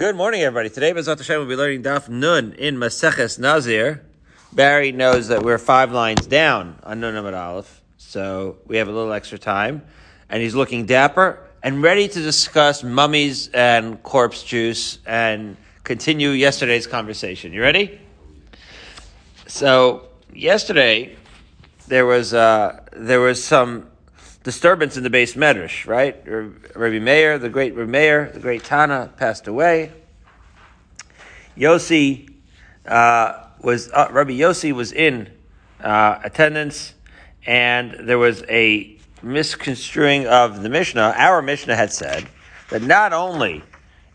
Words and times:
Good 0.00 0.16
morning, 0.16 0.40
everybody. 0.40 0.70
Today, 0.70 0.94
Bezat 0.94 1.18
Hashem 1.18 1.40
will 1.40 1.46
be 1.46 1.56
learning 1.56 1.82
Daf 1.82 2.08
Nun 2.08 2.54
in 2.54 2.76
Maseches 2.76 3.38
Nazir. 3.38 4.02
Barry 4.50 4.92
knows 4.92 5.28
that 5.28 5.42
we're 5.42 5.58
five 5.58 5.92
lines 5.92 6.26
down 6.26 6.78
on 6.84 7.00
Nun 7.00 7.12
Amud 7.22 7.38
Aleph, 7.38 7.82
so 7.98 8.56
we 8.66 8.78
have 8.78 8.88
a 8.88 8.92
little 8.92 9.12
extra 9.12 9.36
time. 9.36 9.82
And 10.30 10.42
he's 10.42 10.54
looking 10.54 10.86
dapper 10.86 11.38
and 11.62 11.82
ready 11.82 12.08
to 12.08 12.22
discuss 12.22 12.82
mummies 12.82 13.48
and 13.48 14.02
corpse 14.02 14.42
juice 14.42 15.00
and 15.04 15.58
continue 15.84 16.30
yesterday's 16.30 16.86
conversation. 16.86 17.52
You 17.52 17.60
ready? 17.60 18.00
So, 19.48 20.08
yesterday, 20.32 21.14
there 21.88 22.06
was, 22.06 22.32
uh, 22.32 22.84
there 22.94 23.20
was 23.20 23.44
some 23.44 23.89
disturbance 24.42 24.96
in 24.96 25.02
the 25.02 25.10
beis 25.10 25.36
medrash, 25.36 25.86
right? 25.86 26.16
Rabbi 26.26 26.98
Meir, 26.98 27.38
the 27.38 27.48
great 27.48 27.74
Rabbi 27.74 27.90
Meir, 27.90 28.30
the 28.32 28.40
great 28.40 28.64
Tana, 28.64 29.12
passed 29.16 29.46
away. 29.46 29.92
Yossi 31.56 32.30
uh, 32.86 33.44
was 33.60 33.90
uh, 33.92 34.08
Rabbi 34.10 34.32
Yossi 34.32 34.72
was 34.72 34.92
in 34.92 35.30
uh, 35.82 36.20
attendance, 36.24 36.94
and 37.46 37.96
there 38.00 38.18
was 38.18 38.42
a 38.48 38.96
misconstruing 39.22 40.26
of 40.26 40.62
the 40.62 40.68
Mishnah. 40.68 41.14
Our 41.16 41.42
Mishnah 41.42 41.76
had 41.76 41.92
said 41.92 42.26
that 42.70 42.82
not 42.82 43.12
only 43.12 43.62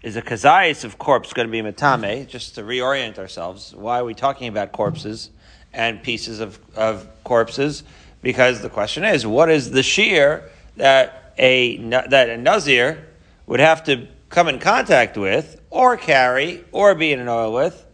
is 0.01 0.15
a 0.15 0.21
kazayas 0.21 0.83
of 0.83 0.97
corpse 0.97 1.33
going 1.33 1.47
to 1.47 1.51
be 1.51 1.61
matame, 1.61 2.27
just 2.27 2.55
to 2.55 2.61
reorient 2.61 3.17
ourselves. 3.17 3.73
Why 3.75 3.99
are 3.99 4.05
we 4.05 4.13
talking 4.13 4.47
about 4.47 4.71
corpses 4.71 5.31
and 5.73 6.01
pieces 6.01 6.39
of, 6.39 6.59
of 6.75 7.07
corpses? 7.23 7.83
Because 8.25 8.63
the 8.63 8.71
question 8.71 9.03
is, 9.03 9.23
what 9.27 9.51
is 9.51 9.69
the 9.69 9.81
shiur 9.81 10.49
that 10.77 11.35
a 11.37 11.77
that 11.77 12.27
a 12.27 12.37
nazir 12.37 13.05
would 13.45 13.59
have 13.59 13.83
to 13.83 14.07
come 14.29 14.47
in 14.47 14.57
contact 14.57 15.15
with, 15.15 15.61
or 15.69 15.95
carry, 15.95 16.65
or 16.71 16.95
be 16.95 17.13
in 17.13 17.19
an 17.19 17.27
ohel 17.27 17.53
with? 17.53 17.85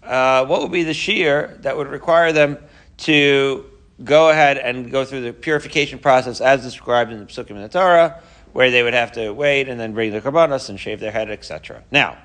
Uh, 0.00 0.46
what 0.46 0.62
would 0.62 0.70
be 0.70 0.84
the 0.84 0.92
shiur 0.92 1.60
that 1.62 1.76
would 1.76 1.88
require 1.88 2.32
them 2.32 2.56
to 2.98 3.68
go 4.04 4.30
ahead 4.30 4.58
and 4.58 4.92
go 4.92 5.04
through 5.04 5.22
the 5.22 5.32
purification 5.32 5.98
process 5.98 6.40
as 6.40 6.62
described 6.62 7.10
in 7.10 7.18
the 7.18 7.26
Psukim 7.26 7.50
in 7.50 7.62
the 7.62 7.68
Torah, 7.68 8.22
where 8.52 8.70
they 8.70 8.84
would 8.84 8.94
have 8.94 9.10
to 9.10 9.32
wait 9.32 9.68
and 9.68 9.80
then 9.80 9.92
bring 9.92 10.12
the 10.12 10.20
karbanos 10.20 10.68
and 10.68 10.78
shave 10.78 11.00
their 11.00 11.10
head, 11.10 11.32
etc. 11.32 11.82
Now, 11.90 12.16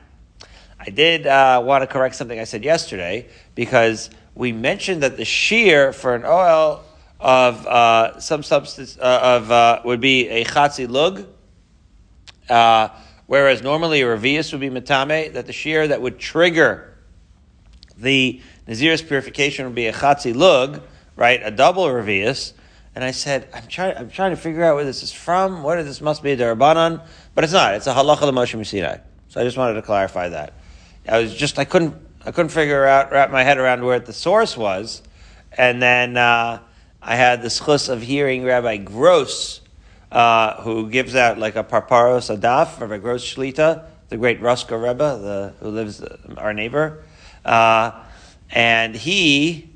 I 0.79 0.91
did 0.91 1.25
uh, 1.25 1.63
want 1.66 1.81
to 1.81 1.88
correct 1.88 2.13
something 2.13 2.39
I 2.39 2.44
said 2.44 2.63
yesterday 2.63 3.27
because 3.55 4.11
we 4.35 4.52
mentioned 4.52 5.02
that 5.02 5.17
the 5.17 5.23
shiur 5.23 5.95
for 5.95 6.13
an 6.13 6.25
oil 6.25 6.83
of 7.19 7.66
uh, 7.66 8.19
some 8.19 8.44
substance 8.44 8.97
uh, 8.97 9.19
of 9.41 9.52
uh, 9.52 9.81
would 9.85 10.02
be 10.02 10.27
a 10.30 10.45
chatzi 10.45 10.89
lug, 10.89 11.25
uh, 12.49 12.89
whereas 13.27 13.63
normally 13.63 14.02
a 14.02 14.05
revius 14.05 14.52
would 14.52 14.61
be 14.61 14.69
metame. 14.69 15.33
That 15.33 15.45
the 15.45 15.53
shiur 15.53 15.88
that 15.89 16.02
would 16.02 16.19
trigger 16.19 16.94
the 17.97 18.41
nazir's 18.67 19.02
purification 19.02 19.66
would 19.66 19.75
be 19.75 19.88
a 19.88 19.94
chatzi 19.94 20.35
lug, 20.35 20.81
right? 21.16 21.41
A 21.44 21.52
double 21.52 21.85
revius. 21.85 22.53
And 22.94 23.03
I 23.03 23.11
said, 23.11 23.50
I'm 23.53 23.67
trying, 23.67 23.97
I'm 23.97 24.09
trying 24.09 24.31
to 24.31 24.38
figure 24.38 24.63
out 24.63 24.75
where 24.75 24.85
this 24.85 25.03
is 25.03 25.11
from. 25.11 25.63
What 25.63 25.83
this 25.83 26.00
must 26.00 26.23
be 26.23 26.31
a 26.31 26.38
derabanan, 26.38 27.05
but 27.33 27.44
it's 27.44 27.52
not. 27.52 27.73
It's 27.73 27.88
a 27.88 27.94
halacha 27.94 28.22
l'moshe 28.22 28.66
Sinai. 28.66 29.00
So 29.27 29.41
I 29.41 29.44
just 29.44 29.57
wanted 29.57 29.73
to 29.73 29.81
clarify 29.81 30.29
that. 30.29 30.53
I 31.07 31.19
was 31.19 31.35
just, 31.35 31.59
I 31.59 31.66
couldn't, 31.66 31.94
I 32.25 32.31
couldn't 32.31 32.50
figure 32.50 32.85
out, 32.85 33.11
wrap 33.11 33.31
my 33.31 33.44
head 33.44 33.57
around 33.57 33.83
where 33.83 34.00
the 34.00 34.13
source 34.13 34.55
was, 34.55 35.02
and 35.57 35.81
then. 35.81 36.17
Uh, 36.17 36.59
I 37.08 37.16
had 37.17 37.44
the 37.44 37.50
schus 37.50 37.88
of 37.88 38.02
hearing 38.02 38.44
Rabbi 38.44 38.78
Gross, 38.78 39.61
uh, 40.11 40.59
who 40.64 40.89
gives 40.89 41.16
out 41.16 41.38
like 41.38 41.56
a 41.56 41.64
parparos 41.64 42.36
adaf, 42.36 42.80
Rabbi 42.80 42.97
Gross 42.97 43.23
Shlita, 43.23 43.86
the 44.09 44.17
great 44.17 44.42
Ruska 44.42 44.72
Rebbe, 44.72 44.97
the, 44.97 45.53
who 45.59 45.70
lives 45.70 46.02
uh, 46.02 46.17
our 46.36 46.52
neighbor, 46.52 47.03
uh, 47.45 47.92
and 48.50 48.95
he 48.95 49.70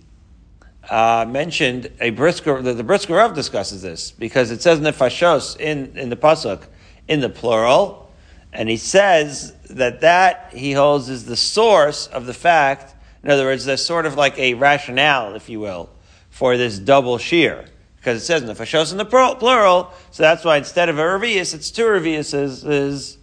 uh, 0.89 1.23
mentioned 1.29 1.91
a 2.01 2.09
Brisker. 2.09 2.63
The, 2.63 2.73
the 2.73 2.83
Brisker 2.83 3.13
Rav 3.13 3.35
discusses 3.35 3.83
this 3.83 4.09
because 4.09 4.49
it 4.49 4.63
says 4.63 4.79
nefashos 4.79 5.59
in 5.59 5.95
in 5.95 6.09
the 6.09 6.15
pasuk 6.15 6.63
in 7.07 7.19
the 7.19 7.29
plural, 7.29 8.11
and 8.53 8.67
he 8.67 8.77
says 8.77 9.53
that 9.69 10.01
that 10.01 10.49
he 10.51 10.71
holds 10.71 11.09
is 11.09 11.25
the 11.25 11.37
source 11.37 12.07
of 12.07 12.25
the 12.25 12.33
fact. 12.33 12.95
In 13.23 13.29
other 13.29 13.45
words, 13.45 13.65
there's 13.65 13.85
sort 13.85 14.07
of 14.07 14.15
like 14.15 14.35
a 14.39 14.55
rationale, 14.55 15.35
if 15.35 15.47
you 15.47 15.59
will 15.59 15.91
for 16.39 16.55
this 16.55 16.79
double 16.79 17.17
shiur. 17.17 17.67
Because 17.97 18.21
it 18.21 18.25
says 18.25 18.41
in 18.41 18.47
the 18.47 18.53
fashos 18.53 18.93
in 18.93 18.97
the 18.97 19.03
plural, 19.03 19.91
so 20.09 20.23
that's 20.23 20.45
why 20.45 20.55
instead 20.55 20.87
of 20.87 20.97
a 20.97 21.01
revius, 21.01 21.53
it's 21.53 21.69
two 21.69 21.83
reviuses, 21.83 22.65
is 22.65 23.17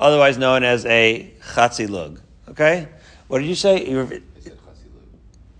otherwise 0.00 0.36
known 0.36 0.64
as 0.64 0.84
a 0.84 1.32
chatzi 1.54 1.88
lug. 1.88 2.20
Okay? 2.48 2.88
What 3.28 3.38
did 3.38 3.46
you 3.46 3.54
say? 3.54 3.88
You 3.88 4.20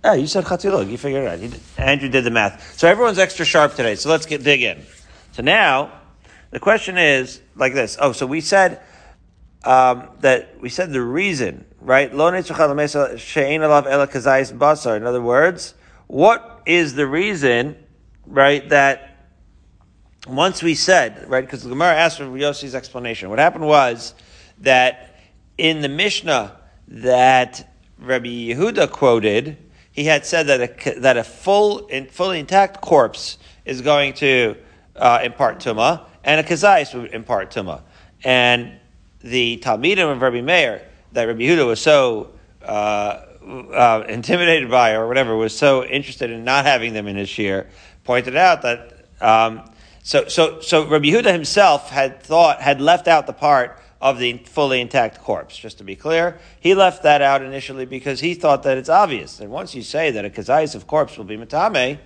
yeah, 0.05 0.15
you 0.15 0.27
said 0.27 0.47
chatzi 0.47 0.72
lug. 0.72 0.89
You 0.89 0.99
figured 0.99 1.22
it 1.22 1.28
out. 1.28 1.39
Did, 1.39 1.61
Andrew 1.78 2.09
did 2.09 2.25
the 2.25 2.33
math. 2.33 2.77
So 2.77 2.89
everyone's 2.89 3.21
extra 3.21 3.44
sharp 3.44 3.77
today. 3.77 3.94
So 3.94 4.11
let's 4.11 4.27
get 4.27 4.43
dig 4.43 4.62
in. 4.62 4.83
So 5.31 5.44
now 5.44 5.93
the 6.50 6.59
question 6.59 6.99
is 6.99 7.41
like 7.55 7.73
this. 7.73 7.97
Oh, 8.00 8.11
so 8.11 8.27
we 8.27 8.41
said 8.41 8.81
um, 9.62 10.09
that 10.23 10.61
we 10.61 10.71
said 10.71 10.93
the 10.93 11.03
reason, 11.03 11.67
right? 11.81 12.11
In 12.11 12.21
other 15.06 15.23
words, 15.23 15.75
what 16.09 16.56
is 16.66 16.94
the 16.94 17.06
reason, 17.06 17.77
right, 18.27 18.69
that 18.69 19.16
once 20.27 20.62
we 20.62 20.75
said, 20.75 21.28
right, 21.28 21.44
because 21.44 21.62
the 21.62 21.69
Gemara 21.69 21.94
asked 21.94 22.19
for 22.19 22.25
Yossi's 22.25 22.75
explanation. 22.75 23.31
What 23.31 23.38
happened 23.38 23.66
was 23.66 24.15
that 24.60 25.16
in 25.56 25.81
the 25.81 25.88
Mishnah 25.88 26.56
that 26.88 27.72
Rabbi 27.99 28.26
Yehuda 28.26 28.91
quoted, 28.91 29.56
he 29.93 30.05
had 30.05 30.26
said 30.26 30.49
that 30.49 30.60
a, 30.60 31.00
that 31.00 31.16
a 31.16 31.25
full, 31.25 31.88
fully 32.10 32.41
intact 32.41 32.81
corpse 32.81 33.38
is 33.65 33.81
going 33.81 34.12
to 34.15 34.56
uh, 34.97 35.21
impart 35.22 35.59
tuma, 35.59 36.05
and 36.25 36.41
a 36.41 36.44
kazayis 36.44 36.94
would 36.94 37.15
impart 37.15 37.50
tuma. 37.50 37.82
And 38.25 38.72
the 39.21 39.59
Talmidim 39.59 40.12
of 40.12 40.21
Rabbi 40.21 40.41
Meir, 40.41 40.87
that 41.12 41.25
Rabbi 41.25 41.41
Yehuda 41.41 41.66
was 41.66 41.81
so 41.81 42.32
uh, 42.62 43.25
uh, 43.46 44.04
intimidated 44.08 44.70
by 44.70 44.92
or 44.92 45.06
whatever 45.06 45.36
was 45.36 45.56
so 45.56 45.84
interested 45.84 46.30
in 46.30 46.44
not 46.44 46.64
having 46.64 46.92
them 46.92 47.06
in 47.06 47.16
his 47.16 47.28
shiur 47.28 47.66
pointed 48.04 48.36
out 48.36 48.62
that 48.62 49.06
um, 49.20 49.62
so 50.02 50.28
so 50.28 50.60
so 50.60 50.86
Rabbi 50.86 51.06
Yehuda 51.06 51.32
himself 51.32 51.90
had 51.90 52.22
thought 52.22 52.60
had 52.60 52.80
left 52.80 53.08
out 53.08 53.26
the 53.26 53.32
part 53.32 53.80
of 54.00 54.18
the 54.18 54.38
fully 54.38 54.80
intact 54.80 55.22
corpse. 55.22 55.56
Just 55.56 55.78
to 55.78 55.84
be 55.84 55.96
clear, 55.96 56.38
he 56.60 56.74
left 56.74 57.02
that 57.04 57.22
out 57.22 57.42
initially 57.42 57.86
because 57.86 58.20
he 58.20 58.34
thought 58.34 58.62
that 58.64 58.78
it's 58.78 58.88
obvious 58.88 59.38
that 59.38 59.48
once 59.48 59.74
you 59.74 59.82
say 59.82 60.10
that 60.10 60.24
a 60.24 60.30
kazayis 60.30 60.74
of 60.74 60.86
corpse 60.86 61.16
will 61.16 61.24
be 61.24 61.36
matame, 61.36 61.98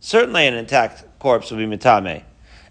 certainly 0.00 0.46
an 0.46 0.54
intact 0.54 1.04
corpse 1.18 1.50
will 1.50 1.58
be 1.58 1.66
matame, 1.66 2.22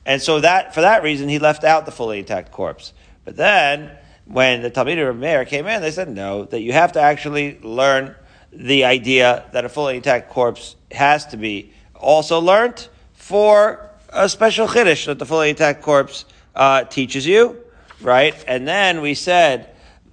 and 0.05 0.21
so 0.21 0.39
that 0.39 0.73
for 0.73 0.81
that 0.81 1.03
reason 1.03 1.29
he 1.29 1.39
left 1.39 1.63
out 1.63 1.85
the 1.85 1.91
fully 1.91 2.19
intact 2.19 2.51
corpse. 2.51 2.93
But 3.23 3.37
then 3.37 3.91
when 4.25 4.61
the 4.61 4.69
Talmud 4.69 4.97
of 4.97 5.17
Meir 5.17 5.45
came 5.45 5.67
in, 5.67 5.81
they 5.81 5.91
said 5.91 6.09
no, 6.09 6.45
that 6.45 6.61
you 6.61 6.73
have 6.73 6.93
to 6.93 7.01
actually 7.01 7.59
learn 7.61 8.15
the 8.51 8.85
idea 8.85 9.45
that 9.53 9.65
a 9.65 9.69
fully 9.69 9.97
intact 9.97 10.29
corpse 10.29 10.75
has 10.91 11.25
to 11.27 11.37
be 11.37 11.71
also 11.93 12.39
learned 12.39 12.87
for 13.13 13.89
a 14.09 14.27
special 14.29 14.67
chiddush 14.67 15.05
that 15.05 15.19
the 15.19 15.25
fully 15.25 15.49
intact 15.49 15.81
corpse 15.81 16.25
uh, 16.55 16.83
teaches 16.85 17.27
you, 17.27 17.57
right? 18.01 18.35
And 18.47 18.67
then 18.67 19.01
we 19.01 19.13
said 19.13 19.69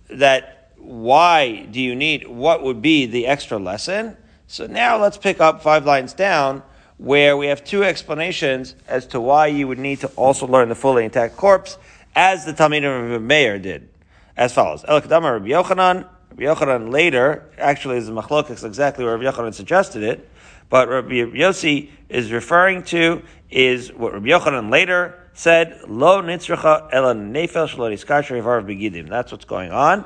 that 0.08 0.72
why 0.76 1.66
do 1.70 1.80
you 1.80 1.94
need, 1.94 2.26
what 2.26 2.62
would 2.62 2.82
be 2.82 3.06
the 3.06 3.26
extra 3.26 3.58
lesson? 3.58 4.16
So 4.46 4.66
now 4.66 5.00
let's 5.00 5.16
pick 5.16 5.40
up 5.40 5.62
five 5.62 5.86
lines 5.86 6.12
down 6.12 6.62
where 6.98 7.36
we 7.36 7.46
have 7.46 7.64
two 7.64 7.84
explanations 7.84 8.74
as 8.88 9.06
to 9.06 9.20
why 9.20 9.46
you 9.46 9.68
would 9.68 9.78
need 9.78 10.00
to 10.00 10.08
also 10.08 10.46
learn 10.46 10.68
the 10.68 10.74
fully 10.74 11.04
intact 11.04 11.36
corpse, 11.36 11.78
as 12.14 12.44
the 12.44 12.52
Talmud 12.52 12.84
of 12.84 13.22
Meir 13.22 13.58
did 13.58 13.88
as 14.36 14.52
follows. 14.52 14.84
El 14.86 15.00
Kadama 15.00 15.32
Rabbi 15.32 15.48
Yochanan, 15.48 16.06
Rabbi 16.30 16.42
Yochanan 16.42 16.90
later, 16.90 17.50
actually 17.58 17.98
is 17.98 18.08
a 18.08 18.12
machlokas 18.12 18.64
exactly 18.64 19.04
where 19.04 19.16
Rabbi 19.16 19.30
Yochanan 19.30 19.54
suggested 19.54 20.02
it, 20.02 20.28
but 20.68 20.88
Rabbi 20.88 21.14
Yossi 21.14 21.90
is 22.08 22.32
referring 22.32 22.82
to 22.84 23.22
is 23.50 23.92
what 23.92 24.12
Rabbi 24.14 24.28
Yochanan 24.28 24.70
later 24.70 25.18
said, 25.34 25.80
Lo 25.88 26.22
nitzracha 26.22 26.88
ela 26.92 27.14
nefel 27.14 27.68
shlo 27.68 28.64
begidim. 28.64 29.08
That's 29.08 29.32
what's 29.32 29.44
going 29.44 29.70
on. 29.70 30.04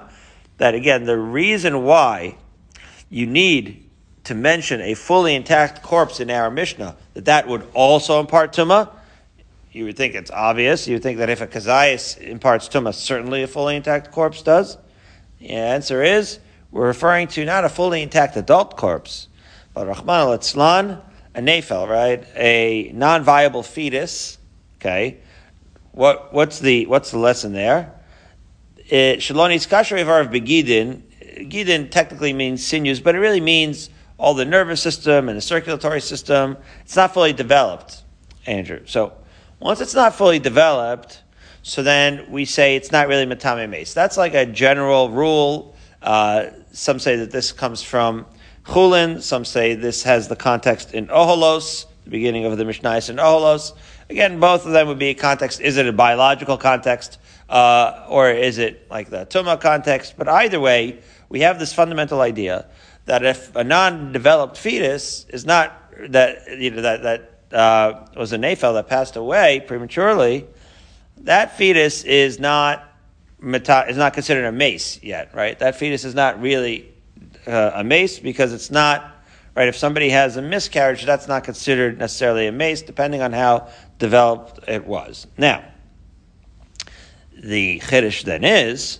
That 0.58 0.74
again, 0.74 1.04
the 1.04 1.18
reason 1.18 1.84
why 1.84 2.36
you 3.10 3.26
need 3.26 3.88
to 4.24 4.34
mention 4.34 4.80
a 4.80 4.94
fully 4.94 5.34
intact 5.34 5.82
corpse 5.82 6.18
in 6.18 6.30
our 6.30 6.50
Mishnah, 6.50 6.96
that 7.14 7.26
that 7.26 7.46
would 7.46 7.64
also 7.74 8.18
impart 8.18 8.52
tumah, 8.52 8.90
you 9.76 9.84
would 9.84 9.96
think 9.96 10.14
it's 10.14 10.30
obvious. 10.30 10.88
You 10.88 10.94
would 10.94 11.02
think 11.02 11.18
that 11.18 11.28
if 11.28 11.42
a 11.42 11.46
kazayas 11.46 12.18
imparts 12.18 12.66
tumah, 12.66 12.94
certainly 12.94 13.42
a 13.42 13.46
fully 13.46 13.76
intact 13.76 14.10
corpse 14.10 14.40
does. 14.40 14.78
The 15.38 15.50
answer 15.50 16.02
is 16.02 16.38
we're 16.70 16.86
referring 16.86 17.28
to 17.28 17.44
not 17.44 17.66
a 17.66 17.68
fully 17.68 18.00
intact 18.00 18.38
adult 18.38 18.78
corpse, 18.78 19.28
but 19.74 19.86
Rahman 19.86 20.08
al 20.08 20.32
a 20.32 21.40
nefel, 21.42 21.86
right? 21.86 22.26
A 22.34 22.90
non-viable 22.94 23.62
fetus. 23.62 24.38
Okay, 24.80 25.18
what 25.92 26.32
what's 26.32 26.58
the 26.58 26.86
what's 26.86 27.10
the 27.10 27.18
lesson 27.18 27.52
there? 27.52 27.92
Eh, 28.90 29.16
Shaloni 29.16 29.56
Skashar 29.56 30.00
of 30.00 30.28
Begidin. 30.28 31.02
Gidin 31.50 31.90
technically 31.90 32.32
means 32.32 32.66
sinews, 32.66 33.00
but 33.00 33.14
it 33.14 33.18
really 33.18 33.42
means 33.42 33.90
all 34.18 34.32
the 34.32 34.46
nervous 34.46 34.80
system 34.80 35.28
and 35.28 35.36
the 35.36 35.42
circulatory 35.42 36.00
system. 36.00 36.56
It's 36.80 36.96
not 36.96 37.12
fully 37.12 37.34
developed, 37.34 38.02
Andrew. 38.46 38.80
So 38.86 39.12
once 39.60 39.80
it's 39.80 39.94
not 39.94 40.14
fully 40.14 40.38
developed, 40.38 41.22
so 41.62 41.82
then 41.82 42.30
we 42.30 42.44
say 42.44 42.76
it's 42.76 42.92
not 42.92 43.08
really 43.08 43.26
matame 43.26 43.68
mace. 43.68 43.94
That's 43.94 44.16
like 44.16 44.34
a 44.34 44.46
general 44.46 45.10
rule. 45.10 45.74
Uh, 46.02 46.50
some 46.72 46.98
say 46.98 47.16
that 47.16 47.30
this 47.30 47.52
comes 47.52 47.82
from 47.82 48.26
chulin. 48.64 49.20
Some 49.20 49.44
say 49.44 49.74
this 49.74 50.02
has 50.04 50.28
the 50.28 50.36
context 50.36 50.94
in 50.94 51.08
oholos, 51.08 51.86
the 52.04 52.10
beginning 52.10 52.44
of 52.44 52.56
the 52.56 52.64
Mishnah 52.64 52.90
in 53.08 53.16
oholos. 53.16 53.72
Again, 54.08 54.38
both 54.38 54.66
of 54.66 54.72
them 54.72 54.86
would 54.88 54.98
be 54.98 55.08
a 55.08 55.14
context. 55.14 55.60
Is 55.60 55.76
it 55.76 55.86
a 55.86 55.92
biological 55.92 56.56
context, 56.56 57.18
uh, 57.48 58.06
or 58.08 58.30
is 58.30 58.58
it 58.58 58.88
like 58.90 59.10
the 59.10 59.26
tuma 59.26 59.60
context? 59.60 60.14
But 60.16 60.28
either 60.28 60.60
way, 60.60 61.00
we 61.28 61.40
have 61.40 61.58
this 61.58 61.72
fundamental 61.72 62.20
idea 62.20 62.66
that 63.06 63.24
if 63.24 63.54
a 63.56 63.64
non-developed 63.64 64.56
fetus 64.56 65.26
is 65.30 65.44
not 65.44 65.82
that 66.10 66.46
you 66.58 66.70
know 66.70 66.82
that 66.82 67.02
that 67.02 67.35
uh, 67.52 68.06
was 68.16 68.32
a 68.32 68.38
nafel 68.38 68.74
that 68.74 68.88
passed 68.88 69.16
away 69.16 69.62
prematurely, 69.66 70.46
that 71.18 71.56
fetus 71.56 72.04
is 72.04 72.38
not 72.38 72.82
is 73.42 73.96
not 73.96 74.14
considered 74.14 74.46
a 74.46 74.52
mace 74.52 75.02
yet, 75.02 75.34
right? 75.34 75.58
That 75.58 75.76
fetus 75.76 76.04
is 76.04 76.14
not 76.14 76.40
really 76.40 76.92
uh, 77.46 77.72
a 77.74 77.84
mace 77.84 78.18
because 78.18 78.52
it's 78.52 78.70
not 78.70 79.14
right. 79.54 79.68
If 79.68 79.76
somebody 79.76 80.08
has 80.10 80.36
a 80.36 80.42
miscarriage, 80.42 81.04
that's 81.04 81.28
not 81.28 81.44
considered 81.44 81.98
necessarily 81.98 82.46
a 82.46 82.52
mace, 82.52 82.82
depending 82.82 83.22
on 83.22 83.32
how 83.32 83.68
developed 83.98 84.68
it 84.68 84.86
was. 84.86 85.26
Now, 85.36 85.64
the 87.36 87.80
chiddush 87.80 88.24
then 88.24 88.44
is 88.44 88.98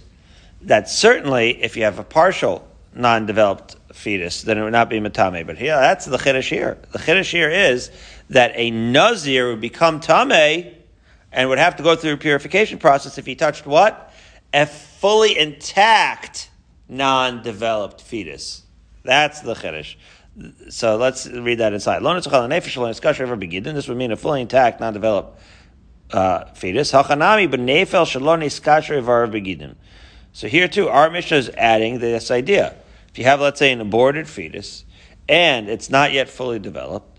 that 0.63 0.89
certainly 0.89 1.63
if 1.63 1.77
you 1.77 1.85
have 1.85 1.99
a 1.99 2.05
partial 2.05 2.69
non-developed 2.95 3.77
fetus, 3.93 4.43
then 4.43 4.59
it 4.59 4.63
would 4.63 4.73
not 4.73 4.91
be 4.91 5.01
matame. 5.01 5.47
But 5.47 5.59
here, 5.59 5.77
that's 5.77 6.05
the 6.05 6.19
chiddush 6.19 6.49
here. 6.49 6.79
The 6.93 6.99
chiddush 6.99 7.31
here 7.31 7.51
is 7.51 7.91
that 8.31 8.53
a 8.55 8.71
nazir 8.71 9.51
would 9.51 9.61
become 9.61 10.01
tame 10.01 10.73
and 11.33 11.49
would 11.49 11.59
have 11.59 11.77
to 11.77 11.83
go 11.83 11.95
through 11.95 12.15
a 12.15 12.17
purification 12.17 12.79
process 12.79 13.19
if 13.19 13.27
he 13.27 13.35
touched 13.35 13.67
what? 13.67 14.13
A 14.53 14.67
fully 14.67 15.39
intact, 15.39 16.51
non-developed 16.89 18.01
fetus. 18.01 18.63
That's 19.05 19.41
the 19.41 19.55
chiddush. 19.55 19.97
So 20.71 20.97
let's 20.97 21.27
read 21.27 21.59
that 21.59 21.73
inside. 21.73 22.03
This 22.03 23.89
would 23.89 23.97
mean 23.97 24.13
a 24.13 24.17
fully 24.17 24.41
intact, 24.41 24.81
non-developed 24.81 25.41
uh, 26.13 26.45
fetus. 26.47 26.91
So 26.91 27.03
here 30.49 30.69
too, 30.69 30.89
our 30.89 31.11
Mishnah 31.11 31.37
is 31.37 31.49
adding 31.57 31.99
this 31.99 32.31
idea. 32.31 32.75
If 33.09 33.19
you 33.19 33.25
have, 33.25 33.41
let's 33.41 33.59
say, 33.59 33.73
an 33.73 33.81
aborted 33.81 34.29
fetus 34.29 34.85
and 35.29 35.69
it's 35.69 35.89
not 35.91 36.13
yet 36.13 36.29
fully 36.29 36.59
developed, 36.59 37.19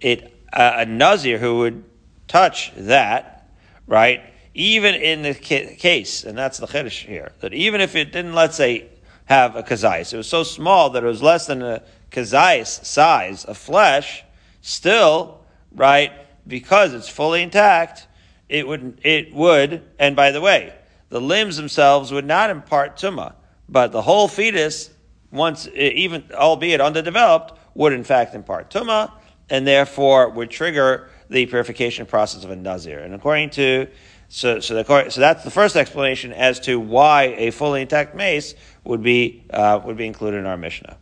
it 0.00 0.33
uh, 0.54 0.74
a 0.76 0.86
nazir 0.86 1.38
who 1.38 1.58
would 1.58 1.84
touch 2.28 2.72
that, 2.76 3.48
right? 3.86 4.22
Even 4.54 4.94
in 4.94 5.22
the 5.22 5.34
ca- 5.34 5.74
case, 5.76 6.24
and 6.24 6.38
that's 6.38 6.58
the 6.58 6.66
chiddush 6.66 7.04
here, 7.04 7.32
that 7.40 7.52
even 7.52 7.80
if 7.80 7.96
it 7.96 8.12
didn't, 8.12 8.34
let's 8.34 8.56
say, 8.56 8.86
have 9.26 9.56
a 9.56 9.62
kazais, 9.62 10.12
it 10.12 10.16
was 10.16 10.28
so 10.28 10.42
small 10.42 10.90
that 10.90 11.02
it 11.02 11.06
was 11.06 11.22
less 11.22 11.46
than 11.46 11.60
a 11.60 11.82
kazais 12.10 12.84
size 12.84 13.44
of 13.44 13.58
flesh, 13.58 14.22
still, 14.60 15.40
right? 15.74 16.12
Because 16.46 16.94
it's 16.94 17.08
fully 17.08 17.42
intact, 17.42 18.06
it 18.48 18.66
would, 18.66 19.00
it 19.02 19.34
would, 19.34 19.82
and 19.98 20.14
by 20.14 20.30
the 20.30 20.40
way, 20.40 20.72
the 21.08 21.20
limbs 21.20 21.56
themselves 21.56 22.12
would 22.12 22.26
not 22.26 22.50
impart 22.50 22.96
tuma, 22.96 23.34
but 23.68 23.90
the 23.92 24.02
whole 24.02 24.28
fetus 24.28 24.90
once, 25.32 25.66
even 25.74 26.24
albeit 26.32 26.80
underdeveloped, 26.80 27.58
would 27.74 27.92
in 27.92 28.04
fact 28.04 28.34
impart 28.34 28.70
tuma, 28.70 29.10
and 29.50 29.66
therefore 29.66 30.30
would 30.30 30.50
trigger 30.50 31.08
the 31.28 31.46
purification 31.46 32.06
process 32.06 32.44
of 32.44 32.50
a 32.50 32.56
nazir. 32.56 32.98
And 32.98 33.14
according 33.14 33.50
to 33.50 33.88
so, 34.28 34.58
so, 34.60 34.74
the, 34.74 35.10
so 35.10 35.20
that's 35.20 35.44
the 35.44 35.50
first 35.50 35.76
explanation 35.76 36.32
as 36.32 36.58
to 36.60 36.80
why 36.80 37.34
a 37.36 37.50
fully 37.50 37.82
intact 37.82 38.14
mace 38.14 38.54
would 38.82 39.02
be 39.02 39.44
uh, 39.50 39.80
would 39.84 39.96
be 39.96 40.06
included 40.06 40.38
in 40.38 40.46
our 40.46 40.56
Mishnah. 40.56 40.96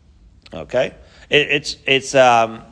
Okay, 0.53 0.95
it, 1.31 1.49
it's 1.49 1.77
it's 1.87 2.15
um, 2.15 2.63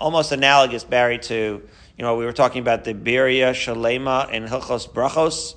almost 0.00 0.32
analogous, 0.32 0.82
Barry, 0.82 1.18
to 1.18 1.62
you 1.96 2.02
know 2.02 2.16
we 2.16 2.24
were 2.24 2.32
talking 2.32 2.60
about 2.62 2.84
the 2.84 2.94
Beria 2.94 3.50
Shalema 3.50 4.28
and 4.32 4.48
Hilchos 4.48 4.90
Brachos. 4.90 5.54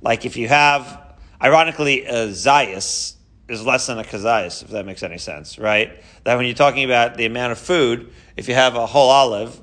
Like 0.00 0.26
if 0.26 0.36
you 0.36 0.48
have, 0.48 1.16
ironically, 1.42 2.04
a 2.04 2.28
Zayas, 2.28 3.14
is 3.48 3.64
less 3.64 3.86
than 3.86 3.98
a 3.98 4.04
kazayas, 4.04 4.62
if 4.62 4.70
that 4.70 4.86
makes 4.86 5.02
any 5.02 5.18
sense, 5.18 5.58
right? 5.58 6.02
That 6.24 6.36
when 6.36 6.46
you're 6.46 6.54
talking 6.54 6.84
about 6.84 7.16
the 7.16 7.26
amount 7.26 7.52
of 7.52 7.58
food, 7.58 8.12
if 8.36 8.48
you 8.48 8.54
have 8.54 8.76
a 8.76 8.86
whole 8.86 9.10
olive, 9.10 9.60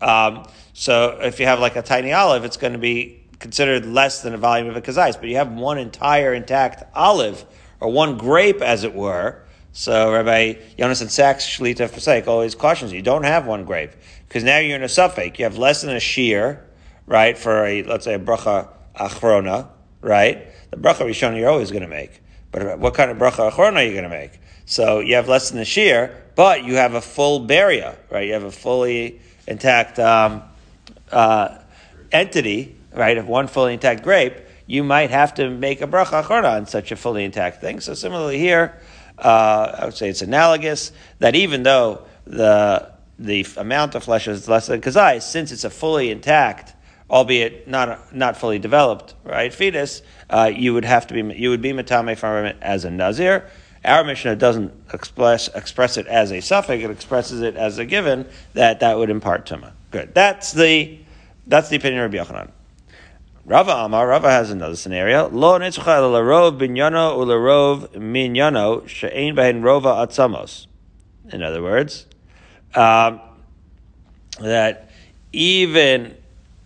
um, 0.00 0.46
so 0.72 1.18
if 1.20 1.40
you 1.40 1.46
have 1.46 1.60
like 1.60 1.76
a 1.76 1.82
tiny 1.82 2.12
olive, 2.12 2.44
it's 2.44 2.56
going 2.56 2.72
to 2.72 2.78
be 2.78 3.22
considered 3.38 3.86
less 3.86 4.22
than 4.22 4.34
a 4.34 4.38
volume 4.38 4.68
of 4.68 4.76
a 4.76 4.82
kazayas. 4.82 5.18
But 5.18 5.28
you 5.28 5.36
have 5.36 5.52
one 5.52 5.78
entire 5.78 6.32
intact 6.34 6.84
olive, 6.94 7.44
or 7.80 7.90
one 7.90 8.18
grape, 8.18 8.60
as 8.60 8.84
it 8.84 8.94
were. 8.94 9.42
So 9.72 10.12
Rabbi 10.12 10.54
Yonasan 10.78 11.10
Sachs, 11.10 11.46
Shlita 11.46 11.88
Fasek, 11.88 12.26
always 12.26 12.54
cautions 12.54 12.92
you, 12.92 12.98
you 12.98 13.02
don't 13.02 13.24
have 13.24 13.46
one 13.46 13.64
grape. 13.64 13.92
Because 14.26 14.44
now 14.44 14.58
you're 14.58 14.76
in 14.76 14.82
a 14.82 14.86
safek. 14.86 15.38
You 15.38 15.44
have 15.44 15.58
less 15.58 15.82
than 15.82 15.90
a 15.90 16.00
shiur, 16.00 16.60
right, 17.06 17.36
for 17.36 17.64
a, 17.64 17.82
let's 17.84 18.04
say, 18.04 18.14
a 18.14 18.18
bracha 18.18 18.68
achrona, 18.96 19.68
right? 20.00 20.46
The 20.70 20.76
bracha 20.76 21.06
rishon 21.06 21.36
you're 21.38 21.48
always 21.48 21.70
going 21.70 21.82
to 21.82 21.88
make. 21.88 22.22
But 22.52 22.78
what 22.78 22.94
kind 22.94 23.10
of 23.10 23.16
bracha 23.16 23.50
achrona 23.50 23.76
are 23.76 23.82
you 23.82 23.92
going 23.92 24.04
to 24.04 24.10
make? 24.10 24.40
So 24.70 25.00
you 25.00 25.16
have 25.16 25.28
less 25.28 25.50
than 25.50 25.58
a 25.58 25.64
shiur, 25.64 26.14
but 26.36 26.62
you 26.62 26.76
have 26.76 26.94
a 26.94 27.00
full 27.00 27.44
beria, 27.44 27.96
right? 28.08 28.28
You 28.28 28.34
have 28.34 28.44
a 28.44 28.52
fully 28.52 29.20
intact 29.48 29.98
um, 29.98 30.44
uh, 31.10 31.58
entity, 32.12 32.76
right? 32.94 33.18
Of 33.18 33.26
one 33.26 33.48
fully 33.48 33.72
intact 33.72 34.04
grape, 34.04 34.36
you 34.68 34.84
might 34.84 35.10
have 35.10 35.34
to 35.34 35.50
make 35.50 35.80
a 35.80 35.88
bracha 35.88 36.22
on 36.44 36.66
such 36.66 36.92
a 36.92 36.96
fully 36.96 37.24
intact 37.24 37.60
thing. 37.60 37.80
So 37.80 37.94
similarly 37.94 38.38
here, 38.38 38.78
uh, 39.18 39.74
I 39.76 39.84
would 39.86 39.94
say 39.94 40.08
it's 40.08 40.22
analogous 40.22 40.92
that 41.18 41.34
even 41.34 41.64
though 41.64 42.06
the 42.24 42.92
the 43.18 43.44
amount 43.56 43.96
of 43.96 44.04
flesh 44.04 44.28
is 44.28 44.48
less 44.48 44.68
than 44.68 44.80
kazai, 44.80 45.20
since 45.20 45.50
it's 45.50 45.64
a 45.64 45.70
fully 45.70 46.12
intact 46.12 46.74
albeit 47.10 47.66
not 47.66 48.14
not 48.14 48.36
fully 48.36 48.60
developed, 48.60 49.14
right? 49.24 49.52
Fetus, 49.52 50.02
uh, 50.30 50.50
you 50.54 50.74
would 50.74 50.84
have 50.84 51.08
to 51.08 51.14
be 51.14 51.34
you 51.34 51.50
would 51.50 51.60
be 51.60 51.72
matame 51.72 52.16
from 52.16 52.44
it 52.44 52.56
as 52.62 52.84
a 52.84 52.90
nazir. 52.90 53.50
Our 53.84 54.04
Mishnah 54.04 54.36
doesn't 54.36 54.72
express 54.92 55.48
express 55.48 55.96
it 55.96 56.06
as 56.06 56.30
a 56.30 56.38
safek; 56.38 56.84
it 56.84 56.90
expresses 56.90 57.40
it 57.40 57.56
as 57.56 57.78
a 57.78 57.84
given 57.84 58.26
that 58.54 58.80
that 58.80 58.98
would 58.98 59.10
impart 59.10 59.46
tuma. 59.46 59.72
Good. 59.90 60.14
That's 60.14 60.52
the 60.52 60.98
that's 61.46 61.68
the 61.68 61.76
opinion 61.76 62.02
of 62.02 62.12
Rabbi 62.12 62.24
Yochanan. 62.24 62.50
Rava 63.46 63.72
Amar, 63.72 64.06
Rava 64.06 64.30
has 64.30 64.50
another 64.50 64.76
scenario. 64.76 65.28
Lo 65.28 65.58
nitzcha 65.58 65.82
larov 65.82 66.58
binyano 66.58 67.16
ularov 67.16 67.88
minyano 67.94 68.86
she'ein 68.86 69.34
behin 69.34 69.62
rova 69.62 70.06
atzamos. 70.06 70.66
In 71.32 71.42
other 71.42 71.62
words, 71.62 72.06
um, 72.74 73.20
that 74.40 74.90
even 75.32 76.16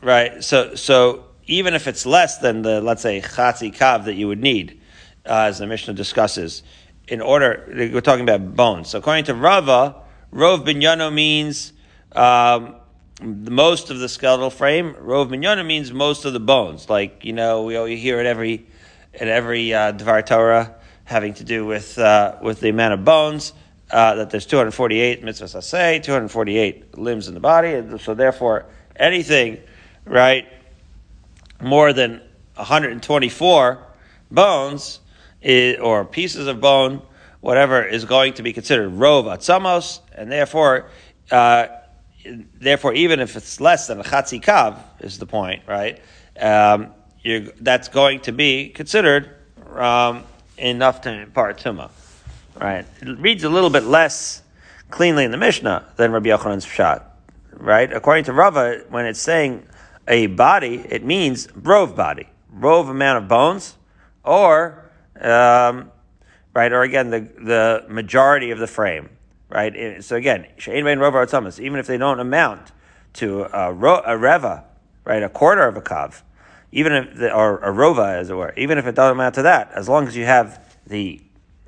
Right. 0.05 0.45
So, 0.45 0.75
so 0.75 1.25
even 1.47 1.73
if 1.73 1.89
it's 1.89 2.05
less 2.05 2.37
than 2.37 2.61
the, 2.61 2.83
let's 2.83 3.01
say, 3.01 3.23
chatzi 3.23 3.75
kav 3.75 4.05
that 4.05 4.15
you 4.15 4.29
would 4.29 4.43
need, 4.43 4.79
uh, 5.25 5.49
as 5.49 5.59
the 5.59 5.67
Mishnah 5.67 5.95
discusses, 5.95 6.63
in 7.09 7.21
order, 7.21 7.65
we're 7.69 8.01
talking 8.01 8.29
about 8.29 8.57
bones. 8.57 8.91
So 8.91 8.99
according 8.99 9.25
to 9.25 9.35
Rava, 9.35 9.97
Rov 10.33 10.67
binyano 10.67 11.13
means 11.13 11.73
um, 12.13 12.77
most 13.23 13.91
of 13.91 13.99
the 13.99 14.09
skeletal 14.09 14.51
frame. 14.51 14.95
Rov 14.95 15.31
binyano 15.31 15.65
means 15.65 15.93
most 15.93 16.25
of 16.25 16.33
the 16.33 16.41
bones. 16.41 16.89
Like, 16.89 17.25
you 17.25 17.33
know, 17.33 17.65
we 17.65 17.97
hear 17.97 18.21
it 18.21 18.27
every, 18.27 18.67
in 19.13 19.29
every 19.29 19.75
uh, 19.75 19.93
Dvar 19.93 20.25
Torah 20.25 20.75
having 21.05 21.35
to 21.35 21.45
do 21.45 21.67
with, 21.67 21.99
uh, 21.99 22.37
with 22.43 22.61
the 22.61 22.71
amount 22.71 22.95
of 22.95 23.05
bones. 23.05 23.53
Uh, 23.91 24.15
that 24.15 24.31
there's 24.31 24.47
248 24.47 25.23
mitzvahs 25.23 25.55
I 25.55 25.61
say, 25.61 25.99
248 26.01 26.97
limbs 26.99 27.29
in 27.29 27.35
the 27.35 27.39
body, 27.39 27.75
and 27.75 28.01
so 28.01 28.15
therefore 28.15 28.67
anything 28.97 29.59
right, 30.07 30.49
more 31.61 31.93
than 31.93 32.21
124 32.57 33.87
bones 34.31 35.01
is, 35.45 35.79
or 35.79 36.05
pieces 36.05 36.49
of 36.49 36.61
bone, 36.61 37.03
whatever, 37.41 37.85
is 37.85 38.05
going 38.05 38.33
to 38.35 38.43
be 38.43 38.53
considered 38.53 38.91
rov 38.93 39.25
atzamos, 39.27 40.01
and 40.15 40.33
therefore, 40.33 40.87
uh, 41.31 41.67
therefore, 42.59 42.95
even 42.95 43.21
if 43.21 43.37
it's 43.37 43.61
less 43.61 43.87
than 43.87 44.01
a 44.01 44.03
chatzi 44.03 44.43
kav, 44.43 44.79
is 45.01 45.19
the 45.19 45.27
point, 45.27 45.63
right? 45.69 46.01
Um, 46.41 46.93
that's 47.61 47.89
going 47.89 48.21
to 48.21 48.33
be 48.33 48.71
considered 48.71 49.31
um, 49.77 50.25
enough 50.57 51.03
to 51.03 51.13
impart 51.13 51.59
tuma, 51.59 51.91
right? 52.61 52.87
It 53.01 53.19
reads 53.19 53.45
a 53.45 53.49
little 53.49 53.71
bit 53.71 53.85
less 53.85 54.43
cleanly 54.91 55.25
in 55.25 55.31
the 55.31 55.37
Mishnah 55.37 55.87
than 55.97 56.13
Rabbi 56.13 56.31
Yochanan's 56.31 56.65
shot, 56.65 57.17
right? 57.53 57.93
According 57.93 58.25
to 58.25 58.33
Rava, 58.33 58.85
when 58.89 59.07
it's 59.07 59.21
saying 59.21 59.67
a 60.09 60.27
body, 60.29 60.85
it 60.89 61.05
means 61.05 61.49
rove 61.55 61.97
body, 61.97 62.29
rove 62.51 62.89
amount 62.89 63.19
of 63.19 63.29
bones, 63.29 63.77
or 64.23 64.84
um, 65.21 65.91
right? 66.55 66.73
Or 66.73 66.83
again, 66.83 67.11
the, 67.11 67.21
the 67.21 67.85
majority 67.89 68.51
of 68.51 68.59
the 68.59 68.67
frame, 68.67 69.11
right? 69.49 70.03
So 70.03 70.17
again, 70.17 70.47
even 70.67 70.87
if 70.97 71.87
they 71.87 71.99
don't 71.99 72.21
amount 72.21 72.73
to 73.15 73.45
a, 73.57 73.73
ro- 73.73 74.03
a 74.05 74.17
reva, 74.17 74.65
right, 75.05 75.23
a 75.23 75.29
quarter 75.29 75.67
of 75.67 75.77
a 75.77 75.83
kav, 75.83 76.23
even 76.73 76.93
if 76.93 77.17
the, 77.17 77.33
or 77.33 77.59
a 77.59 77.73
rova, 77.73 78.17
as 78.17 78.31
it 78.31 78.35
were, 78.35 78.53
even 78.57 78.79
if 78.79 78.87
it 78.87 78.95
doesn't 78.95 79.13
amount 79.13 79.37
to 79.37 79.43
that, 79.43 79.71
as 79.73 79.89
long 79.89 80.09
as 80.09 80.17
you 80.17 80.25
have 80.25 80.61
the, 80.87 81.21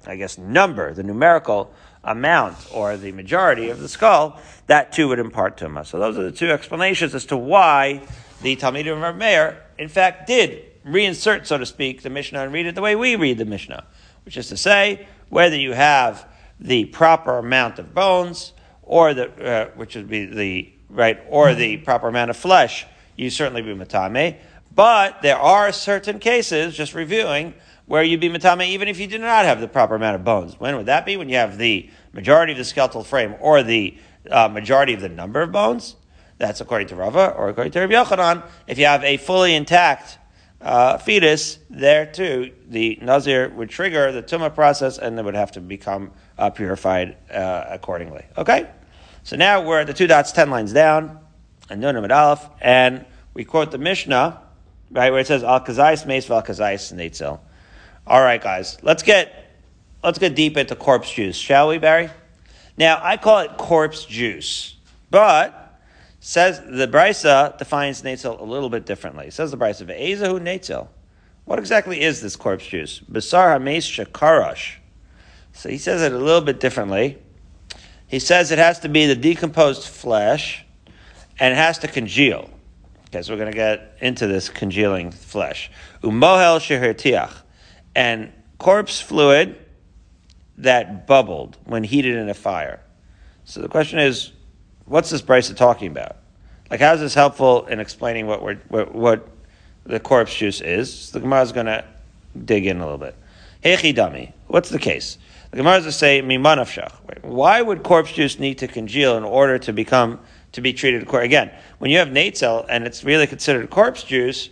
I 0.07 0.17
guess, 0.17 0.37
number, 0.37 0.93
the 0.93 1.05
numerical 1.05 1.73
amount 2.03 2.57
or 2.73 2.97
the 2.97 3.13
majority 3.13 3.69
of 3.69 3.81
the 3.81 3.89
skull, 3.89 4.41
that 4.67 4.93
too 4.93 5.09
would 5.09 5.19
impart 5.19 5.57
tuma. 5.57 5.87
So 5.87 5.99
those 5.99 6.19
are 6.19 6.25
the 6.25 6.33
two 6.33 6.51
explanations 6.51 7.15
as 7.15 7.25
to 7.27 7.37
why 7.37 8.03
the 8.43 8.57
Talmidim 8.57 9.09
of 9.09 9.17
Meir, 9.17 9.63
in 9.79 9.89
fact, 9.89 10.27
did 10.27 10.65
reinsert, 10.87 11.47
so 11.47 11.59
to 11.59 11.67
speak, 11.67 12.03
the 12.03 12.11
Mishnah 12.11 12.43
and 12.43 12.53
read 12.53 12.67
it 12.67 12.75
the 12.75 12.83
way 12.83 12.97
we 12.97 13.17
read 13.17 13.39
the 13.39 13.45
Mishnah, 13.45 13.85
which 14.25 14.37
is 14.37 14.49
to 14.49 14.57
say, 14.57 15.07
whether 15.29 15.57
you 15.57 15.73
have 15.73 16.29
the 16.61 16.87
proper 16.87 17.39
amount 17.39 17.79
of 17.79 17.93
bones 17.93 18.53
or 18.83 19.13
the, 19.13 19.45
uh, 19.45 19.71
which 19.75 19.97
would 19.97 20.09
be 20.09 20.27
the 20.27 20.73
right, 20.89 21.21
or 21.29 21.55
the 21.55 21.79
proper 21.79 22.09
amount 22.09 22.31
of 22.31 22.37
flesh, 22.37 22.87
you 23.17 23.31
certainly 23.31 23.63
be 23.63 23.75
matame. 23.75 24.37
But 24.75 25.23
there 25.23 25.39
are 25.39 25.73
certain 25.73 26.19
cases, 26.19 26.77
just 26.77 26.95
reviewing, 26.95 27.55
where 27.87 28.03
you'd 28.03 28.21
be 28.21 28.29
matame 28.29 28.69
even 28.69 28.89
if 28.89 28.99
you 28.99 29.07
do 29.07 29.19
not 29.19 29.45
have 29.45 29.61
the 29.61 29.69
proper 29.69 29.95
amount 29.95 30.17
of 30.17 30.25
bones. 30.25 30.59
When 30.61 30.77
would 30.77 30.87
that 30.87 31.07
be? 31.07 31.17
When 31.17 31.29
you 31.29 31.37
have 31.37 31.59
the 31.59 31.91
majority 32.13 32.53
of 32.53 32.59
the 32.59 32.65
skeletal 32.65 33.05
frame 33.05 33.35
or 33.41 33.63
the 33.63 33.97
uh, 34.31 34.49
majority 34.49 34.95
of 34.95 35.01
the 35.01 35.09
number 35.09 35.41
of 35.43 35.53
bones. 35.53 35.97
That's 36.39 36.61
according 36.61 36.89
to 36.89 36.97
Rava 36.97 37.31
or 37.31 37.49
according 37.49 37.73
to 37.73 37.81
Rabbi 37.81 37.95
Yochanan. 37.95 38.43
If 38.67 38.79
you 38.79 38.87
have 38.87 39.03
a 39.05 39.17
fully 39.17 39.55
intact 39.55 40.19
uh, 40.67 40.99
fetus, 40.99 41.59
there 41.71 42.07
too, 42.07 42.53
the 42.69 42.99
Nazir 43.01 43.49
would 43.51 43.71
trigger 43.71 44.11
the 44.11 44.21
tumah 44.21 44.53
process 44.53 44.99
and 44.99 45.17
it 45.17 45.25
would 45.25 45.37
have 45.37 45.53
to 45.53 45.61
become 45.61 46.11
uh, 46.37 46.51
purified 46.51 47.17
uh, 47.31 47.65
accordingly. 47.69 48.25
Okay? 48.37 48.69
So 49.23 49.37
now 49.37 49.65
we're 49.65 49.81
at 49.81 49.87
the 49.87 49.95
two 49.95 50.09
dots, 50.09 50.33
ten 50.33 50.51
lines 50.51 50.73
down, 50.73 51.21
and 51.71 51.81
Nun 51.81 51.95
and 51.95 52.11
Aleph, 52.11 52.45
and 52.61 53.05
we 53.33 53.45
quote 53.45 53.71
the 53.71 53.79
Mishnah, 53.79 54.43
right, 54.91 55.13
where 55.13 55.21
it 55.21 55.29
says, 55.29 55.45
Al 55.45 55.61
Kazais 55.61 56.05
Meis 56.05 56.27
Val 56.27 56.43
Kazais 56.43 56.93
Neitzel. 56.93 57.39
All 58.05 58.21
right, 58.21 58.43
guys, 58.43 58.77
let's 58.83 59.05
get, 59.05 59.57
let's 60.03 60.19
get 60.19 60.35
deep 60.35 60.57
into 60.57 60.75
corpse 60.75 61.13
juice, 61.13 61.37
shall 61.37 61.69
we, 61.69 61.79
Barry? 61.79 62.11
Now, 62.77 63.01
I 63.01 63.19
call 63.19 63.39
it 63.39 63.57
corpse 63.57 64.05
juice, 64.05 64.75
but 65.13 65.66
says 66.27 66.61
the 66.67 66.89
Brisa 66.89 67.57
defines 67.57 68.03
Neitzel 68.03 68.41
a 68.41 68.43
little 68.43 68.69
bit 68.69 68.85
differently. 68.85 69.31
Says 69.31 69.53
the 69.53 69.57
Brisa, 69.57 69.87
Ve'ezahu 69.87 70.41
Neitzel. 70.41 70.89
What 71.45 71.61
exactly 71.61 72.03
is 72.03 72.21
this 72.21 72.35
corpse 72.35 72.67
juice? 72.67 72.99
Basar 72.99 73.57
Hameis 73.57 73.87
Shakarash. 73.87 74.79
So 75.53 75.69
he 75.69 75.79
says 75.79 76.03
it 76.03 76.11
a 76.11 76.19
little 76.19 76.41
bit 76.41 76.59
differently. 76.59 77.19
He 78.09 78.19
says 78.19 78.51
it 78.51 78.59
has 78.59 78.81
to 78.81 78.89
be 78.89 79.07
the 79.07 79.15
decomposed 79.15 79.85
flesh 79.85 80.65
and 81.39 81.53
it 81.53 81.57
has 81.57 81.79
to 81.79 81.87
congeal. 81.87 82.51
Okay, 83.11 83.23
so 83.23 83.33
we're 83.33 83.39
going 83.39 83.53
to 83.53 83.57
get 83.57 83.97
into 84.01 84.27
this 84.27 84.49
congealing 84.49 85.13
flesh. 85.13 85.71
Umohel 86.03 86.59
shehirtiach. 86.59 87.35
And 87.95 88.33
corpse 88.59 89.01
fluid 89.01 89.65
that 90.59 91.07
bubbled 91.07 91.57
when 91.67 91.85
heated 91.85 92.17
in 92.17 92.29
a 92.29 92.35
fire. 92.35 92.81
So 93.45 93.61
the 93.63 93.69
question 93.69 94.01
is, 94.01 94.33
what's 94.87 95.11
this 95.11 95.23
Brisa 95.23 95.55
talking 95.55 95.89
about? 95.91 96.17
Like, 96.71 96.81
how 96.81 96.95
is 96.95 97.01
this 97.01 97.15
helpful 97.15 97.67
in 97.67 97.79
explaining 97.79 98.27
what 98.27 98.43
we're, 98.43 98.57
what, 98.69 98.95
what 98.95 99.29
the 99.85 100.01
corpse 100.01 100.35
juice 100.35 100.61
is? 100.61 101.11
The 101.13 101.21
Gemara 101.21 101.43
is 101.43 101.53
going 101.53 101.67
to 101.67 101.85
dig 102.45 102.67
in 102.67 102.79
a 102.79 102.85
little 102.85 102.99
bit. 102.99 103.15
Hechi 103.65 103.95
dami. 103.95 104.33
What's 104.47 104.71
the 104.71 104.79
case? 104.79 105.19
The 105.51 105.59
Gemara 105.59 105.79
is 105.79 105.85
to 105.85 105.93
say 105.93 106.23
mimanafshach. 106.23 107.23
Why 107.23 107.63
would 107.63 107.83
corpse 107.83 108.13
juice 108.13 108.39
need 108.39 108.59
to 108.59 108.69
congeal 108.69 109.17
in 109.17 109.25
order 109.25 109.59
to 109.61 109.73
become 109.73 110.21
to 110.53 110.61
be 110.61 110.73
treated 110.73 111.09
again? 111.15 111.51
When 111.79 111.91
you 111.91 111.99
have 111.99 112.09
natzel 112.09 112.67
and 112.69 112.85
it's 112.85 113.05
really 113.05 113.27
considered 113.27 113.71
corpse 113.71 114.03
juice, 114.03 114.51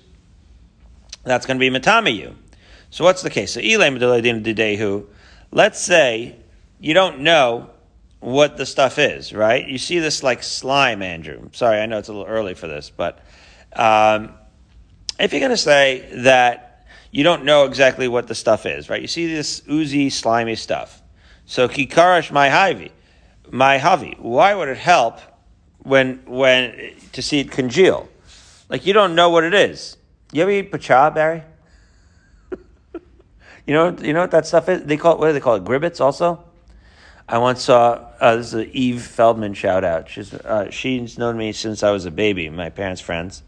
that's 1.25 1.47
going 1.47 1.59
to 1.59 1.71
be 1.71 1.76
matamiyu. 1.76 2.35
So 2.91 3.05
what's 3.05 3.23
the 3.23 3.31
case? 3.31 3.53
So. 3.53 5.07
Let's 5.50 5.81
say 5.81 6.37
you 6.81 6.95
don't 6.95 7.21
know 7.21 7.71
what 8.25 8.57
the 8.57 8.64
stuff 8.64 8.99
is, 8.99 9.35
right? 9.35 9.69
You 9.69 9.76
see 9.76 9.99
this 9.99 10.23
like 10.23 10.43
slime, 10.43 11.02
Andrew. 11.02 11.50
Sorry, 11.52 11.78
I 11.78 11.85
know 11.85 11.99
it's 11.99 12.09
a 12.09 12.12
little 12.12 12.26
early 12.26 12.54
for 12.54 12.66
this, 12.66 12.88
but 12.88 13.19
um, 13.76 14.33
if 15.21 15.35
you're 15.35 15.40
going 15.40 15.50
to 15.50 15.59
say 15.59 16.09
that 16.23 16.87
you 17.11 17.23
don't 17.23 17.45
know 17.45 17.66
exactly 17.66 18.09
what 18.09 18.26
the 18.26 18.35
stuff 18.35 18.64
is, 18.64 18.88
right? 18.88 19.02
You 19.02 19.09
see 19.09 19.26
this 19.26 19.62
oozy, 19.71 20.09
slimy 20.09 20.54
stuff. 20.54 21.02
So 21.45 21.69
kikarash 21.69 22.33
my 22.33 22.49
havi, 22.49 22.93
my 23.50 23.76
havi. 23.76 24.19
Why 24.19 24.54
would 24.54 24.69
it 24.69 24.78
help 24.78 25.21
when 25.81 26.23
when 26.25 26.95
to 27.12 27.21
see 27.21 27.40
it 27.40 27.50
congeal? 27.50 28.09
Like 28.71 28.87
you 28.87 28.95
don't 28.95 29.14
know 29.14 29.28
what 29.28 29.45
it 29.45 29.52
is. 29.52 29.99
You 30.33 30.40
ever 30.40 30.50
eat 30.50 30.73
pacha, 30.73 31.12
Barry? 31.14 31.43
you 33.66 33.75
know, 33.75 33.95
you 34.00 34.14
know 34.14 34.23
what 34.23 34.31
that 34.31 34.47
stuff 34.47 34.71
is? 34.71 34.85
They 34.85 34.97
call 34.97 35.12
it. 35.12 35.19
What 35.19 35.26
do 35.26 35.35
they 35.35 35.40
call 35.40 35.57
it? 35.57 35.64
Gribbets, 35.64 36.00
also. 36.00 36.43
I 37.26 37.38
once 37.38 37.62
saw 37.62 38.11
uh, 38.21 38.37
this 38.37 38.49
is 38.49 38.54
an 38.54 38.71
Eve 38.73 39.02
Feldman 39.02 39.54
shout 39.54 39.83
out. 39.83 40.11
She's 40.11 40.35
uh, 40.35 40.71
she's 40.71 41.16
known 41.16 41.38
me 41.38 41.52
since 41.52 41.83
I 41.83 41.90
was 41.90 42.04
a 42.04 42.11
baby, 42.11 42.50
my 42.50 42.69
parents' 42.69 43.00
friends, 43.00 43.43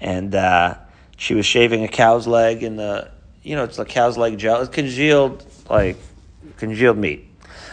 and 0.00 0.32
uh, 0.34 0.76
she 1.16 1.34
was 1.34 1.44
shaving 1.44 1.82
a 1.82 1.88
cow's 1.88 2.28
leg 2.28 2.62
in 2.62 2.76
the 2.76 3.10
you 3.42 3.56
know 3.56 3.64
it's 3.64 3.78
like 3.78 3.88
cow's 3.88 4.16
leg 4.16 4.38
gel, 4.38 4.60
it's 4.60 4.70
congealed 4.70 5.44
like 5.68 5.96
congealed 6.56 6.98
meat. 6.98 7.28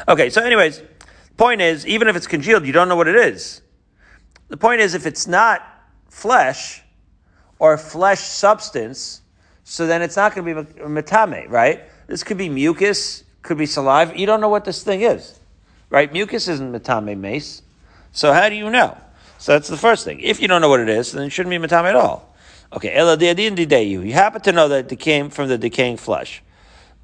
Okay, 0.07 0.31
so 0.31 0.41
anyways, 0.41 0.81
point 1.37 1.61
is 1.61 1.85
even 1.85 2.07
if 2.07 2.15
it's 2.15 2.27
congealed, 2.27 2.65
you 2.65 2.73
don't 2.73 2.89
know 2.89 2.95
what 2.95 3.07
it 3.07 3.15
is. 3.15 3.61
The 4.47 4.57
point 4.57 4.81
is 4.81 4.95
if 4.95 5.05
it's 5.05 5.27
not 5.27 5.61
flesh 6.09 6.81
or 7.59 7.77
flesh 7.77 8.21
substance, 8.21 9.21
so 9.63 9.85
then 9.85 10.01
it's 10.01 10.15
not 10.15 10.33
going 10.33 10.47
to 10.47 10.63
be 10.63 10.81
metame, 10.81 11.47
right? 11.47 11.83
This 12.07 12.23
could 12.23 12.37
be 12.37 12.49
mucus, 12.49 13.23
could 13.43 13.59
be 13.59 13.67
saliva. 13.67 14.17
You 14.17 14.25
don't 14.25 14.41
know 14.41 14.49
what 14.49 14.65
this 14.65 14.83
thing 14.83 15.01
is 15.01 15.39
right? 15.93 16.11
Mucus 16.11 16.47
isn't 16.47 16.73
metame 16.73 17.15
mace. 17.17 17.61
So 18.11 18.33
how 18.33 18.49
do 18.49 18.55
you 18.55 18.69
know? 18.71 18.97
So 19.37 19.51
that's 19.51 19.67
the 19.67 19.77
first 19.77 20.03
thing. 20.03 20.19
If 20.21 20.41
you 20.41 20.47
don't 20.47 20.59
know 20.59 20.69
what 20.69 20.79
it 20.79 20.89
is, 20.89 21.11
then 21.11 21.23
it 21.23 21.29
shouldn't 21.29 21.51
be 21.51 21.67
metame 21.67 21.85
at 21.85 21.95
all. 21.95 22.33
Okay, 22.73 22.97
you 23.85 24.11
happen 24.11 24.41
to 24.41 24.51
know 24.51 24.67
that 24.69 24.91
it 24.91 24.95
came 24.95 25.29
from 25.29 25.47
the 25.49 25.59
decaying 25.59 25.97
flesh. 25.97 26.41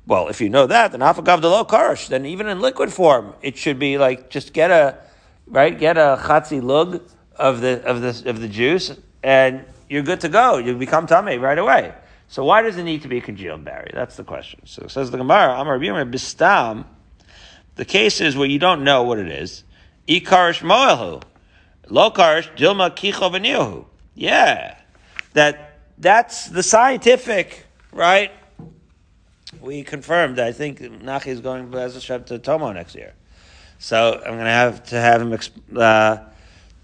Well, 0.07 0.27
if 0.27 0.41
you 0.41 0.49
know 0.49 0.65
that, 0.65 0.91
then 0.91 1.01
afagav 1.01 1.43
lo 1.43 1.63
karash, 1.65 2.07
then 2.07 2.25
even 2.25 2.47
in 2.47 2.59
liquid 2.59 2.91
form, 2.91 3.35
it 3.43 3.55
should 3.55 3.77
be 3.77 3.99
like 3.99 4.31
just 4.31 4.53
get 4.53 4.71
a 4.71 4.97
right, 5.45 5.77
get 5.77 5.97
a 5.97 6.17
chatzi 6.19 6.63
lug 6.63 7.03
of 7.35 7.61
the 7.61 7.83
of 7.85 8.01
the 8.01 8.27
of 8.27 8.41
the 8.41 8.47
juice, 8.47 8.97
and 9.21 9.63
you're 9.87 10.01
good 10.01 10.21
to 10.21 10.29
go. 10.29 10.57
You 10.57 10.75
become 10.75 11.05
tummy 11.05 11.37
right 11.37 11.59
away. 11.59 11.93
So 12.27 12.43
why 12.43 12.63
does 12.63 12.77
it 12.77 12.83
need 12.83 13.03
to 13.03 13.07
be 13.07 13.17
a 13.17 13.21
congealed, 13.21 13.63
Barry? 13.63 13.91
That's 13.93 14.15
the 14.15 14.23
question. 14.23 14.61
So 14.65 14.87
says 14.87 15.11
the 15.11 15.17
Gemara, 15.17 15.59
Amar 15.59 15.77
Bistam, 15.77 16.85
the 17.79 17.85
case 17.85 18.19
is 18.19 18.35
where 18.35 18.49
you 18.49 18.59
don't 18.59 18.83
know 18.83 19.03
what 19.03 19.19
it 19.19 19.29
is. 19.29 19.63
Ikarish 20.05 20.61
moelhu. 20.63 21.23
Lokarish 21.85 22.53
dilma 22.57 22.93
kicho 22.93 23.85
Yeah. 24.15 24.77
That, 25.31 25.79
that's 25.97 26.49
the 26.49 26.61
scientific, 26.61 27.65
right? 27.93 28.33
We 29.61 29.83
confirmed, 29.83 30.39
I 30.39 30.51
think 30.51 30.79
Nachi 30.79 31.27
is 31.27 31.39
going 31.39 31.71
to 31.71 32.39
Tomo 32.39 32.73
next 32.73 32.95
year. 32.95 33.13
So 33.77 34.15
I'm 34.15 34.33
going 34.33 34.39
to 34.39 34.51
have 34.51 34.83
to 34.87 34.99
have 34.99 35.21
him 35.21 35.39
uh, 35.77 36.17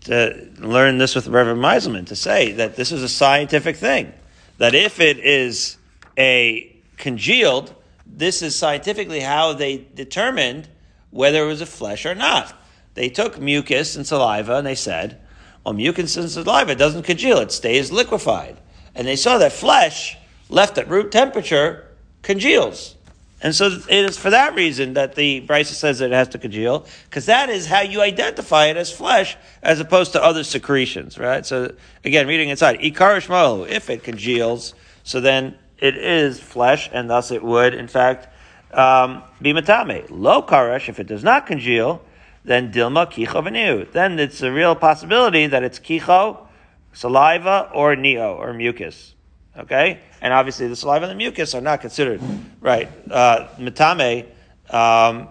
to 0.05 0.49
learn 0.59 0.97
this 0.97 1.13
with 1.13 1.27
Reverend 1.27 1.59
Meiselman 1.59 2.07
to 2.07 2.15
say 2.15 2.53
that 2.53 2.77
this 2.77 2.93
is 2.93 3.03
a 3.03 3.09
scientific 3.09 3.75
thing. 3.75 4.13
That 4.59 4.73
if 4.73 5.01
it 5.01 5.19
is 5.19 5.75
a 6.17 6.73
congealed, 6.95 7.75
this 8.05 8.41
is 8.41 8.55
scientifically 8.55 9.19
how 9.19 9.51
they 9.51 9.85
determined 9.93 10.69
whether 11.15 11.43
it 11.43 11.47
was 11.47 11.61
a 11.61 11.65
flesh 11.65 12.05
or 12.05 12.13
not. 12.13 12.53
They 12.93 13.07
took 13.07 13.39
mucus 13.39 13.95
and 13.95 14.05
saliva 14.05 14.57
and 14.57 14.67
they 14.67 14.75
said, 14.75 15.21
well, 15.63 15.73
mucus 15.73 16.17
and 16.17 16.29
saliva 16.29 16.75
doesn't 16.75 17.03
congeal, 17.03 17.39
it 17.39 17.53
stays 17.53 17.89
liquefied. 17.89 18.57
And 18.93 19.07
they 19.07 19.15
saw 19.15 19.37
that 19.37 19.53
flesh 19.53 20.17
left 20.49 20.77
at 20.77 20.89
room 20.89 21.09
temperature 21.09 21.87
congeals. 22.21 22.95
And 23.41 23.55
so 23.55 23.67
it 23.67 24.05
is 24.05 24.17
for 24.17 24.29
that 24.29 24.55
reason 24.55 24.93
that 24.93 25.15
the 25.15 25.45
Brisa 25.47 25.73
says 25.73 25.99
that 25.99 26.11
it 26.11 26.15
has 26.15 26.27
to 26.29 26.37
congeal, 26.37 26.85
because 27.05 27.27
that 27.27 27.49
is 27.49 27.65
how 27.65 27.81
you 27.81 28.01
identify 28.01 28.65
it 28.65 28.75
as 28.75 28.91
flesh 28.91 29.37
as 29.63 29.79
opposed 29.79 30.11
to 30.13 30.23
other 30.23 30.43
secretions, 30.43 31.17
right? 31.17 31.45
So 31.45 31.75
again, 32.03 32.27
reading 32.27 32.49
inside, 32.49 32.79
Ikarish 32.79 33.69
if 33.69 33.89
it 33.89 34.03
congeals, 34.03 34.73
so 35.03 35.21
then 35.21 35.57
it 35.77 35.95
is 35.95 36.41
flesh, 36.41 36.89
and 36.91 37.09
thus 37.09 37.31
it 37.31 37.43
would, 37.43 37.73
in 37.73 37.87
fact, 37.87 38.27
um, 38.75 39.23
be 39.41 39.53
matame. 39.53 40.05
Low 40.09 40.41
karash, 40.41 40.89
if 40.89 40.99
it 40.99 41.07
does 41.07 41.23
not 41.23 41.47
congeal, 41.47 42.01
then 42.43 42.71
dilma 42.71 43.11
kicho 43.11 43.43
v'niu. 43.43 43.91
Then 43.91 44.19
it's 44.19 44.41
a 44.41 44.51
real 44.51 44.75
possibility 44.75 45.47
that 45.47 45.63
it's 45.63 45.79
kicho, 45.79 46.45
saliva, 46.93 47.71
or 47.73 47.95
neo, 47.95 48.35
or 48.35 48.53
mucus. 48.53 49.13
Okay? 49.57 49.99
And 50.21 50.33
obviously 50.33 50.67
the 50.67 50.75
saliva 50.75 51.05
and 51.05 51.11
the 51.11 51.15
mucus 51.15 51.55
are 51.55 51.61
not 51.61 51.81
considered, 51.81 52.21
right? 52.59 52.89
Uh, 53.09 53.47
metame, 53.57 54.25
um, 54.69 55.29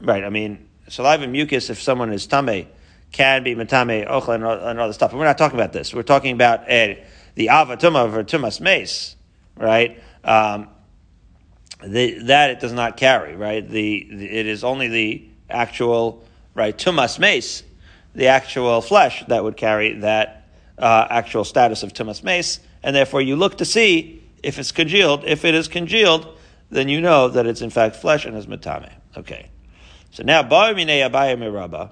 right, 0.00 0.22
I 0.22 0.30
mean, 0.30 0.68
saliva 0.88 1.24
and 1.24 1.32
mucus, 1.32 1.70
if 1.70 1.80
someone 1.80 2.12
is 2.12 2.26
tame, 2.26 2.68
can 3.12 3.42
be 3.42 3.54
metame, 3.54 4.06
ochla, 4.08 4.66
and, 4.68 4.80
other 4.80 4.92
stuff. 4.92 5.12
But 5.12 5.18
we're 5.18 5.24
not 5.24 5.38
talking 5.38 5.58
about 5.58 5.72
this. 5.72 5.94
We're 5.94 6.02
talking 6.02 6.34
about 6.34 6.68
a, 6.68 7.02
the 7.36 7.44
ava 7.48 7.76
tumah 7.76 8.12
or 8.12 8.24
tumas 8.24 8.60
mace, 8.60 9.16
right? 9.56 10.02
Um, 10.24 10.68
the, 11.86 12.18
that 12.24 12.50
it 12.50 12.60
does 12.60 12.72
not 12.72 12.96
carry, 12.96 13.36
right? 13.36 13.68
The, 13.68 14.08
the, 14.10 14.30
it 14.30 14.46
is 14.46 14.64
only 14.64 14.88
the 14.88 15.28
actual, 15.50 16.24
right, 16.54 16.76
tumas 16.76 17.18
mace, 17.18 17.62
the 18.14 18.28
actual 18.28 18.80
flesh 18.80 19.24
that 19.28 19.42
would 19.42 19.56
carry 19.56 19.94
that 20.00 20.48
uh, 20.78 21.06
actual 21.10 21.44
status 21.44 21.82
of 21.82 21.92
tumas 21.92 22.22
mace, 22.22 22.60
and 22.82 22.94
therefore 22.94 23.22
you 23.22 23.36
look 23.36 23.58
to 23.58 23.64
see 23.64 24.22
if 24.42 24.58
it's 24.58 24.72
congealed. 24.72 25.24
If 25.24 25.44
it 25.44 25.54
is 25.54 25.68
congealed, 25.68 26.38
then 26.70 26.88
you 26.88 27.00
know 27.00 27.28
that 27.28 27.46
it's 27.46 27.60
in 27.60 27.70
fact 27.70 27.96
flesh 27.96 28.24
and 28.24 28.36
is 28.36 28.46
metame. 28.46 28.92
Okay. 29.16 29.50
So 30.10 30.22
now, 30.22 30.42
Abaye 30.42 30.74
Miraba, 30.74 31.90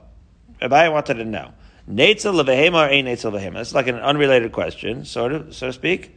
Abaye 0.60 0.92
wanted 0.92 1.14
to 1.14 1.24
know, 1.24 1.52
Netzel 1.90 2.40
levehema 2.40 2.86
or 2.86 2.88
a 2.88 3.02
netzel 3.02 3.32
levehema? 3.32 3.60
It's 3.60 3.74
like 3.74 3.88
an 3.88 3.96
unrelated 3.96 4.52
question, 4.52 5.04
sort 5.04 5.32
of, 5.32 5.54
so 5.54 5.66
to 5.66 5.72
speak. 5.72 6.16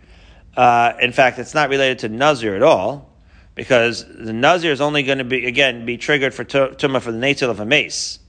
Uh, 0.55 0.94
in 1.01 1.12
fact, 1.12 1.39
it's 1.39 1.53
not 1.53 1.70
related 1.70 2.00
to 2.00 2.10
Nazir 2.10 2.55
at 2.55 2.62
all, 2.62 3.14
because 3.55 4.05
the 4.05 4.33
Nazir 4.33 4.71
is 4.71 4.81
only 4.81 5.03
going 5.03 5.17
to 5.17 5.24
be, 5.24 5.45
again, 5.45 5.85
be 5.85 5.97
triggered 5.97 6.33
for 6.33 6.43
tumah 6.43 7.01
for 7.01 7.12
the 7.12 7.17
netzel 7.17 7.50
of 7.50 7.59
a 7.59 7.65
mace, 7.65 8.19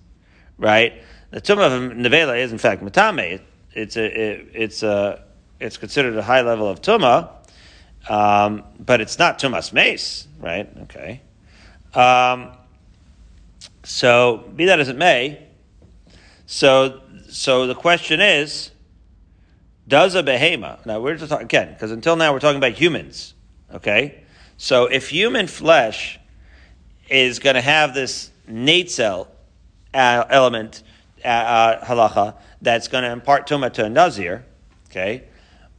right? 0.57 1.03
The 1.31 1.41
tumah 1.41 1.67
of 1.67 1.93
nevela 1.93 2.39
is, 2.39 2.53
in 2.53 2.59
fact, 2.59 2.83
matame. 2.83 3.41
It's 3.73 3.97
a, 3.97 4.05
it, 4.05 4.49
it's 4.55 4.83
a, 4.83 5.25
it's 5.61 5.77
considered 5.77 6.17
a 6.17 6.23
high 6.23 6.43
level 6.43 6.69
of 6.69 6.81
tumah, 6.81 7.31
um, 8.09 8.63
but 8.79 9.01
it's 9.01 9.19
not 9.19 9.39
tumas 9.39 9.73
mace, 9.73 10.29
right? 10.39 10.69
Okay. 10.83 11.21
Um, 11.93 12.53
so, 13.83 14.49
be 14.55 14.67
that 14.67 14.81
as 14.81 14.89
it 14.89 14.97
may, 14.97 15.47
so 16.47 17.03
so 17.29 17.67
the 17.67 17.75
question 17.75 18.21
is, 18.21 18.71
does 19.89 20.15
a 20.15 20.23
behema? 20.23 20.85
Now 20.87 21.01
we're 21.01 21.17
just 21.17 21.31
talking 21.31 21.45
again 21.45 21.73
because 21.73 21.91
until 21.91 22.17
now 22.17 22.33
we're 22.33 22.41
talking 22.41 22.59
about 22.59 22.73
humans. 22.73 23.35
Okay, 23.73 24.23
so 24.57 24.87
if 24.87 25.09
human 25.11 25.47
flesh 25.47 26.19
is 27.09 27.39
going 27.39 27.55
to 27.55 27.61
have 27.61 27.95
this 27.95 28.31
netzel 28.49 29.29
uh, 29.93 30.25
element 30.29 30.83
uh, 31.25 31.29
uh, 31.29 31.85
halacha 31.85 32.35
that's 32.63 32.89
going 32.89 33.05
to 33.05 33.11
impart 33.11 33.49
tuma 33.49 33.73
to 33.73 33.85
a 33.85 33.89
nazir, 33.89 34.45
okay, 34.91 35.25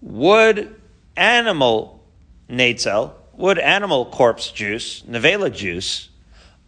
would 0.01 0.75
animal 1.15 2.03
netzel, 2.49 3.13
would 3.33 3.59
animal 3.59 4.05
corpse 4.05 4.51
juice, 4.51 5.01
nevela 5.03 5.53
juice, 5.53 6.09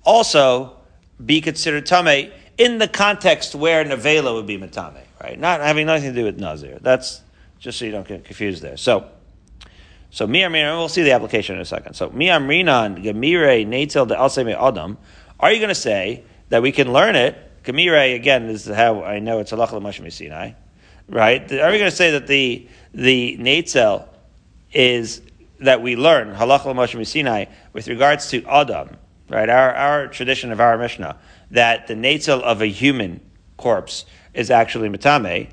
also 0.03 0.75
be 1.23 1.41
considered 1.41 1.85
tame 1.85 2.31
in 2.57 2.77
the 2.77 2.87
context 2.87 3.55
where 3.55 3.83
nevela 3.85 4.33
would 4.33 4.47
be 4.47 4.57
matame, 4.57 5.01
right? 5.21 5.39
Not 5.39 5.61
having 5.61 5.85
nothing 5.85 6.13
to 6.13 6.19
do 6.19 6.25
with 6.25 6.39
nazir. 6.39 6.79
That's 6.81 7.21
just 7.59 7.79
so 7.79 7.85
you 7.85 7.91
don't 7.91 8.07
get 8.07 8.25
confused 8.25 8.61
there. 8.61 8.77
So, 8.77 9.09
so 10.11 10.27
miyamrinan, 10.27 10.77
we'll 10.77 10.89
see 10.89 11.03
the 11.03 11.11
application 11.11 11.55
in 11.55 11.61
a 11.61 11.65
second. 11.65 11.93
So 11.93 12.09
miyamrinan 12.09 13.03
gemire 13.03 13.65
netel 13.67 14.07
de 14.07 14.15
alseme 14.15 14.55
adam. 14.55 14.97
Are 15.39 15.51
you 15.51 15.59
going 15.59 15.69
to 15.69 15.75
say 15.75 16.23
that 16.49 16.61
we 16.61 16.71
can 16.71 16.91
learn 16.91 17.15
it? 17.15 17.37
Gemire 17.63 18.15
again 18.15 18.45
is 18.45 18.65
how 18.65 19.03
I 19.03 19.19
know 19.19 19.39
it's 19.39 19.51
halach 19.51 19.71
l'mashmi 19.71 20.11
Sinai, 20.11 20.51
right? 21.07 21.41
Are 21.51 21.71
we 21.71 21.77
going 21.77 21.91
to 21.91 21.95
say 21.95 22.11
that 22.11 22.27
the 22.27 22.67
the 22.93 23.37
netzel 23.39 24.07
is 24.73 25.21
that 25.59 25.81
we 25.81 25.95
learn 25.95 26.33
halach 26.35 26.65
l'mashmi 26.65 27.05
Sinai 27.05 27.45
with 27.73 27.87
regards 27.87 28.29
to 28.31 28.43
adam, 28.47 28.97
right? 29.29 29.49
Our 29.49 29.73
our 29.75 30.07
tradition 30.07 30.51
of 30.51 30.59
our 30.59 30.77
Mishnah 30.77 31.17
that 31.51 31.87
the 31.87 31.93
netzel 31.93 32.41
of 32.41 32.61
a 32.61 32.67
human 32.67 33.21
corpse 33.57 34.05
is 34.33 34.49
actually 34.49 34.89
matame, 34.89 35.49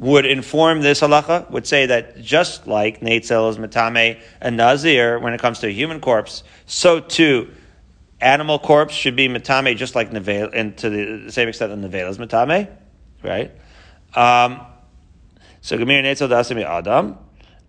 would 0.00 0.24
inform 0.24 0.80
this 0.80 1.02
halacha, 1.02 1.48
would 1.50 1.66
say 1.66 1.86
that 1.86 2.20
just 2.20 2.66
like 2.66 3.00
netzel 3.00 3.50
is 3.50 3.58
matame 3.58 4.18
and 4.40 4.56
nazir 4.56 5.18
when 5.18 5.34
it 5.34 5.40
comes 5.40 5.60
to 5.60 5.68
a 5.68 5.70
human 5.70 6.00
corpse, 6.00 6.42
so 6.66 6.98
too 6.98 7.48
animal 8.20 8.58
corpse 8.58 8.94
should 8.94 9.14
be 9.14 9.28
matame 9.28 9.76
just 9.76 9.94
like 9.94 10.10
nevel, 10.10 10.50
and 10.52 10.76
to 10.78 10.90
the 10.90 11.30
same 11.30 11.48
extent 11.48 11.70
that 11.70 11.90
nevel 11.90 12.08
is 12.08 12.18
matame, 12.18 12.68
right? 13.22 13.52
Um, 14.14 14.60
so 15.60 15.78
gemir 15.78 16.02
netzel 16.02 16.28
dasimi 16.28 16.64
adam. 16.64 17.18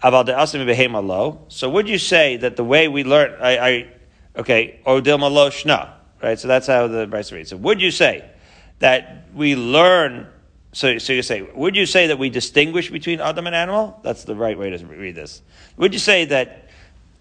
Aval 0.01 0.25
de 0.25 0.33
asimi 0.33 0.65
behema. 0.65 1.37
So 1.49 1.69
would 1.69 1.87
you 1.87 1.99
say 1.99 2.37
that 2.37 2.55
the 2.55 2.63
way 2.63 2.87
we 2.87 3.03
learn, 3.03 3.35
I, 3.39 3.57
I 3.57 3.87
okay, 4.37 4.79
odil 4.87 5.19
malo 5.19 5.49
shna, 5.49 5.91
Right? 6.23 6.39
So 6.39 6.47
that's 6.47 6.67
how 6.67 6.87
the 6.87 7.07
Brisa 7.07 7.33
reads. 7.33 7.49
So 7.49 7.57
would 7.57 7.81
you 7.81 7.91
say 7.91 8.29
that 8.79 9.27
we 9.33 9.55
learn 9.55 10.27
so, 10.73 10.97
so 10.99 11.13
you 11.13 11.21
say, 11.21 11.41
would 11.41 11.75
you 11.75 11.85
say 11.85 12.07
that 12.07 12.17
we 12.17 12.29
distinguish 12.29 12.89
between 12.89 13.19
Adam 13.19 13.45
and 13.47 13.55
animal? 13.55 13.99
That's 14.03 14.23
the 14.23 14.35
right 14.35 14.57
way 14.57 14.69
to 14.69 14.85
read 14.85 15.15
this. 15.15 15.41
Would 15.77 15.93
you 15.93 15.99
say 15.99 16.25
that, 16.25 16.69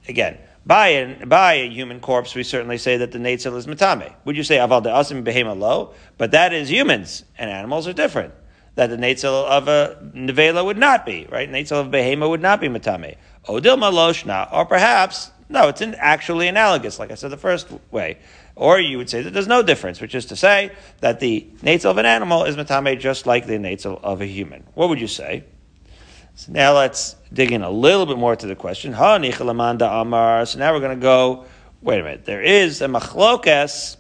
again, 0.07 0.39
by, 0.65 0.89
an, 0.89 1.29
by 1.29 1.55
a 1.55 1.69
human 1.69 2.01
corpse, 2.01 2.35
we 2.35 2.45
certainly 2.45 2.79
say 2.79 2.99
that 2.99 3.11
the 3.11 3.19
netzel 3.19 3.57
is 3.57 3.67
matame. 3.67 4.13
Would 4.25 4.37
you 4.37 4.45
say 4.45 4.59
aval 4.59 4.83
de 4.83 4.91
asim 4.91 5.25
behema 5.25 5.59
lo? 5.59 5.95
But 6.17 6.31
that 6.33 6.53
is 6.53 6.71
humans, 6.71 7.25
and 7.39 7.51
animals 7.51 7.89
are 7.89 7.93
different. 7.93 8.35
That 8.77 8.89
the 8.89 8.97
netzel 8.97 9.45
of 9.47 9.67
a 9.67 9.99
nevela 10.15 10.65
would 10.65 10.79
not 10.79 11.05
be, 11.05 11.27
right? 11.31 11.51
Netzel 11.51 11.81
of 11.81 11.89
behema 11.89 12.29
would 12.29 12.43
not 12.43 12.61
be 12.61 12.69
matame. 12.69 13.17
Odil 13.47 13.79
maloshna, 13.79 14.53
or 14.53 14.65
perhaps, 14.65 15.31
no, 15.49 15.69
it's 15.69 15.83
actually 15.99 16.47
analogous, 16.47 17.01
like 17.01 17.11
I 17.11 17.15
said 17.15 17.31
the 17.31 17.37
first 17.37 17.69
way. 17.91 18.19
Or 18.61 18.79
you 18.79 18.99
would 18.99 19.09
say 19.09 19.23
that 19.23 19.33
there's 19.33 19.49
no 19.49 19.63
difference, 19.63 20.03
which 20.03 20.15
is 20.15 20.27
to 20.27 20.37
say 20.37 20.71
that 21.01 21.19
the 21.19 21.49
nates 21.63 21.87
of 21.87 21.97
an 21.97 22.05
animal 22.05 22.45
is 22.45 22.57
matame 22.57 23.01
just 23.01 23.25
like 23.25 23.47
the 23.47 23.55
nates 23.55 23.87
of 23.87 24.21
a 24.21 24.27
human. 24.27 24.65
What 24.75 24.91
would 24.91 25.01
you 25.01 25.07
say? 25.07 25.45
So 26.35 26.53
now 26.53 26.75
let's 26.75 27.17
dig 27.33 27.53
in 27.53 27.63
a 27.63 27.71
little 27.71 28.05
bit 28.05 28.19
more 28.19 28.37
to 28.37 28.47
the 28.47 28.55
question. 28.55 28.93
Ha 28.93 29.15
amar. 29.15 30.45
So 30.45 30.59
now 30.59 30.75
we're 30.75 30.81
going 30.81 30.95
to 30.95 31.03
go. 31.03 31.47
Wait 31.81 32.01
a 32.01 32.03
minute. 32.03 32.27
There 32.27 32.43
is 32.43 32.83
a 32.83 32.87
machlokas 32.87 33.97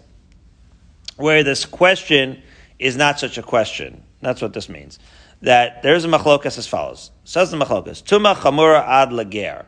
where 1.17 1.43
this 1.43 1.65
question 1.65 2.43
is 2.79 2.99
not 2.99 3.19
such 3.19 3.39
a 3.39 3.43
question. 3.43 4.03
That's 4.21 4.43
what 4.43 4.53
this 4.53 4.69
means. 4.69 4.99
That 5.41 5.83
there 5.83 5.95
is 5.95 6.05
a 6.05 6.09
machlokas 6.09 6.59
as 6.59 6.67
follows. 6.67 7.11
Says 7.25 7.51
the 7.51 7.57
machlokas. 7.57 8.03
Tuma 8.03 8.35
chamura 8.35 8.87
ad 8.87 9.11
lager. 9.11 9.65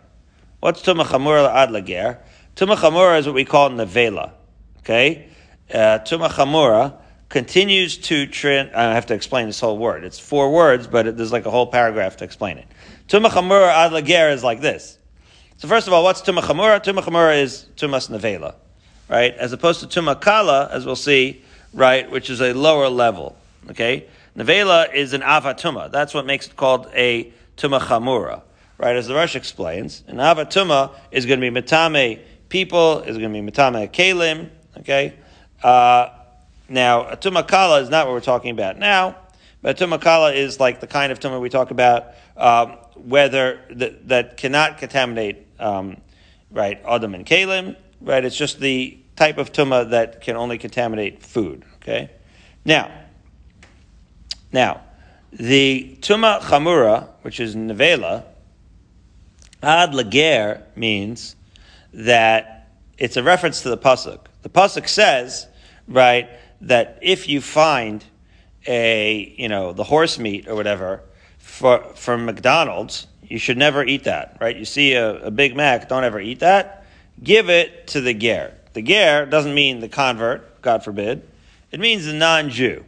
What's 0.60 0.82
tuma 0.82 1.04
chamura 1.06 1.50
ad 1.50 1.70
lager? 1.70 2.18
Tuma 2.56 2.76
chamura 2.76 3.18
is 3.18 3.24
what 3.24 3.34
we 3.34 3.46
call 3.46 3.70
nevela. 3.70 4.32
Okay? 4.82 5.28
Uh, 5.72 5.98
Tuma 6.00 6.28
Chamura 6.28 6.98
continues 7.28 7.96
to 7.96 8.26
trin. 8.26 8.70
I 8.74 8.94
have 8.94 9.06
to 9.06 9.14
explain 9.14 9.46
this 9.46 9.58
whole 9.58 9.78
word. 9.78 10.04
It's 10.04 10.18
four 10.18 10.52
words, 10.52 10.86
but 10.86 11.06
it, 11.06 11.16
there's 11.16 11.32
like 11.32 11.46
a 11.46 11.50
whole 11.50 11.66
paragraph 11.66 12.18
to 12.18 12.24
explain 12.24 12.58
it. 12.58 12.66
Tuma 13.08 13.28
Chamura 13.28 13.70
ad 13.70 14.32
is 14.32 14.44
like 14.44 14.60
this. 14.60 14.98
So 15.56 15.68
first 15.68 15.86
of 15.86 15.92
all, 15.92 16.02
what's 16.02 16.20
Tuma 16.20 16.40
Chamura? 16.40 16.82
Tuma 16.82 17.02
Chamura 17.02 17.40
is 17.40 17.66
Tumas 17.76 18.10
Nevela, 18.10 18.54
right? 19.08 19.34
As 19.34 19.52
opposed 19.52 19.80
to 19.80 19.86
Tuma 19.86 20.20
Kala, 20.20 20.68
as 20.70 20.84
we'll 20.84 20.96
see, 20.96 21.42
right, 21.72 22.10
which 22.10 22.28
is 22.28 22.40
a 22.40 22.52
lower 22.52 22.88
level. 22.88 23.36
Okay? 23.70 24.06
Nevela 24.36 24.92
is 24.92 25.12
an 25.12 25.20
avatuma. 25.20 25.90
That's 25.90 26.14
what 26.14 26.26
makes 26.26 26.48
it 26.48 26.56
called 26.56 26.88
a 26.94 27.32
Tuma 27.56 27.80
Chamura. 27.80 28.42
Right? 28.78 28.96
As 28.96 29.06
the 29.06 29.14
Rush 29.14 29.36
explains, 29.36 30.02
an 30.08 30.16
avatuma 30.16 30.90
is 31.10 31.26
going 31.26 31.40
to 31.40 31.50
be 31.50 31.60
Mitame 31.60 32.18
people, 32.48 33.00
is 33.00 33.16
going 33.16 33.32
to 33.32 33.40
be 33.40 33.50
Mitame 33.50 33.90
Kalim, 33.90 34.50
Okay? 34.78 35.14
Uh, 35.62 36.08
now, 36.68 37.08
a 37.08 37.16
tumakala 37.16 37.82
is 37.82 37.90
not 37.90 38.06
what 38.06 38.14
we're 38.14 38.20
talking 38.20 38.50
about 38.50 38.78
now, 38.78 39.16
but 39.60 39.80
a 39.80 39.86
tumakala 39.86 40.34
is 40.34 40.58
like 40.58 40.80
the 40.80 40.86
kind 40.86 41.12
of 41.12 41.20
tumah 41.20 41.40
we 41.40 41.48
talk 41.48 41.70
about, 41.70 42.06
um, 42.36 42.78
whether 42.94 43.60
that, 43.70 44.08
that 44.08 44.36
cannot 44.36 44.78
contaminate, 44.78 45.46
um, 45.58 45.98
right, 46.50 46.80
Adam 46.86 47.14
and 47.14 47.26
Kalim, 47.26 47.76
right? 48.00 48.24
It's 48.24 48.36
just 48.36 48.58
the 48.60 48.98
type 49.16 49.38
of 49.38 49.52
tumah 49.52 49.90
that 49.90 50.20
can 50.20 50.36
only 50.36 50.58
contaminate 50.58 51.22
food, 51.22 51.64
okay? 51.76 52.10
Now, 52.64 52.90
now, 54.52 54.82
the 55.32 55.96
tuma 56.00 56.40
chamura, 56.40 57.08
which 57.22 57.40
is 57.40 57.56
nevela, 57.56 58.24
ad 59.62 59.94
lager 59.94 60.62
means 60.76 61.36
that 61.92 62.70
it's 62.98 63.16
a 63.16 63.22
reference 63.22 63.62
to 63.62 63.70
the 63.70 63.78
pasuk. 63.78 64.26
The 64.42 64.48
pasuk 64.48 64.88
says, 64.88 65.46
right, 65.88 66.28
that 66.60 66.98
if 67.00 67.28
you 67.28 67.40
find 67.40 68.04
a, 68.66 69.34
you 69.36 69.48
know, 69.48 69.72
the 69.72 69.84
horse 69.84 70.18
meat 70.18 70.48
or 70.48 70.54
whatever 70.54 71.02
for, 71.38 71.82
from 71.94 72.24
McDonald's, 72.24 73.06
you 73.22 73.38
should 73.38 73.56
never 73.56 73.84
eat 73.84 74.04
that, 74.04 74.36
right? 74.40 74.56
You 74.56 74.64
see 74.64 74.92
a, 74.94 75.24
a 75.24 75.30
Big 75.30 75.56
Mac, 75.56 75.88
don't 75.88 76.04
ever 76.04 76.20
eat 76.20 76.40
that. 76.40 76.84
Give 77.22 77.48
it 77.48 77.86
to 77.88 78.00
the 78.00 78.14
ger. 78.14 78.54
The 78.72 78.82
ger 78.82 79.26
doesn't 79.26 79.54
mean 79.54 79.80
the 79.80 79.88
convert, 79.88 80.60
God 80.60 80.84
forbid. 80.84 81.28
It 81.70 81.80
means 81.80 82.04
the 82.04 82.12
non-Jew. 82.12 82.84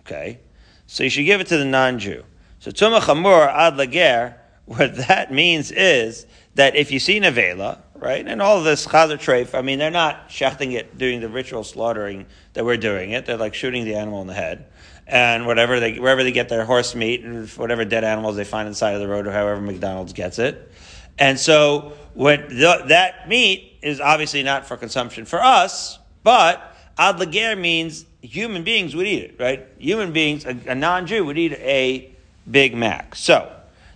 Okay? 0.00 0.40
So 0.86 1.04
you 1.04 1.10
should 1.10 1.24
give 1.24 1.40
it 1.40 1.48
to 1.48 1.58
the 1.58 1.64
non-Jew. 1.64 2.24
So 2.60 2.70
tuma 2.70 3.00
chamur 3.00 3.46
ad 3.48 3.76
lager, 3.76 4.36
what 4.64 4.96
that 4.96 5.32
means 5.32 5.70
is 5.70 6.26
that 6.54 6.76
if 6.76 6.90
you 6.90 6.98
see 6.98 7.20
nevela, 7.20 7.78
right, 8.04 8.26
and 8.26 8.42
all 8.42 8.62
this 8.62 8.86
chazer 8.86 9.18
treif, 9.18 9.56
I 9.56 9.62
mean, 9.62 9.78
they're 9.78 9.90
not 9.90 10.28
shechting 10.28 10.72
it, 10.72 10.96
doing 10.98 11.20
the 11.20 11.28
ritual 11.28 11.64
slaughtering 11.64 12.26
that 12.52 12.64
we're 12.64 12.76
doing 12.76 13.12
it. 13.12 13.26
They're 13.26 13.36
like 13.36 13.54
shooting 13.54 13.84
the 13.84 13.94
animal 13.94 14.20
in 14.20 14.26
the 14.26 14.34
head. 14.34 14.66
And 15.06 15.46
whatever 15.46 15.80
they, 15.80 15.98
wherever 15.98 16.22
they 16.22 16.32
get 16.32 16.48
their 16.48 16.64
horse 16.64 16.94
meat 16.94 17.22
and 17.22 17.48
whatever 17.50 17.84
dead 17.84 18.04
animals 18.04 18.36
they 18.36 18.44
find 18.44 18.68
inside 18.68 18.92
of 18.92 19.00
the 19.00 19.08
road 19.08 19.26
or 19.26 19.32
however 19.32 19.60
McDonald's 19.60 20.12
gets 20.12 20.38
it. 20.38 20.72
And 21.18 21.38
so 21.38 21.92
when 22.14 22.48
the, 22.48 22.84
that 22.88 23.28
meat 23.28 23.78
is 23.82 24.00
obviously 24.00 24.42
not 24.42 24.66
for 24.66 24.76
consumption 24.76 25.24
for 25.24 25.42
us, 25.42 25.98
but 26.22 26.74
ad 26.96 27.18
means 27.58 28.06
human 28.22 28.64
beings 28.64 28.94
would 28.94 29.06
eat 29.06 29.24
it, 29.24 29.36
right? 29.38 29.66
Human 29.78 30.12
beings, 30.12 30.46
a, 30.46 30.56
a 30.66 30.74
non-Jew 30.74 31.24
would 31.24 31.38
eat 31.38 31.52
a 31.52 32.10
Big 32.50 32.74
Mac. 32.74 33.14
So 33.14 33.52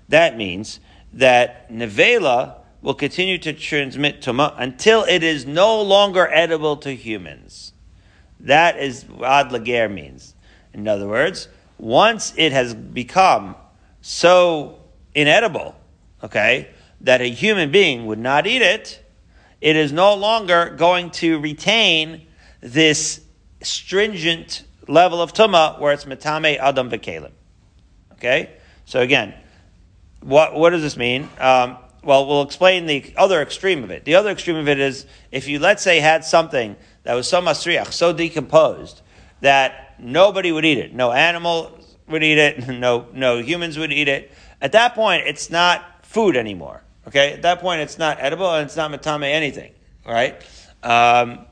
that 0.09 0.37
means 0.37 0.81
that 1.14 1.71
nevela 1.71 2.58
will 2.81 2.95
continue 2.95 3.38
to 3.38 3.53
transmit 3.53 4.21
tuma 4.21 4.55
until 4.57 5.03
it 5.05 5.23
is 5.23 5.47
no 5.47 5.81
longer 5.81 6.29
edible 6.33 6.77
to 6.77 6.95
humans. 6.95 7.73
That 8.41 8.79
is 8.79 9.05
what 9.05 9.29
ad 9.29 9.53
lager 9.53 9.88
means. 9.88 10.35
In 10.73 10.87
other 10.87 11.09
words, 11.09 11.49
once 11.79 12.33
it 12.37 12.53
has 12.53 12.75
become 12.75 13.57
so 14.01 14.79
inedible, 15.14 15.75
okay, 16.23 16.69
that 17.01 17.21
a 17.21 17.31
human 17.31 17.71
being 17.71 18.07
would 18.07 18.19
not 18.19 18.47
eat 18.47 18.62
it, 18.62 19.05
it 19.61 19.77
is 19.77 19.93
no 19.93 20.14
longer 20.14 20.71
going 20.77 21.11
to 21.11 21.38
retain 21.41 22.27
this 22.61 23.21
stringent 23.62 24.64
level 24.87 25.21
of 25.21 25.33
tuma 25.33 25.79
where 25.81 25.93
it's 25.93 26.05
metame 26.05 26.57
adam 26.59 26.91
v'kelim. 26.91 27.33
Okay, 28.12 28.51
so 28.85 29.01
again, 29.01 29.35
what 30.21 30.55
what 30.55 30.71
does 30.71 30.83
this 30.83 30.97
mean? 30.97 31.29
Um, 31.38 31.77
well, 32.09 32.27
we'll 32.27 32.40
explain 32.40 32.87
the 32.87 33.12
other 33.18 33.42
extreme 33.42 33.85
of 33.85 33.90
it. 33.90 34.07
The 34.07 34.14
other 34.14 34.31
extreme 34.31 34.57
of 34.57 34.66
it 34.66 34.81
is 34.81 35.05
if 35.31 35.47
you 35.47 35.59
let's 35.59 35.83
say 35.83 36.01
had 36.01 36.25
something 36.25 36.75
that 37.03 37.12
was 37.12 37.29
so 37.29 37.42
masriach, 37.42 37.92
so 37.92 38.14
decomposed 38.14 39.03
that 39.42 39.94
nobody 40.01 40.51
would 40.51 40.64
eat 40.64 40.79
it, 40.79 40.94
no 40.94 41.12
animal 41.12 41.79
would 42.09 42.25
eat 42.25 42.38
it, 42.38 42.66
no 42.81 43.09
no 43.12 43.42
humans 43.42 43.77
would 43.77 43.92
eat 43.92 44.09
it. 44.09 44.33
At 44.62 44.73
that 44.73 44.94
point, 44.94 45.25
it's 45.27 45.51
not 45.51 46.07
food 46.07 46.35
anymore. 46.35 46.83
Okay, 47.07 47.35
at 47.35 47.42
that 47.42 47.61
point, 47.61 47.83
it's 47.83 47.99
not 47.99 48.16
edible 48.21 48.55
and 48.55 48.64
it's 48.64 48.77
not 48.77 48.90
matame 48.90 49.31
anything. 49.31 49.73
Right? 50.07 50.42
Um, 50.83 51.44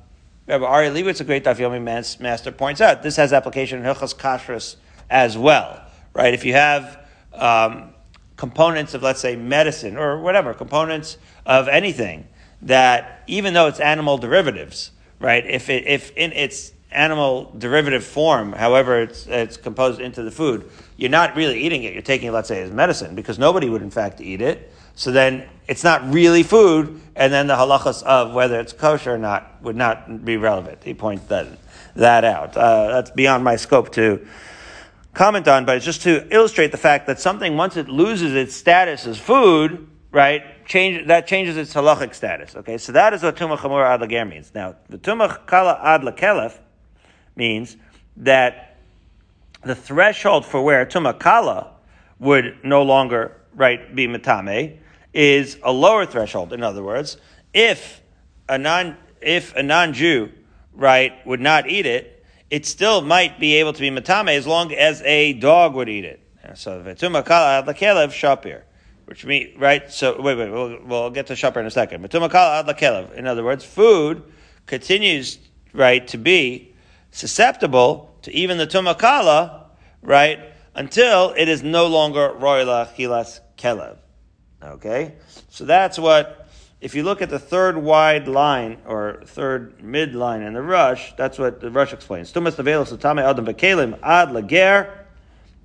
Rabbi 0.47 0.65
Ari 0.65 0.89
Leibowitz, 0.89 1.21
a 1.21 1.25
great 1.25 1.45
Daf 1.45 1.57
Yomi 1.57 2.19
master, 2.19 2.51
points 2.51 2.81
out 2.81 3.03
this 3.03 3.17
has 3.17 3.35
application 3.35 3.81
in 3.81 3.85
Hilchas 3.85 4.17
Kashrus 4.17 4.77
as 5.11 5.37
well. 5.37 5.83
Right? 6.15 6.33
If 6.33 6.47
you 6.47 6.55
have 6.55 7.07
um, 7.35 7.93
components 8.37 8.95
of, 8.95 9.03
let's 9.03 9.21
say, 9.21 9.37
medicine 9.37 9.97
or 9.97 10.21
whatever, 10.21 10.55
components 10.55 11.19
of 11.45 11.69
anything 11.69 12.27
that, 12.63 13.23
even 13.27 13.55
though 13.55 13.67
it's 13.67 13.81
animal 13.81 14.19
derivatives, 14.19 14.91
right? 15.19 15.45
If 15.47 15.71
it, 15.71 15.87
if 15.87 16.11
in 16.17 16.33
its 16.33 16.73
animal 16.91 17.53
derivative 17.59 18.05
form, 18.05 18.53
however 18.53 19.03
it's, 19.03 19.27
it's 19.27 19.57
composed 19.57 20.01
into 20.01 20.23
the 20.23 20.31
food, 20.31 20.71
you're 20.97 21.11
not 21.11 21.37
really 21.37 21.61
eating 21.61 21.83
it. 21.85 21.93
You're 21.93 22.03
taking 22.03 22.33
let's 22.33 22.49
say, 22.49 22.63
as 22.63 22.71
medicine 22.71 23.15
because 23.15 23.39
nobody 23.39 23.69
would 23.69 23.83
in 23.83 23.91
fact 23.91 24.21
eat 24.21 24.41
it. 24.41 24.73
So 24.95 25.13
then 25.13 25.47
it's 25.69 25.85
not 25.85 26.11
really 26.11 26.43
food, 26.43 27.01
and 27.15 27.31
then 27.31 27.49
the 27.49 27.55
halachas 27.55 28.03
of 28.03 28.33
whether 28.33 28.59
it's 28.59 28.73
kosher 28.73 29.15
or 29.15 29.19
not 29.19 29.63
would 29.63 29.77
not 29.77 30.25
be 30.25 30.39
relevant. 30.39 30.83
He 30.83 30.95
points 30.95 31.27
that, 31.27 31.49
that 31.97 32.25
out. 32.25 32.57
Uh, 32.57 32.89
that's 32.89 33.11
beyond 33.11 33.45
my 33.45 33.57
scope 33.57 33.93
to 33.93 34.27
comment 35.17 35.49
on, 35.49 35.65
but 35.65 35.77
it's 35.77 35.85
just 35.85 36.03
to 36.03 36.29
illustrate 36.31 36.71
the 36.71 36.79
fact 36.79 37.07
that 37.07 37.19
something, 37.19 37.57
once 37.57 37.77
it 37.77 37.89
loses 37.89 38.35
its 38.35 38.55
status 38.55 39.07
as 39.07 39.19
food, 39.19 39.89
right, 40.13 40.43
change, 40.67 41.07
that 41.09 41.27
changes 41.27 41.57
its 41.57 41.73
halachic 41.73 42.15
status. 42.15 42.55
Okay, 42.55 42.77
so 42.77 42.93
that 42.93 43.15
is 43.15 43.23
what 43.23 43.35
tumah 43.35 43.57
chamur 43.57 43.85
ad 43.85 44.03
lager 44.03 44.27
means. 44.27 44.53
Now, 44.55 44.77
the 44.91 44.99
tumah 44.99 45.47
kala 45.47 45.81
ad 45.83 46.03
lakelef 46.03 46.59
means 47.35 47.77
that 48.19 48.77
the 49.63 49.75
threshold 49.75 50.45
for 50.45 50.63
where 50.63 50.85
tumah 50.85 51.19
kala 51.19 51.73
would 52.19 52.59
no 52.63 52.83
longer, 52.83 53.41
right, 53.55 53.95
be 53.97 54.07
matame 54.07 54.77
is 55.15 55.59
a 55.63 55.73
lower 55.73 56.05
threshold. 56.05 56.53
In 56.53 56.63
other 56.63 56.83
words, 56.83 57.17
if 57.55 58.03
a 58.51 58.59
non 58.59 58.99
if 59.23 59.57
a 59.57 59.63
non 59.63 59.95
Jew 59.95 60.31
right 60.75 61.27
would 61.27 61.41
not 61.41 61.71
eat 61.71 61.87
it, 61.87 62.16
it 62.51 62.67
still 62.67 63.01
might 63.01 63.41
be 63.41 63.57
able 63.57 63.73
to 63.73 63.81
be 63.81 63.91
matame 63.91 64.37
as 64.37 64.47
long 64.47 64.73
as 64.73 65.03
a 65.03 65.33
dog 65.35 65.75
would 65.75 65.89
eat 65.89 66.05
it. 66.05 66.21
So 66.55 66.81
v'tumakala 66.83 67.59
ad 67.59 67.67
lakelev 67.67 68.09
shapir, 68.09 68.63
which 69.07 69.25
means 69.25 69.59
right. 69.59 69.91
So 69.91 70.21
wait, 70.21 70.39
wait, 70.39 70.51
we'll, 70.51 70.79
we'll 70.85 71.11
get 71.11 71.27
to 71.29 71.35
shapir 71.35 71.59
in 71.59 71.67
a 71.67 71.71
second. 71.71 72.05
V'tumakala 72.05 72.61
ad 72.61 72.67
lakelev. 72.67 73.15
In 73.15 73.27
other 73.27 73.43
words, 73.43 73.65
food 73.65 74.23
continues 74.67 75.39
right 75.73 76.07
to 76.09 76.19
be 76.19 76.73
susceptible 77.11 78.15
to 78.23 78.33
even 78.33 78.59
the 78.59 78.67
tumakala, 78.67 79.65
right, 80.03 80.41
until 80.75 81.33
it 81.37 81.49
is 81.49 81.63
no 81.63 81.87
longer 81.87 82.33
royla 82.39 82.95
chilas 82.95 83.41
kelev. 83.57 83.97
Okay? 84.63 85.15
So 85.49 85.65
that's 85.65 85.99
what, 85.99 86.46
if 86.81 86.95
you 86.95 87.03
look 87.03 87.23
at 87.23 87.31
the 87.31 87.39
third 87.39 87.79
wide 87.79 88.29
line, 88.29 88.79
or 88.87 89.23
third 89.25 89.83
mid 89.83 90.15
line 90.15 90.43
in 90.43 90.53
the 90.53 90.63
Rush, 90.63 91.15
that's 91.17 91.39
what 91.39 91.61
the 91.61 91.71
Rush 91.71 91.93
explains. 91.93 92.33
Tumas 92.33 92.57
nevelos 92.57 92.97
utame 92.97 93.23
adam 93.23 93.47
v'kelim 93.47 93.99
ad 94.03 94.33
lager, 94.33 95.07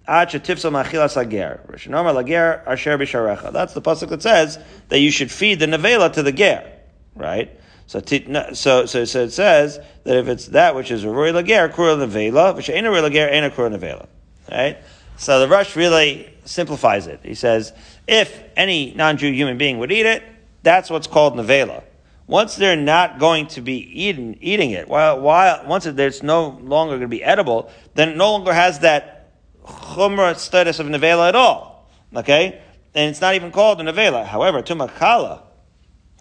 ad 0.07 0.29
shetifsa 0.29 0.71
machilas 0.71 1.15
lager. 1.17 1.59
Rishonomar 1.67 2.15
lager 2.15 2.63
asher 2.65 2.97
b'sharecha. 2.97 3.51
That's 3.51 3.73
the 3.73 3.81
pasuk 3.81 4.09
that 4.09 4.21
says 4.21 4.57
that 4.89 4.99
you 4.99 5.11
should 5.11 5.31
feed 5.31 5.59
the 5.59 5.65
nevela 5.65 6.13
to 6.13 6.23
the 6.23 6.31
ger, 6.31 6.71
right? 7.15 7.57
So, 7.87 7.99
so, 7.99 8.53
so, 8.53 8.85
so 8.85 9.19
it 9.23 9.31
says 9.31 9.79
that 10.05 10.15
if 10.15 10.29
it's 10.29 10.47
that 10.47 10.75
which 10.75 10.91
is 10.91 11.03
a 11.03 11.09
roy 11.09 11.33
lager, 11.33 11.67
kura 11.67 11.95
nevela, 11.95 12.55
which 12.55 12.69
ain't 12.69 12.87
a 12.87 12.89
roy 12.89 13.01
lager, 13.01 13.27
ain't 13.27 13.45
a 13.45 13.49
kura 13.49 13.69
nevela, 13.69 14.07
right? 14.49 14.77
So 15.17 15.41
the 15.41 15.47
Rush 15.49 15.75
really 15.75 16.33
simplifies 16.45 17.05
it. 17.07 17.19
He 17.21 17.35
says, 17.35 17.73
if 18.07 18.41
any 18.55 18.93
non-Jew 18.95 19.31
human 19.33 19.57
being 19.57 19.77
would 19.77 19.91
eat 19.91 20.05
it, 20.05 20.23
that's 20.63 20.89
what's 20.89 21.07
called 21.07 21.35
nevela. 21.35 21.83
Once 22.27 22.55
they're 22.55 22.77
not 22.77 23.19
going 23.19 23.47
to 23.47 23.61
be 23.61 23.75
eating, 23.75 24.37
eating 24.39 24.71
it, 24.71 24.87
while, 24.87 25.19
while, 25.19 25.65
once 25.67 25.85
it's 25.85 26.23
no 26.23 26.59
longer 26.61 26.91
going 26.93 27.01
to 27.01 27.07
be 27.07 27.23
edible, 27.23 27.69
then 27.95 28.09
it 28.09 28.17
no 28.17 28.31
longer 28.31 28.53
has 28.53 28.79
that 28.79 29.33
chumrah 29.65 30.35
status 30.37 30.79
of 30.79 30.87
nevela 30.87 31.27
at 31.27 31.35
all. 31.35 31.89
Okay? 32.15 32.61
And 32.93 33.09
it's 33.09 33.21
not 33.21 33.35
even 33.35 33.51
called 33.51 33.81
a 33.81 33.83
nevela. 33.83 34.25
However, 34.25 34.61
tumakala, 34.61 35.41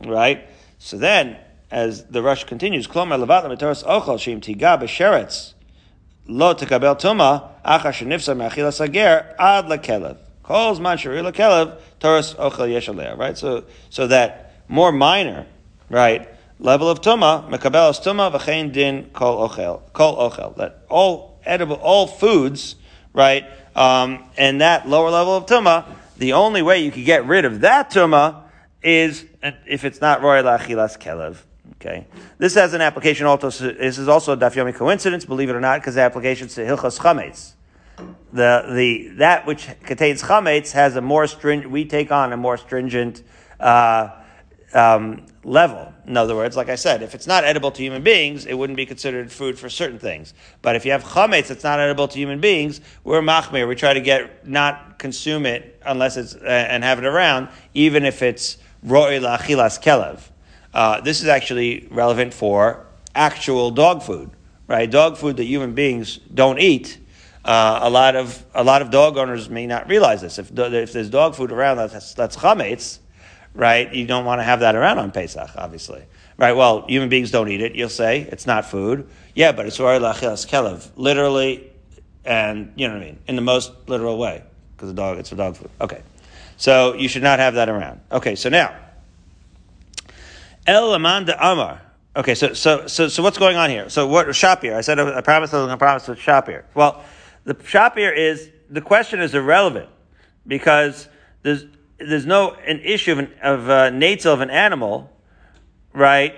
right? 0.04 0.48
So 0.78 0.96
then, 0.96 1.36
as 1.70 2.04
the 2.06 2.22
rush 2.22 2.44
continues, 2.44 2.86
klomer 2.86 3.22
levat 3.24 3.44
lemetoros 3.44 3.84
ochel 3.84 4.16
shim 4.16 4.40
tiga 4.40 4.80
b'sheretz 4.80 5.54
lo 6.26 6.54
tekabel 6.54 6.98
tuma 6.98 7.50
achar 7.64 7.92
shenifsa 7.92 8.72
sager 8.72 9.34
ad 9.38 9.66
lekelev. 9.66 10.16
Calls 10.50 10.80
man 10.80 10.98
shari 10.98 11.18
lekelev 11.18 11.78
toras 12.00 12.34
ochel 12.34 12.68
yeshaleh. 12.68 13.16
Right? 13.16 13.38
So, 13.38 13.66
so 13.88 14.08
that 14.08 14.52
more 14.66 14.90
minor, 14.90 15.46
right, 15.88 16.28
level 16.58 16.90
of 16.90 17.00
tuma, 17.00 17.48
mekabelas 17.48 18.02
tuma 18.02 18.36
v'chein 18.36 18.72
din 18.72 19.10
kol 19.12 19.48
ochel. 19.48 19.80
Kol 19.92 20.16
ochel. 20.16 20.56
That 20.56 20.82
all 20.88 21.38
edible, 21.44 21.76
all 21.76 22.08
foods, 22.08 22.74
right, 23.12 23.44
um, 23.76 24.24
and 24.36 24.60
that 24.60 24.88
lower 24.88 25.10
level 25.10 25.36
of 25.36 25.46
tuma, 25.46 25.84
the 26.18 26.32
only 26.32 26.62
way 26.62 26.80
you 26.80 26.90
could 26.90 27.04
get 27.04 27.24
rid 27.26 27.44
of 27.44 27.60
that 27.60 27.92
tuma 27.92 28.42
is 28.82 29.24
if 29.68 29.84
it's 29.84 30.00
not 30.00 30.20
royal 30.20 30.42
achilas 30.42 30.98
kelev. 30.98 31.36
Okay, 31.76 32.08
this 32.38 32.54
has 32.54 32.74
an 32.74 32.80
application 32.80 33.24
also. 33.24 33.50
This 33.50 33.98
is 33.98 34.08
also 34.08 34.32
a 34.32 34.36
dafyomi 34.36 34.74
coincidence, 34.74 35.24
believe 35.24 35.48
it 35.48 35.54
or 35.54 35.60
not, 35.60 35.80
because 35.80 35.94
the 35.94 36.00
application 36.00 36.48
is 36.48 36.56
to 36.56 36.62
hilchas 36.62 36.98
chametz. 36.98 37.52
The 38.32 38.64
the 38.74 39.08
that 39.16 39.46
which 39.46 39.68
contains 39.82 40.22
chametz 40.22 40.72
has 40.72 40.96
a 40.96 41.00
more 41.00 41.26
stringent. 41.26 41.70
We 41.70 41.84
take 41.84 42.12
on 42.12 42.32
a 42.32 42.36
more 42.36 42.56
stringent 42.56 43.22
uh, 43.58 44.10
um, 44.72 45.26
level. 45.44 45.92
In 46.06 46.16
other 46.16 46.36
words, 46.36 46.56
like 46.56 46.68
I 46.68 46.74
said, 46.74 47.02
if 47.02 47.14
it's 47.14 47.26
not 47.26 47.44
edible 47.44 47.70
to 47.70 47.82
human 47.82 48.02
beings, 48.02 48.46
it 48.46 48.54
wouldn't 48.54 48.76
be 48.76 48.86
considered 48.86 49.30
food 49.30 49.58
for 49.58 49.68
certain 49.68 49.98
things. 49.98 50.34
But 50.62 50.76
if 50.76 50.84
you 50.84 50.92
have 50.92 51.04
chametz 51.04 51.48
that's 51.48 51.64
not 51.64 51.80
edible 51.80 52.08
to 52.08 52.18
human 52.18 52.40
beings, 52.40 52.80
we're 53.04 53.20
machmir. 53.20 53.66
We 53.66 53.74
try 53.74 53.94
to 53.94 54.00
get 54.00 54.46
not 54.46 54.98
consume 54.98 55.46
it 55.46 55.80
unless 55.84 56.16
it's 56.16 56.34
uh, 56.34 56.46
and 56.46 56.84
have 56.84 56.98
it 56.98 57.04
around, 57.04 57.48
even 57.74 58.04
if 58.04 58.22
it's 58.22 58.58
ro'il 58.84 59.22
achilas 59.22 59.82
kelev. 59.82 60.20
Uh, 60.72 61.00
this 61.00 61.20
is 61.20 61.28
actually 61.28 61.88
relevant 61.90 62.32
for 62.32 62.86
actual 63.14 63.70
dog 63.70 64.02
food, 64.02 64.30
right? 64.68 64.90
Dog 64.90 65.16
food 65.16 65.36
that 65.36 65.44
human 65.44 65.74
beings 65.74 66.18
don't 66.32 66.60
eat. 66.60 66.98
Uh, 67.44 67.80
a 67.82 67.90
lot 67.90 68.16
of 68.16 68.44
a 68.54 68.62
lot 68.62 68.82
of 68.82 68.90
dog 68.90 69.16
owners 69.16 69.48
may 69.48 69.66
not 69.66 69.88
realize 69.88 70.20
this. 70.20 70.38
If 70.38 70.50
if 70.56 70.92
there's 70.92 71.08
dog 71.08 71.34
food 71.34 71.52
around 71.52 71.78
that's 71.78 72.12
that's 72.14 72.36
chametz, 72.36 72.98
right? 73.54 73.92
You 73.92 74.06
don't 74.06 74.24
want 74.24 74.40
to 74.40 74.42
have 74.44 74.60
that 74.60 74.74
around 74.74 74.98
on 74.98 75.10
Pesach, 75.10 75.50
obviously, 75.56 76.04
right? 76.36 76.52
Well, 76.52 76.86
human 76.86 77.08
beings 77.08 77.30
don't 77.30 77.48
eat 77.48 77.62
it. 77.62 77.74
You'll 77.74 77.88
say 77.88 78.20
it's 78.30 78.46
not 78.46 78.66
food. 78.66 79.08
Yeah, 79.34 79.52
but 79.52 79.66
it's 79.66 79.78
lachilas 79.78 80.46
kelev, 80.46 80.90
literally, 80.96 81.70
and 82.24 82.72
you 82.76 82.88
know 82.88 82.94
what 82.94 83.02
I 83.02 83.06
mean, 83.06 83.18
in 83.26 83.36
the 83.36 83.42
most 83.42 83.72
literal 83.86 84.18
way, 84.18 84.42
because 84.76 84.88
the 84.88 84.94
dog 84.94 85.18
it's 85.18 85.30
for 85.30 85.36
dog 85.36 85.56
food. 85.56 85.70
Okay, 85.80 86.02
so 86.58 86.94
you 86.94 87.08
should 87.08 87.22
not 87.22 87.38
have 87.38 87.54
that 87.54 87.70
around. 87.70 88.00
Okay, 88.12 88.34
so 88.34 88.50
now 88.50 88.74
El 90.66 90.92
Amanda 90.94 91.36
Amar. 91.40 91.80
Okay, 92.14 92.34
so 92.34 92.52
so 92.52 92.86
so 92.86 93.08
so 93.08 93.22
what's 93.22 93.38
going 93.38 93.56
on 93.56 93.70
here? 93.70 93.88
So 93.88 94.06
what 94.06 94.26
Shapir? 94.28 94.74
I 94.74 94.80
said 94.82 94.98
I 94.98 95.20
promised 95.20 95.54
I 95.54 95.58
was 95.58 95.66
going 95.66 95.70
to 95.70 95.76
promise 95.76 96.06
with 96.06 96.18
Shapir. 96.18 96.64
Well, 96.74 97.02
the 97.50 97.64
Shapir 97.64 97.96
here 97.96 98.12
is 98.12 98.48
the 98.68 98.80
question 98.80 99.20
is 99.20 99.34
irrelevant 99.34 99.88
because 100.46 101.08
there's 101.42 101.64
there's 101.98 102.26
no 102.26 102.52
an 102.52 102.80
issue 102.80 103.12
of 103.12 103.18
an, 103.18 103.32
of 103.42 103.68
uh, 103.68 103.72
a 103.72 103.90
natal 103.90 104.32
of 104.32 104.40
an 104.40 104.50
animal, 104.50 105.10
right? 105.92 106.34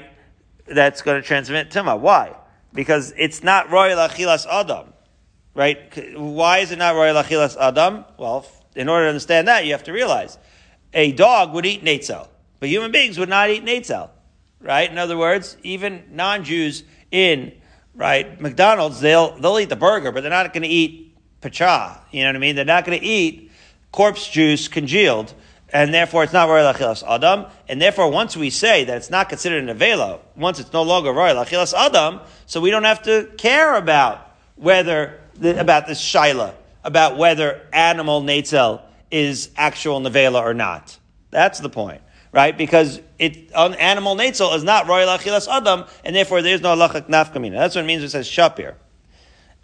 That's 0.67 1.03
going 1.03 1.21
to 1.21 1.27
transmit 1.27 1.71
tumah. 1.71 2.01
Why? 2.01 2.35
Because 2.73 3.13
it's 3.19 3.43
not 3.43 3.71
royal 3.71 3.99
achilas 3.99 4.47
adam, 4.47 4.95
right? 5.55 6.17
Why 6.17 6.59
is 6.59 6.73
it 6.73 6.79
not 6.79 6.95
royal 6.95 7.23
achilas 7.23 7.57
adam? 7.61 8.07
Well, 8.17 8.47
in 8.75 8.89
order 8.89 9.05
to 9.05 9.09
understand 9.11 9.49
that, 9.49 9.67
you 9.67 9.73
have 9.73 9.85
to 9.85 9.93
realize 9.93 10.39
a 10.95 11.13
dog 11.13 11.53
would 11.53 11.67
eat 11.67 11.83
natal, 11.83 12.31
but 12.59 12.71
human 12.71 12.91
beings 12.91 13.19
would 13.19 13.29
not 13.29 13.51
eat 13.51 13.65
natal 13.65 14.11
right? 14.63 14.91
In 14.91 14.97
other 14.97 15.19
words, 15.19 15.57
even 15.63 16.05
non-Jews 16.11 16.85
in 17.11 17.53
right 17.95 18.41
McDonald's, 18.41 19.01
they'll 19.01 19.37
they'll 19.39 19.59
eat 19.59 19.69
the 19.69 19.77
burger, 19.77 20.13
but 20.13 20.23
they're 20.23 20.31
not 20.31 20.53
going 20.53 20.63
to 20.63 20.69
eat 20.69 21.17
pacha. 21.41 22.01
You 22.11 22.23
know 22.23 22.31
what 22.31 22.37
I 22.37 22.39
mean? 22.39 22.57
They're 22.57 22.65
not 22.65 22.85
going 22.85 22.99
to 22.99 23.05
eat 23.05 23.51
corpse 23.91 24.29
juice 24.29 24.69
congealed, 24.69 25.35
and 25.73 25.93
therefore 25.93 26.25
it's 26.25 26.33
not 26.33 26.49
royal 26.49 26.73
achilas 26.73 27.03
adam. 27.07 27.47
And 27.69 27.81
therefore, 27.81 28.11
once 28.11 28.37
we 28.37 28.51
say 28.51 28.85
that 28.85 28.97
it's 28.97 29.11
not 29.11 29.29
considered 29.29 29.69
an 29.69 29.77
avela, 29.77 30.21
once 30.37 30.59
it's 30.59 30.73
no 30.73 30.83
longer 30.83 31.13
royal 31.13 31.37
achilas 31.45 31.75
adam, 31.75 32.21
so 32.47 32.61
we 32.61 32.71
don't 32.71 32.85
have 32.85 33.03
to 33.03 33.31
care 33.37 33.75
about 33.75 34.31
whether 34.57 35.21
about 35.41 35.87
this 35.87 36.01
shaila 36.01 36.55
about 36.85 37.17
whether 37.17 37.63
animal 37.73 38.23
natzel 38.23 38.83
is 39.11 39.51
actual 39.57 40.01
nevela 40.01 40.41
or 40.41 40.55
not. 40.55 40.99
That's 41.31 41.61
the 41.61 41.69
point 41.71 42.03
right? 42.33 42.57
Because 42.57 43.01
it 43.19 43.51
an 43.55 43.75
animal 43.75 44.17
netzel 44.17 44.57
is 44.57 44.65
not 44.65 44.89
royal 44.89 45.09
achilas 45.09 45.47
adam, 45.49 45.85
and 46.05 46.17
therefore 46.17 46.43
there 46.43 46.55
is 46.55 46.63
no 46.63 46.75
lachak 46.75 47.09
nafkamina. 47.09 47.53
That's 47.53 47.75
what 47.75 47.85
it 47.85 47.87
means. 47.87 48.03
It 48.03 48.11
says 48.11 48.27
shapir. 48.27 48.75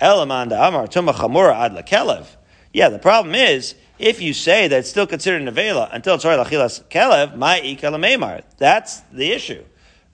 Elamanda 0.00 0.68
amar 0.68 0.86
tuma 0.86 1.12
chamura 1.12 1.54
ad 1.54 1.72
lakelev. 1.72 2.26
Yeah, 2.72 2.90
the 2.90 2.98
problem 2.98 3.34
is 3.34 3.74
if 3.98 4.20
you 4.20 4.32
say 4.32 4.68
that 4.68 4.78
it's 4.80 4.90
still 4.90 5.06
considered 5.06 5.42
nevela 5.42 5.88
until 5.92 6.14
it's 6.14 6.24
royal 6.24 6.44
achilas 6.44 6.82
kelev, 6.84 7.36
my 7.36 7.60
ikalamemar. 7.60 8.42
That's 8.58 9.00
the 9.12 9.32
issue. 9.32 9.64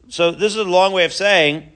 So 0.09 0.31
this 0.31 0.53
is 0.55 0.59
a 0.59 0.65
long 0.65 0.93
way 0.93 1.05
of 1.05 1.13
saying 1.13 1.73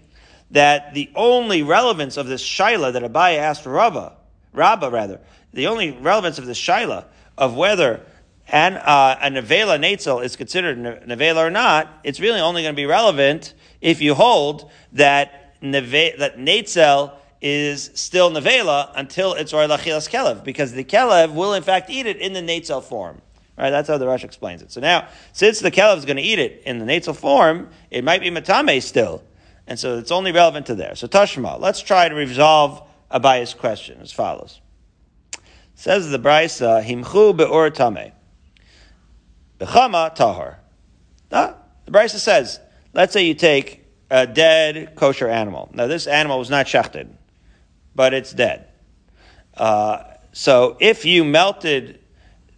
that 0.50 0.94
the 0.94 1.10
only 1.14 1.62
relevance 1.62 2.16
of 2.16 2.26
this 2.26 2.42
shaila 2.42 2.92
that 2.92 3.02
Abaye 3.02 3.38
asked 3.38 3.66
Rabba, 3.66 4.12
Rabba 4.52 4.90
rather, 4.90 5.20
the 5.52 5.66
only 5.66 5.90
relevance 5.90 6.38
of 6.38 6.46
this 6.46 6.58
shaila 6.58 7.04
of 7.36 7.54
whether 7.54 8.00
and 8.48 8.76
uh, 8.76 9.18
a 9.20 9.30
nevela 9.30 9.78
netzel 9.78 10.24
is 10.24 10.36
considered 10.36 10.78
nevela 10.78 11.46
or 11.46 11.50
not, 11.50 11.88
it's 12.02 12.18
really 12.18 12.40
only 12.40 12.62
going 12.62 12.74
to 12.74 12.76
be 12.76 12.86
relevant 12.86 13.54
if 13.80 14.00
you 14.00 14.14
hold 14.14 14.70
that 14.92 15.60
neve- 15.62 16.18
that 16.18 16.38
netzel 16.38 17.12
is 17.40 17.90
still 17.94 18.30
nevela 18.30 18.90
until 18.96 19.34
it's 19.34 19.52
roy 19.52 19.66
lachilas 19.66 20.08
kelev, 20.08 20.42
because 20.44 20.72
the 20.72 20.84
kelev 20.84 21.34
will 21.34 21.52
in 21.54 21.62
fact 21.62 21.90
eat 21.90 22.06
it 22.06 22.16
in 22.16 22.32
the 22.32 22.40
netzel 22.40 22.82
form. 22.82 23.20
Right, 23.56 23.70
that's 23.70 23.88
how 23.88 23.98
the 23.98 24.06
Rush 24.06 24.22
explains 24.22 24.62
it. 24.62 24.70
So 24.70 24.80
now, 24.80 25.08
since 25.32 25.58
the 25.58 25.72
kelev 25.72 25.98
is 25.98 26.04
going 26.04 26.16
to 26.16 26.22
eat 26.22 26.38
it 26.38 26.62
in 26.64 26.78
the 26.78 26.84
netzel 26.84 27.16
form, 27.16 27.70
it 27.90 28.04
might 28.04 28.20
be 28.20 28.30
matame 28.30 28.80
still, 28.80 29.24
and 29.66 29.78
so 29.78 29.98
it's 29.98 30.12
only 30.12 30.30
relevant 30.30 30.66
to 30.66 30.76
there. 30.76 30.94
So 30.94 31.08
Tashma, 31.08 31.60
let's 31.60 31.80
try 31.80 32.08
to 32.08 32.14
resolve 32.14 32.82
Abaye's 33.10 33.54
question 33.54 34.00
as 34.00 34.12
follows. 34.12 34.60
Says 35.74 36.10
the 36.10 36.18
Brisa, 36.18 36.84
himchu 36.84 37.36
be'or 37.36 37.70
tameh. 37.70 38.12
Bechama 39.58 40.14
tahar. 40.14 40.60
Ah, 41.32 41.54
the 41.84 41.90
Brisa 41.90 42.18
says, 42.18 42.60
let's 42.94 43.12
say 43.12 43.26
you 43.26 43.34
take 43.34 43.84
a 44.10 44.26
dead 44.26 44.94
kosher 44.94 45.28
animal. 45.28 45.68
Now, 45.72 45.86
this 45.86 46.06
animal 46.06 46.38
was 46.38 46.50
not 46.50 46.66
shechted, 46.66 47.08
but 47.94 48.14
it's 48.14 48.32
dead. 48.32 48.68
Uh, 49.56 50.04
so, 50.32 50.76
if 50.80 51.04
you 51.04 51.24
melted 51.24 51.98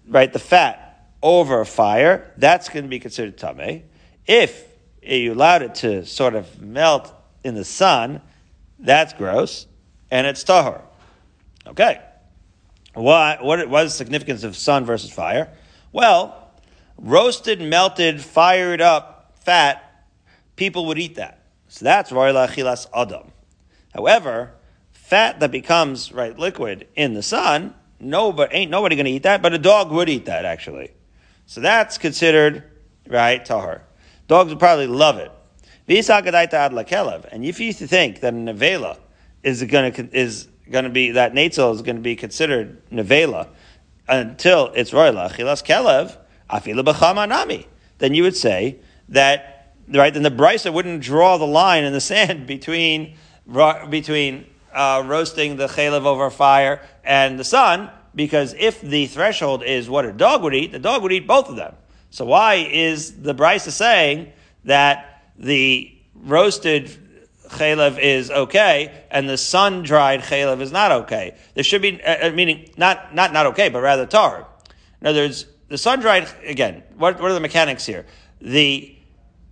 right 0.06 0.32
the 0.32 0.38
fat 0.38 1.08
over 1.22 1.60
a 1.60 1.66
fire, 1.66 2.32
that's 2.36 2.68
going 2.68 2.84
to 2.84 2.88
be 2.88 2.98
considered 3.00 3.38
tame. 3.38 3.84
If 4.26 4.64
you 5.02 5.32
allowed 5.32 5.62
it 5.62 5.74
to 5.76 6.04
sort 6.04 6.34
of 6.34 6.60
melt 6.60 7.12
in 7.42 7.54
the 7.54 7.64
sun, 7.64 8.20
that's 8.78 9.12
gross, 9.14 9.66
and 10.10 10.26
it's 10.26 10.44
tahar. 10.44 10.82
Okay. 11.66 12.00
What, 12.94 13.42
what 13.42 13.68
was 13.68 13.92
the 13.92 13.96
significance 13.96 14.44
of 14.44 14.56
sun 14.56 14.84
versus 14.84 15.10
fire? 15.10 15.48
Well, 15.92 16.39
roasted, 17.00 17.60
melted, 17.60 18.20
fired 18.20 18.80
up 18.80 19.32
fat, 19.40 20.04
people 20.56 20.86
would 20.86 20.98
eat 20.98 21.16
that. 21.16 21.42
So 21.68 21.84
that's 21.84 22.12
royal 22.12 22.34
achilas 22.34 22.86
adam. 22.94 23.32
However, 23.94 24.52
fat 24.92 25.40
that 25.40 25.50
becomes 25.50 26.12
right 26.12 26.38
liquid 26.38 26.86
in 26.94 27.14
the 27.14 27.22
sun, 27.22 27.74
nobody 27.98 28.54
ain't 28.54 28.70
nobody 28.70 28.96
to 28.96 29.08
eat 29.08 29.22
that, 29.24 29.42
but 29.42 29.52
a 29.52 29.58
dog 29.58 29.90
would 29.90 30.08
eat 30.08 30.26
that 30.26 30.44
actually. 30.44 30.92
So 31.46 31.60
that's 31.60 31.98
considered 31.98 32.64
right 33.08 33.44
tahar. 33.44 33.82
Dogs 34.28 34.50
would 34.50 34.60
probably 34.60 34.86
love 34.86 35.18
it. 35.18 35.32
And 35.88 35.98
if 37.44 37.58
you 37.58 37.66
used 37.66 37.78
to 37.80 37.88
think 37.88 38.20
that 38.20 38.32
a 38.32 38.36
nevela 38.36 38.98
is 39.42 39.62
going 39.64 39.92
to 39.92 40.16
is 40.16 40.46
going 40.70 40.84
to 40.84 40.90
be 40.90 41.10
that 41.12 41.32
netzel 41.32 41.74
is 41.74 41.82
going 41.82 41.96
to 41.96 42.02
be 42.02 42.14
considered 42.14 42.88
nevela 42.90 43.48
until 44.06 44.70
it's 44.76 44.92
royal 44.92 45.14
achilas 45.14 45.64
kelev, 45.64 46.16
nami. 46.52 47.66
Then 47.98 48.14
you 48.14 48.22
would 48.22 48.36
say 48.36 48.78
that, 49.10 49.74
right, 49.88 50.12
then 50.12 50.22
the 50.22 50.30
brisa 50.30 50.72
wouldn't 50.72 51.02
draw 51.02 51.36
the 51.36 51.46
line 51.46 51.84
in 51.84 51.92
the 51.92 52.00
sand 52.00 52.46
between, 52.46 53.16
between 53.90 54.46
uh, 54.72 55.02
roasting 55.06 55.56
the 55.56 55.66
chalev 55.66 56.04
over 56.04 56.30
fire 56.30 56.80
and 57.04 57.38
the 57.38 57.44
sun, 57.44 57.90
because 58.14 58.54
if 58.58 58.80
the 58.80 59.06
threshold 59.06 59.62
is 59.62 59.88
what 59.88 60.04
a 60.04 60.12
dog 60.12 60.42
would 60.42 60.54
eat, 60.54 60.72
the 60.72 60.78
dog 60.78 61.02
would 61.02 61.12
eat 61.12 61.26
both 61.26 61.48
of 61.48 61.56
them. 61.56 61.74
So 62.10 62.24
why 62.24 62.54
is 62.54 63.22
the 63.22 63.34
brisa 63.34 63.70
saying 63.70 64.32
that 64.64 65.22
the 65.38 65.96
roasted 66.14 66.90
chalev 67.48 67.98
is 67.98 68.30
okay 68.30 69.04
and 69.10 69.28
the 69.28 69.36
sun 69.36 69.82
dried 69.82 70.20
chalev 70.20 70.60
is 70.60 70.72
not 70.72 70.90
okay? 70.92 71.36
There 71.54 71.64
should 71.64 71.82
be, 71.82 72.02
uh, 72.02 72.28
uh, 72.28 72.30
meaning 72.32 72.70
not, 72.76 73.14
not, 73.14 73.32
not 73.32 73.46
okay, 73.46 73.68
but 73.68 73.80
rather 73.80 74.06
tar. 74.06 74.46
In 75.00 75.06
other 75.06 75.20
words, 75.20 75.46
the 75.70 75.78
sun 75.78 76.00
dried, 76.00 76.28
again, 76.44 76.82
what, 76.98 77.20
what 77.20 77.30
are 77.30 77.34
the 77.34 77.40
mechanics 77.40 77.86
here? 77.86 78.04
The 78.40 78.94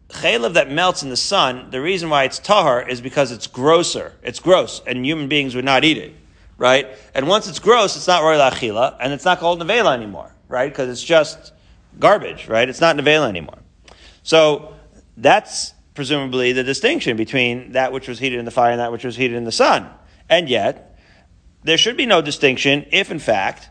chaylev 0.09 0.55
that 0.55 0.69
melts 0.69 1.05
in 1.05 1.11
the 1.11 1.17
sun, 1.17 1.71
the 1.71 1.81
reason 1.81 2.11
why 2.11 2.25
it's 2.25 2.41
tahar 2.41 2.87
is 2.87 3.01
because 3.01 3.31
it's 3.31 3.47
grosser. 3.47 4.15
It's 4.23 4.41
gross, 4.41 4.83
and 4.85 5.07
human 5.07 5.29
beings 5.29 5.55
would 5.55 5.65
not 5.65 5.85
eat 5.85 5.97
it, 5.97 6.15
right? 6.57 6.89
And 7.15 7.29
once 7.29 7.49
it's 7.49 7.61
gross, 7.61 7.97
it's 7.97 8.09
not 8.09 8.25
royal 8.25 8.41
achila, 8.41 8.97
and 9.01 9.13
it's 9.13 9.25
not 9.25 9.39
called 9.39 9.61
nevela 9.61 9.95
anymore, 9.95 10.35
right? 10.49 10.69
Because 10.69 10.89
it's 10.89 11.05
just 11.05 11.53
garbage, 12.01 12.49
right? 12.49 12.69
It's 12.69 12.81
not 12.81 12.97
nevela 12.97 13.29
anymore. 13.29 13.59
So 14.25 14.75
that's 15.17 15.73
presumably 15.95 16.53
the 16.53 16.65
distinction 16.65 17.17
between 17.17 17.73
that 17.73 17.93
which 17.93 18.09
was 18.09 18.19
heated 18.19 18.41
in 18.41 18.45
the 18.45 18.51
fire 18.51 18.73
and 18.73 18.81
that 18.81 18.91
which 18.91 19.05
was 19.05 19.15
heated 19.15 19.37
in 19.37 19.45
the 19.45 19.53
sun. 19.53 19.89
And 20.29 20.49
yet, 20.49 20.99
there 21.63 21.79
should 21.79 21.97
be 21.97 22.07
no 22.07 22.23
distinction 22.23 22.87
if, 22.91 23.13
in 23.13 23.21
fact, 23.21 23.69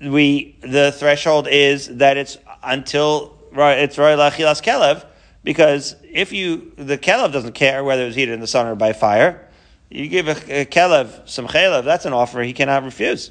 we 0.00 0.56
the 0.60 0.92
threshold 0.92 1.48
is 1.48 1.88
that 1.96 2.16
it's 2.16 2.38
until 2.62 3.38
it's 3.52 3.98
roy 3.98 4.16
lachilas 4.16 4.62
kelev, 4.62 5.04
because 5.42 5.96
if 6.10 6.32
you 6.32 6.72
the 6.76 6.98
kelev 6.98 7.32
doesn't 7.32 7.54
care 7.54 7.84
whether 7.84 8.06
it's 8.06 8.16
heated 8.16 8.34
in 8.34 8.40
the 8.40 8.46
sun 8.46 8.66
or 8.66 8.74
by 8.74 8.92
fire, 8.92 9.48
you 9.90 10.08
give 10.08 10.28
a, 10.28 10.62
a 10.62 10.64
kelev 10.64 11.28
some 11.28 11.46
chalev, 11.46 11.84
that's 11.84 12.04
an 12.04 12.12
offer 12.12 12.42
he 12.42 12.52
cannot 12.52 12.84
refuse. 12.84 13.30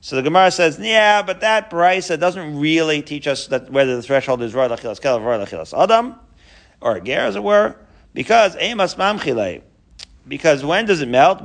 So 0.00 0.16
the 0.16 0.22
Gemara 0.22 0.50
says, 0.50 0.80
yeah, 0.80 1.22
but 1.22 1.40
that 1.40 1.70
brisa 1.70 2.18
doesn't 2.18 2.58
really 2.58 3.02
teach 3.02 3.28
us 3.28 3.46
that 3.48 3.70
whether 3.70 3.94
the 3.94 4.02
threshold 4.02 4.42
is 4.42 4.54
roy 4.54 4.68
lachilas 4.68 5.00
kelev 5.00 5.24
roy 5.24 5.44
lachilas 5.44 5.72
adam, 5.80 6.16
or 6.80 6.98
ger 7.00 7.20
as 7.20 7.36
it 7.36 7.42
were, 7.42 7.76
because 8.14 8.56
eh, 8.56 8.72
emas 8.72 8.96
mamchile. 8.96 9.62
Because 10.26 10.64
when 10.64 10.86
does 10.86 11.00
it 11.00 11.08
melt? 11.08 11.44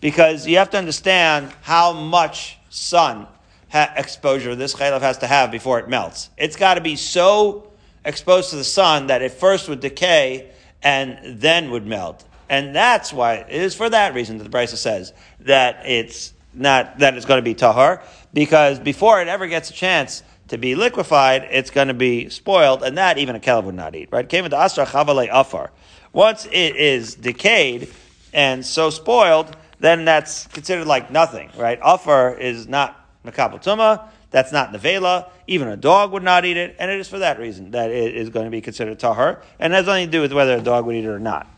Because 0.00 0.46
you 0.46 0.56
have 0.56 0.70
to 0.70 0.78
understand 0.78 1.52
how 1.60 1.92
much 1.92 2.58
sun 2.70 3.26
ha- 3.70 3.92
exposure 3.96 4.54
this 4.54 4.74
chaylev 4.74 5.02
has 5.02 5.18
to 5.18 5.26
have 5.26 5.50
before 5.50 5.78
it 5.78 5.88
melts. 5.88 6.30
It's 6.38 6.56
got 6.56 6.74
to 6.74 6.80
be 6.80 6.96
so 6.96 7.70
exposed 8.04 8.50
to 8.50 8.56
the 8.56 8.64
sun 8.64 9.08
that 9.08 9.20
it 9.20 9.32
first 9.32 9.68
would 9.68 9.80
decay 9.80 10.50
and 10.82 11.40
then 11.40 11.70
would 11.70 11.86
melt. 11.86 12.24
And 12.48 12.74
that's 12.74 13.12
why 13.12 13.34
it 13.34 13.50
is 13.50 13.74
for 13.74 13.90
that 13.90 14.14
reason 14.14 14.38
that 14.38 14.44
the 14.44 14.50
Brisa 14.50 14.76
says 14.76 15.12
that 15.40 15.82
it's 15.86 16.32
not 16.52 16.98
that 16.98 17.16
it's 17.16 17.26
going 17.26 17.38
to 17.38 17.42
be 17.42 17.54
tahar 17.54 18.02
because 18.34 18.80
before 18.80 19.20
it 19.22 19.28
ever 19.28 19.46
gets 19.46 19.70
a 19.70 19.72
chance 19.72 20.22
to 20.48 20.58
be 20.58 20.74
liquefied, 20.74 21.46
it's 21.52 21.70
going 21.70 21.86
to 21.88 21.94
be 21.94 22.28
spoiled, 22.28 22.82
and 22.82 22.98
that 22.98 23.18
even 23.18 23.36
a 23.36 23.40
kelev 23.40 23.64
would 23.64 23.74
not 23.76 23.94
eat. 23.94 24.08
Right? 24.10 24.28
Came 24.28 24.44
into 24.44 24.56
asra 24.56 24.84
chavalei 24.84 25.28
afar. 25.30 25.70
Once 26.12 26.46
it 26.46 26.74
is 26.74 27.14
decayed 27.14 27.88
and 28.32 28.66
so 28.66 28.90
spoiled, 28.90 29.56
then 29.80 30.04
that's 30.04 30.46
considered 30.46 30.86
like 30.86 31.10
nothing, 31.10 31.50
right? 31.56 31.78
Afar 31.82 32.34
is 32.34 32.68
not 32.68 33.08
makabel 33.24 33.62
tuma. 33.62 34.08
That's 34.30 34.52
not 34.52 34.72
nevela. 34.72 35.30
Even 35.48 35.68
a 35.68 35.76
dog 35.76 36.12
would 36.12 36.22
not 36.22 36.44
eat 36.44 36.56
it, 36.56 36.76
and 36.78 36.90
it 36.90 37.00
is 37.00 37.08
for 37.08 37.18
that 37.18 37.40
reason 37.40 37.72
that 37.72 37.90
it 37.90 38.14
is 38.14 38.30
going 38.30 38.44
to 38.44 38.50
be 38.50 38.60
considered 38.60 38.98
tahar, 38.98 39.42
and 39.58 39.72
it 39.72 39.76
has 39.76 39.86
nothing 39.86 40.06
to 40.06 40.12
do 40.12 40.20
with 40.20 40.32
whether 40.32 40.56
a 40.56 40.60
dog 40.60 40.86
would 40.86 40.94
eat 40.94 41.04
it 41.04 41.08
or 41.08 41.18
not. 41.18 41.48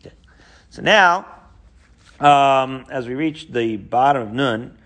Okay. 0.00 0.14
So 0.70 0.80
now, 0.80 1.26
um, 2.20 2.86
as 2.90 3.06
we 3.06 3.14
reach 3.14 3.52
the 3.52 3.76
bottom 3.76 4.22
of 4.22 4.32
Nun, 4.32 4.78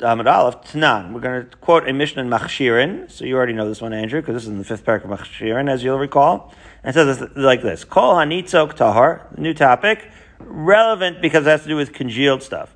Amud 0.00 0.32
Aleph, 0.32 0.62
Tanan. 0.62 1.12
We're 1.12 1.20
going 1.20 1.48
to 1.48 1.56
quote 1.56 1.88
a 1.88 1.92
Mishnah 1.92 2.22
in 2.22 2.28
Machshirin. 2.28 3.10
So 3.10 3.24
you 3.24 3.36
already 3.36 3.52
know 3.52 3.68
this 3.68 3.80
one, 3.80 3.92
Andrew, 3.92 4.20
because 4.20 4.34
this 4.34 4.44
is 4.44 4.48
in 4.48 4.58
the 4.58 4.64
fifth 4.64 4.84
paragraph 4.84 5.20
of 5.20 5.26
Machshirin, 5.26 5.68
as 5.68 5.82
you'll 5.82 5.98
recall. 5.98 6.54
And 6.84 6.96
it 6.96 7.16
says 7.16 7.30
like 7.34 7.62
this: 7.62 7.84
Kol 7.84 8.14
hanitzok 8.14 8.74
tahar. 8.74 9.26
New 9.36 9.54
topic, 9.54 10.08
relevant 10.40 11.20
because 11.20 11.46
it 11.46 11.50
has 11.50 11.62
to 11.62 11.68
do 11.68 11.76
with 11.76 11.92
congealed 11.92 12.42
stuff. 12.42 12.74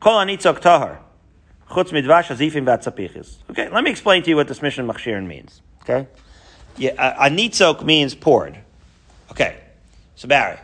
Kol 0.00 0.24
tahar. 0.36 1.00
Chutz 1.72 1.90
midvash. 1.90 3.38
Okay, 3.50 3.68
let 3.70 3.84
me 3.84 3.90
explain 3.90 4.22
to 4.22 4.30
you 4.30 4.36
what 4.36 4.46
this 4.48 4.60
mission 4.60 4.86
Machshirin 4.86 5.26
means. 5.26 5.62
Okay, 5.82 6.06
yeah, 6.76 7.28
anitzok 7.28 7.82
means 7.84 8.14
poured. 8.14 8.58
Okay, 9.30 9.58
so 10.14 10.28
Barry, 10.28 10.58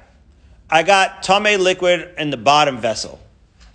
I 0.68 0.82
got 0.82 1.22
tame 1.22 1.60
liquid 1.60 2.14
in 2.18 2.30
the 2.30 2.36
bottom 2.36 2.78
vessel. 2.78 3.18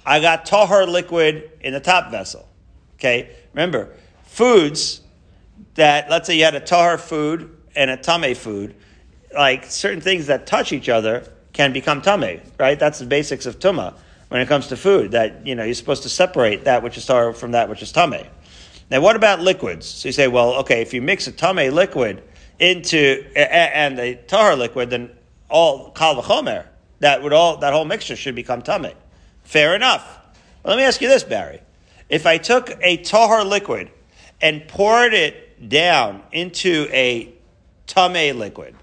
I 0.05 0.19
got 0.19 0.45
tahar 0.45 0.85
liquid 0.85 1.49
in 1.61 1.73
the 1.73 1.79
top 1.79 2.11
vessel. 2.11 2.47
Okay, 2.95 3.35
remember, 3.53 3.89
foods 4.25 5.01
that, 5.75 6.09
let's 6.09 6.27
say 6.27 6.37
you 6.37 6.43
had 6.43 6.55
a 6.55 6.59
tahar 6.59 6.97
food 6.97 7.57
and 7.75 7.89
a 7.89 7.97
tame 7.97 8.35
food, 8.35 8.75
like 9.33 9.65
certain 9.65 10.01
things 10.01 10.27
that 10.27 10.45
touch 10.45 10.71
each 10.71 10.89
other 10.89 11.32
can 11.53 11.71
become 11.71 12.01
tame, 12.01 12.41
right? 12.59 12.79
That's 12.79 12.99
the 12.99 13.05
basics 13.05 13.45
of 13.45 13.59
tuma 13.59 13.93
when 14.29 14.41
it 14.41 14.47
comes 14.47 14.67
to 14.67 14.75
food, 14.75 15.11
that, 15.11 15.45
you 15.45 15.53
know, 15.53 15.63
you're 15.63 15.75
supposed 15.75 16.01
to 16.03 16.09
separate 16.09 16.63
that 16.63 16.81
which 16.81 16.97
is 16.97 17.05
tahar 17.05 17.33
from 17.33 17.51
that 17.51 17.69
which 17.69 17.83
is 17.83 17.91
tame. 17.91 18.25
Now, 18.89 18.99
what 18.99 19.15
about 19.15 19.41
liquids? 19.41 19.85
So 19.85 20.07
you 20.07 20.11
say, 20.11 20.27
well, 20.27 20.55
okay, 20.55 20.81
if 20.81 20.91
you 20.91 21.03
mix 21.03 21.27
a 21.27 21.31
tame 21.31 21.71
liquid 21.71 22.23
into, 22.57 23.25
and 23.35 23.99
a 23.99 24.15
tahar 24.15 24.55
liquid, 24.55 24.89
then 24.89 25.11
all 25.49 25.91
kal 25.91 26.15
v'chomer, 26.15 26.65
that 26.99 27.21
would 27.21 27.31
all, 27.31 27.57
that 27.57 27.73
whole 27.73 27.85
mixture 27.85 28.15
should 28.15 28.33
become 28.33 28.63
tame. 28.63 28.93
Fair 29.43 29.75
enough. 29.75 30.19
Well, 30.63 30.75
let 30.75 30.81
me 30.81 30.83
ask 30.87 30.99
you 30.99 31.07
this, 31.07 31.23
Barry. 31.23 31.61
If 32.09 32.25
I 32.25 32.39
took 32.39 32.71
a 32.81 32.97
tahar 32.97 33.43
liquid 33.43 33.91
and 34.41 34.67
poured 34.67 35.13
it 35.13 35.69
down 35.69 36.23
into 36.31 36.87
a 36.91 37.33
tame 37.85 38.39
liquid, 38.39 38.75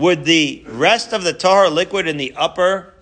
would 0.00 0.24
the 0.24 0.64
rest 0.66 1.12
of 1.12 1.22
the 1.24 1.32
tahar 1.34 1.68
liquid 1.68 2.08
in 2.08 2.16
the 2.16 2.32
upper 2.34 2.94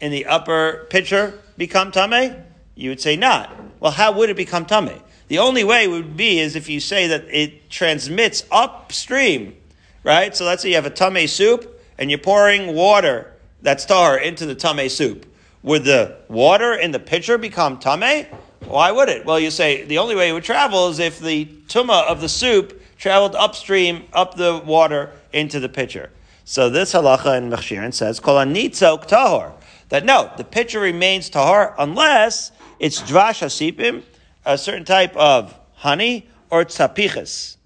in 0.00 0.10
the 0.10 0.24
upper 0.24 0.86
pitcher 0.88 1.38
become 1.58 1.92
tame? 1.92 2.34
You 2.74 2.88
would 2.88 3.00
say 3.00 3.14
not. 3.14 3.54
Well, 3.78 3.92
how 3.92 4.12
would 4.12 4.30
it 4.30 4.36
become 4.36 4.64
tame? 4.64 5.02
The 5.28 5.38
only 5.38 5.64
way 5.64 5.86
would 5.86 6.16
be 6.16 6.38
is 6.38 6.56
if 6.56 6.68
you 6.68 6.80
say 6.80 7.06
that 7.08 7.26
it 7.28 7.68
transmits 7.68 8.44
upstream, 8.50 9.54
right? 10.02 10.34
So 10.34 10.46
let's 10.46 10.62
say 10.62 10.70
you 10.70 10.76
have 10.76 10.86
a 10.86 10.90
tame 10.90 11.28
soup 11.28 11.78
and 11.98 12.10
you're 12.10 12.18
pouring 12.18 12.74
water 12.74 13.32
that's 13.60 13.84
tahar 13.84 14.18
into 14.18 14.46
the 14.46 14.54
tame 14.54 14.88
soup. 14.88 15.26
Would 15.62 15.84
the 15.84 16.16
water 16.28 16.72
in 16.72 16.90
the 16.90 16.98
pitcher 16.98 17.36
become 17.36 17.78
tame? 17.78 18.26
Why 18.64 18.90
would 18.90 19.10
it? 19.10 19.26
Well, 19.26 19.38
you 19.38 19.50
say 19.50 19.84
the 19.84 19.98
only 19.98 20.16
way 20.16 20.30
it 20.30 20.32
would 20.32 20.44
travel 20.44 20.88
is 20.88 21.00
if 21.00 21.18
the 21.18 21.44
tuma 21.68 22.02
of 22.04 22.22
the 22.22 22.30
soup 22.30 22.80
traveled 22.96 23.34
upstream, 23.34 24.04
up 24.14 24.36
the 24.36 24.62
water 24.64 25.10
into 25.34 25.60
the 25.60 25.68
pitcher. 25.68 26.10
So 26.50 26.68
this 26.68 26.94
halacha 26.94 27.38
in 27.38 27.48
Mechshirin 27.48 27.94
says, 27.94 28.18
Kol 28.18 28.34
anitzok 28.34 29.06
tahor. 29.06 29.52
That 29.90 30.04
no, 30.04 30.32
the 30.36 30.42
pitcher 30.42 30.80
remains 30.80 31.30
tahor 31.30 31.76
unless 31.78 32.50
it's 32.80 33.00
dvash 33.02 33.40
hasipim, 33.40 34.02
a 34.44 34.58
certain 34.58 34.84
type 34.84 35.14
of 35.14 35.56
honey, 35.74 36.28
or 36.50 36.64
tzapichas. 36.64 37.56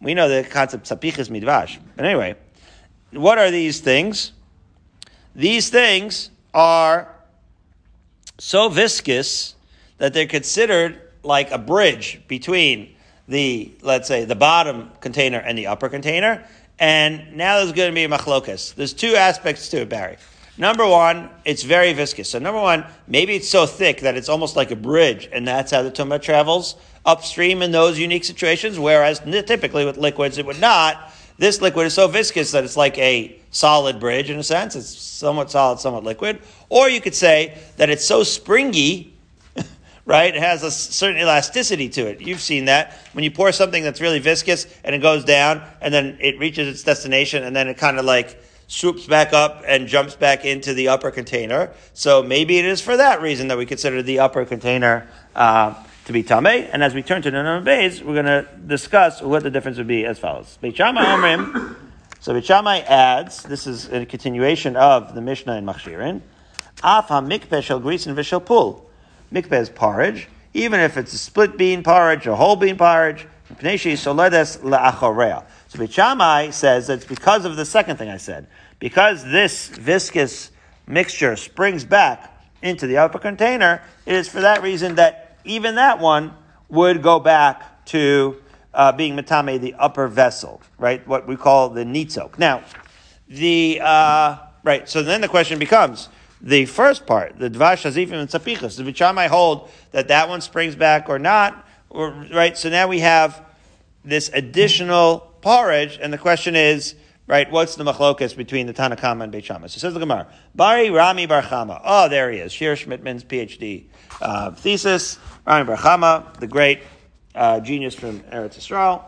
We 0.00 0.14
know 0.14 0.28
the 0.28 0.48
concept 0.48 0.88
tzapichas 0.88 1.30
midvash. 1.30 1.80
But 1.96 2.04
anyway, 2.04 2.36
what 3.10 3.38
are 3.38 3.50
these 3.50 3.80
things? 3.80 4.30
These 5.34 5.70
things 5.70 6.30
are 6.54 7.12
so 8.38 8.68
viscous 8.68 9.56
that 9.98 10.14
they're 10.14 10.28
considered 10.28 11.00
like 11.24 11.50
a 11.50 11.58
bridge 11.58 12.22
between 12.28 12.94
the, 13.26 13.72
let's 13.82 14.06
say, 14.06 14.24
the 14.24 14.36
bottom 14.36 14.92
container 15.00 15.38
and 15.38 15.58
the 15.58 15.66
upper 15.66 15.88
container. 15.88 16.46
And 16.78 17.36
now 17.36 17.58
there's 17.58 17.72
going 17.72 17.90
to 17.90 17.94
be 17.94 18.04
a 18.04 18.08
machlokas. 18.08 18.74
There's 18.74 18.92
two 18.92 19.14
aspects 19.14 19.68
to 19.70 19.82
it, 19.82 19.88
Barry. 19.88 20.16
Number 20.58 20.86
one, 20.86 21.30
it's 21.44 21.62
very 21.62 21.92
viscous. 21.92 22.30
So 22.30 22.38
number 22.38 22.60
one, 22.60 22.84
maybe 23.06 23.34
it's 23.34 23.48
so 23.48 23.66
thick 23.66 24.00
that 24.00 24.16
it's 24.16 24.28
almost 24.28 24.54
like 24.54 24.70
a 24.70 24.76
bridge, 24.76 25.28
and 25.32 25.48
that's 25.48 25.70
how 25.70 25.82
the 25.82 25.90
tumah 25.90 26.20
travels 26.20 26.76
upstream 27.06 27.62
in 27.62 27.72
those 27.72 27.98
unique 27.98 28.24
situations. 28.24 28.78
Whereas 28.78 29.20
typically 29.20 29.84
with 29.84 29.96
liquids, 29.96 30.38
it 30.38 30.46
would 30.46 30.60
not. 30.60 31.12
This 31.38 31.60
liquid 31.60 31.86
is 31.86 31.94
so 31.94 32.06
viscous 32.06 32.52
that 32.52 32.64
it's 32.64 32.76
like 32.76 32.98
a 32.98 33.40
solid 33.50 33.98
bridge 33.98 34.28
in 34.30 34.38
a 34.38 34.42
sense. 34.42 34.76
It's 34.76 34.88
somewhat 34.88 35.50
solid, 35.50 35.80
somewhat 35.80 36.04
liquid. 36.04 36.40
Or 36.68 36.88
you 36.88 37.00
could 37.00 37.14
say 37.14 37.58
that 37.78 37.88
it's 37.90 38.04
so 38.04 38.22
springy, 38.22 39.11
right? 40.04 40.34
It 40.34 40.42
has 40.42 40.62
a 40.62 40.70
certain 40.70 41.20
elasticity 41.20 41.88
to 41.90 42.06
it. 42.06 42.20
You've 42.20 42.40
seen 42.40 42.66
that. 42.66 42.98
When 43.12 43.24
you 43.24 43.30
pour 43.30 43.52
something 43.52 43.82
that's 43.82 44.00
really 44.00 44.18
viscous 44.18 44.66
and 44.84 44.94
it 44.94 44.98
goes 44.98 45.24
down 45.24 45.62
and 45.80 45.92
then 45.94 46.18
it 46.20 46.38
reaches 46.38 46.68
its 46.68 46.82
destination 46.82 47.44
and 47.44 47.54
then 47.54 47.68
it 47.68 47.78
kind 47.78 47.98
of 47.98 48.04
like 48.04 48.42
swoops 48.66 49.06
back 49.06 49.32
up 49.32 49.62
and 49.66 49.86
jumps 49.86 50.16
back 50.16 50.44
into 50.44 50.74
the 50.74 50.88
upper 50.88 51.10
container. 51.10 51.72
So 51.94 52.22
maybe 52.22 52.58
it 52.58 52.64
is 52.64 52.80
for 52.80 52.96
that 52.96 53.20
reason 53.20 53.48
that 53.48 53.58
we 53.58 53.66
consider 53.66 54.02
the 54.02 54.20
upper 54.20 54.44
container 54.44 55.08
uh, 55.36 55.74
to 56.06 56.12
be 56.12 56.22
tame. 56.22 56.46
And 56.46 56.82
as 56.82 56.94
we 56.94 57.02
turn 57.02 57.22
to 57.22 57.30
the 57.30 57.42
number 57.42 57.64
base, 57.64 58.00
we're 58.00 58.14
going 58.14 58.26
to 58.26 58.48
discuss 58.66 59.22
what 59.22 59.42
the 59.42 59.50
difference 59.50 59.78
would 59.78 59.86
be 59.86 60.04
as 60.04 60.18
follows. 60.18 60.58
So 62.20 62.34
Beit 62.34 62.50
adds. 62.50 63.42
This 63.42 63.66
is 63.66 63.88
a 63.92 64.06
continuation 64.06 64.76
of 64.76 65.14
the 65.14 65.20
Mishnah 65.20 65.56
in 65.56 65.66
Machshirin. 65.66 66.22
Af 66.82 67.06
ha-mikpeh 67.06 67.62
shel 67.62 67.80
grisen 67.80 68.14
v'shel 68.14 68.44
pul. 68.44 68.88
Mikpeh 69.32 69.60
is 69.60 69.70
porridge, 69.70 70.28
even 70.54 70.80
if 70.80 70.96
it's 70.96 71.12
a 71.12 71.18
split 71.18 71.56
bean 71.56 71.82
porridge 71.82 72.26
or 72.26 72.36
whole 72.36 72.56
bean 72.56 72.76
porridge. 72.76 73.26
So 73.60 75.78
Beit 75.78 75.92
Shammai 75.92 76.50
says 76.50 76.86
that 76.86 76.94
it's 76.94 77.04
because 77.04 77.44
of 77.44 77.56
the 77.56 77.64
second 77.64 77.96
thing 77.96 78.08
I 78.08 78.16
said. 78.16 78.46
Because 78.78 79.24
this 79.24 79.68
viscous 79.68 80.50
mixture 80.86 81.36
springs 81.36 81.84
back 81.84 82.30
into 82.62 82.86
the 82.86 82.98
upper 82.98 83.18
container, 83.18 83.82
it 84.06 84.14
is 84.14 84.28
for 84.28 84.40
that 84.40 84.62
reason 84.62 84.96
that 84.96 85.38
even 85.44 85.76
that 85.76 85.98
one 85.98 86.34
would 86.68 87.02
go 87.02 87.20
back 87.20 87.84
to 87.86 88.40
uh, 88.74 88.92
being 88.92 89.16
matame, 89.16 89.60
the 89.60 89.74
upper 89.74 90.08
vessel, 90.08 90.62
right? 90.78 91.06
What 91.06 91.26
we 91.26 91.36
call 91.36 91.68
the 91.68 91.84
nitzok. 91.84 92.38
Now, 92.38 92.62
the 93.28 93.80
uh, 93.82 94.38
right. 94.64 94.88
So 94.88 95.02
then 95.02 95.20
the 95.20 95.28
question 95.28 95.58
becomes: 95.58 96.08
the 96.42 96.66
first 96.66 97.06
part, 97.06 97.38
the 97.38 97.48
dvash 97.48 97.88
hazifim 97.88 98.14
and 98.14 98.28
tzapichas, 98.28 98.76
the 98.76 98.82
vichamai 98.82 99.28
hold 99.28 99.70
that 99.92 100.08
that 100.08 100.28
one 100.28 100.40
springs 100.40 100.74
back 100.74 101.08
or 101.08 101.18
not, 101.18 101.66
or, 101.88 102.10
right? 102.32 102.58
So 102.58 102.68
now 102.68 102.88
we 102.88 102.98
have 102.98 103.44
this 104.04 104.28
additional 104.34 105.20
porridge, 105.40 105.98
and 106.02 106.12
the 106.12 106.18
question 106.18 106.56
is, 106.56 106.96
right, 107.28 107.48
what's 107.50 107.76
the 107.76 107.84
machlokas 107.84 108.36
between 108.36 108.66
the 108.66 108.74
Tanakama 108.74 109.22
and 109.22 109.30
Beit 109.30 109.44
Shammai? 109.44 109.68
So 109.68 109.78
says 109.78 109.94
the 109.94 110.00
Gemara, 110.00 110.26
Bari 110.54 110.90
Rami 110.90 111.28
Barchama. 111.28 111.80
Oh, 111.84 112.08
there 112.08 112.32
he 112.32 112.38
is, 112.38 112.52
Shir 112.52 112.74
Schmidtman's 112.74 113.22
PhD 113.22 113.84
uh, 114.20 114.50
thesis. 114.50 115.18
Rami 115.46 115.70
Barchama, 115.70 116.36
the 116.40 116.48
great 116.48 116.80
uh, 117.36 117.60
genius 117.60 117.94
from 117.94 118.18
Eretz 118.20 118.58
Yisrael, 118.58 119.04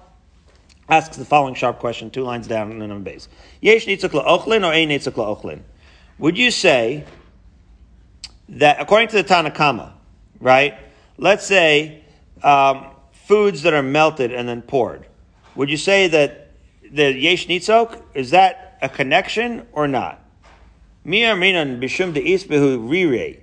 asks 0.88 1.16
the 1.16 1.24
following 1.24 1.54
sharp 1.54 1.80
question, 1.80 2.10
two 2.10 2.22
lines 2.22 2.46
down 2.46 2.70
in 2.70 2.88
the 2.88 2.94
base. 2.96 3.28
Yesh 3.60 3.86
nitzuk 3.86 4.10
la'ochlin 4.10 4.64
or 4.64 4.72
ein 4.72 4.90
nitzuk 4.90 5.14
la'ochlin? 5.14 5.62
Would 6.18 6.38
you 6.38 6.52
say 6.52 7.04
that 8.48 8.80
according 8.80 9.08
to 9.08 9.16
the 9.16 9.24
Tanakama, 9.24 9.92
right? 10.40 10.76
Let's 11.16 11.46
say 11.46 12.02
um, 12.42 12.86
foods 13.12 13.62
that 13.62 13.72
are 13.72 13.82
melted 13.82 14.32
and 14.32 14.48
then 14.48 14.62
poured. 14.62 15.06
Would 15.54 15.70
you 15.70 15.76
say 15.76 16.08
that 16.08 16.50
the 16.90 17.12
yesh 17.12 17.46
nitzok 17.46 18.02
is 18.14 18.30
that 18.30 18.78
a 18.82 18.88
connection 18.88 19.66
or 19.72 19.88
not? 19.88 20.22
Miyar 21.06 21.38
minan 21.38 21.80
bishum 21.80 22.12
de 22.12 22.20
isbehu 22.20 22.88
rire. 22.88 23.40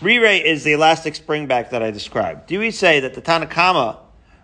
Rire 0.00 0.44
is 0.44 0.64
the 0.64 0.72
elastic 0.72 1.14
spring 1.14 1.46
back 1.46 1.70
that 1.70 1.82
I 1.82 1.90
described. 1.90 2.46
Do 2.46 2.58
we 2.58 2.70
say 2.70 3.00
that 3.00 3.14
the 3.14 3.22
Tanakama, 3.22 3.98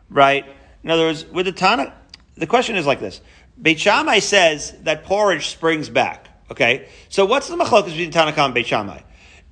right? 0.09 0.47
In 0.83 0.91
other 0.91 1.05
words, 1.05 1.27
with 1.27 1.47
the 1.47 1.53
Tana, 1.53 1.93
the 2.37 2.47
question 2.47 2.77
is 2.77 2.87
like 2.87 3.01
this. 3.01 3.21
Beit 3.61 3.79
Shammai 3.79 4.21
says 4.21 4.75
that 4.83 5.05
porridge 5.05 5.49
springs 5.49 5.89
back. 5.89 6.29
Okay, 6.51 6.89
so 7.09 7.27
what's 7.27 7.49
the 7.49 7.57
machlokas 7.57 7.87
between 7.87 8.11
Tanakama 8.11 8.47
and 8.47 8.55
Beit 8.55 8.67
Shammai? 8.67 9.01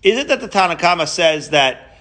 Is 0.02 0.18
it 0.18 0.28
that 0.28 0.40
the 0.40 0.48
Tanakama 0.48 1.08
says 1.08 1.50
that 1.50 1.96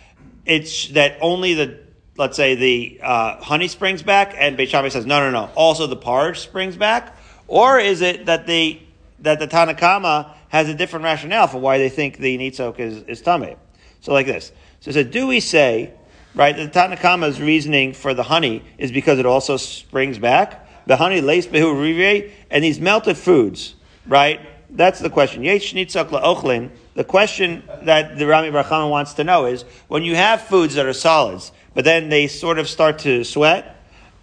it's 0.46 0.90
that 0.90 1.18
only 1.22 1.54
the 1.54 1.80
let's 2.18 2.36
say 2.36 2.56
the 2.56 3.00
uh, 3.04 3.42
honey 3.42 3.68
springs 3.68 4.04
back, 4.04 4.34
and 4.38 4.58
Beit 4.58 4.70
says 4.70 5.06
no, 5.06 5.20
no, 5.20 5.32
no. 5.32 5.52
Also, 5.56 5.88
the 5.88 5.96
porridge 5.96 6.40
springs 6.40 6.78
back, 6.78 7.16
or 7.48 7.80
is 7.80 8.02
it 8.02 8.26
that 8.28 8.48
the 8.48 8.80
that 9.20 9.40
the 9.40 9.48
Tanakama 9.48 10.32
has 10.50 10.70
a 10.70 10.74
different 10.74 11.06
rationale 11.06 11.48
for 11.48 11.60
why 11.60 11.78
they 11.78 11.90
think 11.90 12.18
the 12.18 12.38
nitzok 12.38 12.80
is 12.80 13.04
is 13.04 13.22
tameh? 13.22 13.58
So 14.02 14.14
like 14.14 14.28
this. 14.28 14.52
So, 14.80 14.92
so 14.92 15.04
do 15.04 15.28
we 15.28 15.40
say 15.40 15.94
right? 16.38 16.56
The 16.56 16.68
Tanakama's 16.68 17.42
reasoning 17.42 17.94
for 17.94 18.14
the 18.14 18.24
honey 18.24 18.64
is 18.78 18.92
because 18.92 19.20
it 19.20 19.26
also 19.26 19.58
springs 19.58 20.20
back. 20.20 20.66
The 20.86 20.96
honey 20.96 21.20
lace 21.20 21.48
behu 21.48 21.74
rive, 21.74 22.32
and 22.50 22.64
these 22.64 22.80
melted 22.80 23.18
foods, 23.18 23.76
right? 24.06 24.40
That's 24.70 25.00
the 25.00 25.10
question. 25.10 25.44
Yesh 25.44 25.74
nitzak 25.74 26.10
la'ochlin. 26.10 26.70
The 26.98 27.04
question 27.04 27.62
that 27.84 28.18
the 28.18 28.26
Rami 28.26 28.50
Barchama 28.50 28.90
wants 28.90 29.14
to 29.14 29.24
know 29.24 29.46
is 29.46 29.66
when 29.88 30.02
you 30.02 30.16
have 30.16 30.42
foods 30.42 30.74
that 30.74 30.88
are 30.88 30.94
solids, 30.94 31.52
but 31.76 31.86
then 31.86 32.10
they 32.10 32.26
sort 32.26 32.58
of 32.58 32.68
start 32.68 32.98
to 33.00 33.24
sweat 33.24 33.76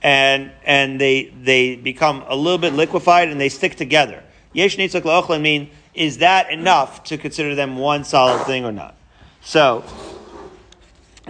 and 0.03 0.51
and 0.65 1.01
they 1.01 1.33
they 1.41 1.77
become 1.77 2.25
a 2.27 2.35
little 2.35 2.59
bit 2.59 2.73
liquefied 2.73 3.29
and 3.29 3.41
they 3.41 3.49
stick 3.49 3.77
together. 3.77 4.25
Yesh 4.53 4.77
nitzak 4.77 5.03
la'ochlin 5.03 5.41
mean 5.41 5.71
is 5.95 6.19
that 6.19 6.51
enough 6.51 7.05
to 7.05 7.17
consider 7.17 7.55
them 7.55 7.77
one 7.77 8.03
solid 8.03 8.45
thing 8.45 8.65
or 8.65 8.73
not? 8.73 8.97
So 9.41 9.85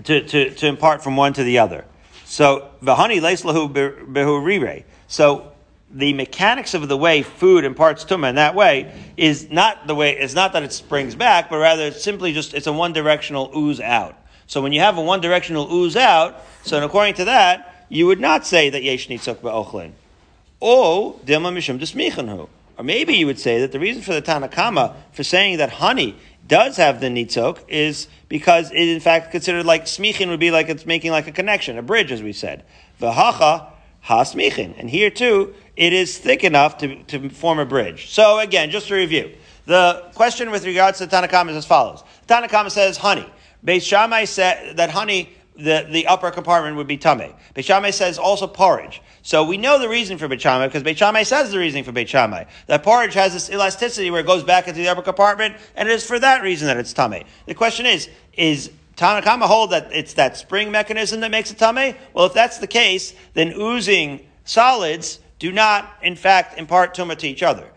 to, 0.02 0.22
to, 0.22 0.48
to 0.48 0.66
impart 0.66 1.04
from 1.04 1.14
one 1.14 1.34
to 1.34 1.44
the 1.44 1.58
other. 1.58 1.84
So 2.24 2.70
v'hani 2.82 3.20
leislahu 3.20 3.70
behurire. 3.70 4.84
So 5.08 5.52
the 5.94 6.12
mechanics 6.12 6.74
of 6.74 6.88
the 6.88 6.96
way 6.96 7.22
food 7.22 7.64
imparts 7.64 8.04
tumah 8.04 8.30
in 8.30 8.34
that 8.34 8.56
way 8.56 8.92
is 9.16 9.50
not 9.50 9.86
the 9.86 9.94
way. 9.94 10.18
It's 10.18 10.34
not 10.34 10.52
that 10.52 10.64
it 10.64 10.72
springs 10.72 11.14
back, 11.14 11.48
but 11.48 11.58
rather 11.58 11.84
it's 11.84 12.02
simply 12.02 12.32
just 12.32 12.52
it's 12.52 12.66
a 12.66 12.72
one 12.72 12.92
directional 12.92 13.50
ooze 13.56 13.80
out. 13.80 14.18
So 14.48 14.60
when 14.60 14.72
you 14.72 14.80
have 14.80 14.98
a 14.98 15.00
one 15.00 15.20
directional 15.20 15.72
ooze 15.72 15.96
out, 15.96 16.42
so 16.64 16.84
according 16.84 17.14
to 17.14 17.26
that, 17.26 17.86
you 17.88 18.06
would 18.06 18.20
not 18.20 18.44
say 18.44 18.70
that 18.70 18.82
yesh 18.82 19.06
nitzok 19.06 19.40
be'ochlin. 19.40 19.92
O 20.60 21.20
dilma 21.24 21.52
mishum 21.52 21.78
desmichanhu. 21.78 22.48
Or 22.76 22.84
maybe 22.84 23.14
you 23.14 23.26
would 23.26 23.38
say 23.38 23.60
that 23.60 23.70
the 23.70 23.78
reason 23.78 24.02
for 24.02 24.14
the 24.14 24.22
Tanakama 24.22 24.96
for 25.12 25.22
saying 25.22 25.58
that 25.58 25.70
honey 25.70 26.16
does 26.48 26.76
have 26.76 27.00
the 27.00 27.06
nitzok 27.06 27.60
is 27.68 28.08
because 28.28 28.72
it 28.72 28.88
in 28.88 28.98
fact 28.98 29.30
considered 29.30 29.64
like 29.64 29.86
smichin 29.86 30.28
would 30.28 30.40
be 30.40 30.50
like 30.50 30.68
it's 30.68 30.84
making 30.84 31.12
like 31.12 31.28
a 31.28 31.32
connection, 31.32 31.78
a 31.78 31.82
bridge, 31.82 32.10
as 32.10 32.20
we 32.20 32.32
said. 32.32 32.64
V'hacha 33.00 33.68
ha-smichin. 34.04 34.74
And 34.76 34.90
here 34.90 35.08
too, 35.08 35.54
it 35.76 35.92
is 35.92 36.18
thick 36.18 36.44
enough 36.44 36.78
to, 36.78 37.02
to 37.04 37.28
form 37.28 37.58
a 37.58 37.66
bridge. 37.66 38.10
So 38.10 38.38
again, 38.38 38.70
just 38.70 38.88
to 38.88 38.94
review, 38.94 39.34
the 39.66 40.10
question 40.14 40.50
with 40.50 40.66
regards 40.66 40.98
to 40.98 41.06
Tanakama 41.06 41.50
is 41.50 41.56
as 41.56 41.66
follows. 41.66 42.04
Tanakama 42.28 42.70
says 42.70 42.96
honey. 42.96 43.28
Beis 43.64 43.82
Shammai 43.82 44.24
said 44.24 44.76
that 44.76 44.90
honey 44.90 45.30
the, 45.56 45.86
the 45.88 46.06
upper 46.06 46.30
compartment 46.30 46.76
would 46.76 46.86
be 46.86 46.96
tame. 46.96 47.32
Beit 47.54 47.64
Shammai 47.64 47.90
says 47.90 48.18
also 48.18 48.46
porridge. 48.46 49.00
So 49.22 49.44
we 49.44 49.56
know 49.56 49.78
the 49.78 49.88
reason 49.88 50.18
for 50.18 50.26
Beit 50.26 50.40
Shammai 50.40 50.66
because 50.66 50.82
Beit 50.82 50.98
Shammai 50.98 51.22
says 51.22 51.50
the 51.50 51.58
reason 51.58 51.84
for 51.84 51.92
Beit 51.92 52.08
Shammai. 52.08 52.44
That 52.66 52.82
porridge 52.82 53.14
has 53.14 53.32
this 53.32 53.50
elasticity 53.50 54.10
where 54.10 54.20
it 54.20 54.26
goes 54.26 54.42
back 54.42 54.66
into 54.66 54.80
the 54.80 54.88
upper 54.88 55.02
compartment, 55.02 55.56
and 55.76 55.88
it 55.88 55.92
is 55.92 56.04
for 56.04 56.18
that 56.18 56.42
reason 56.42 56.66
that 56.66 56.76
it's 56.76 56.92
tame. 56.92 57.24
The 57.46 57.54
question 57.54 57.86
is, 57.86 58.08
is 58.32 58.70
Tanakama 58.96 59.44
hold 59.44 59.70
that 59.70 59.90
it's 59.92 60.14
that 60.14 60.36
spring 60.36 60.72
mechanism 60.72 61.20
that 61.20 61.30
makes 61.30 61.50
it 61.50 61.58
tame? 61.58 61.94
Well, 62.14 62.26
if 62.26 62.34
that's 62.34 62.58
the 62.58 62.66
case, 62.66 63.14
then 63.34 63.52
oozing 63.56 64.26
solids 64.44 65.20
do 65.38 65.52
not, 65.52 65.94
in 66.02 66.16
fact, 66.16 66.58
impart 66.58 66.96
tumah 66.96 67.18
to 67.18 67.28
each 67.28 67.42
other. 67.42 67.68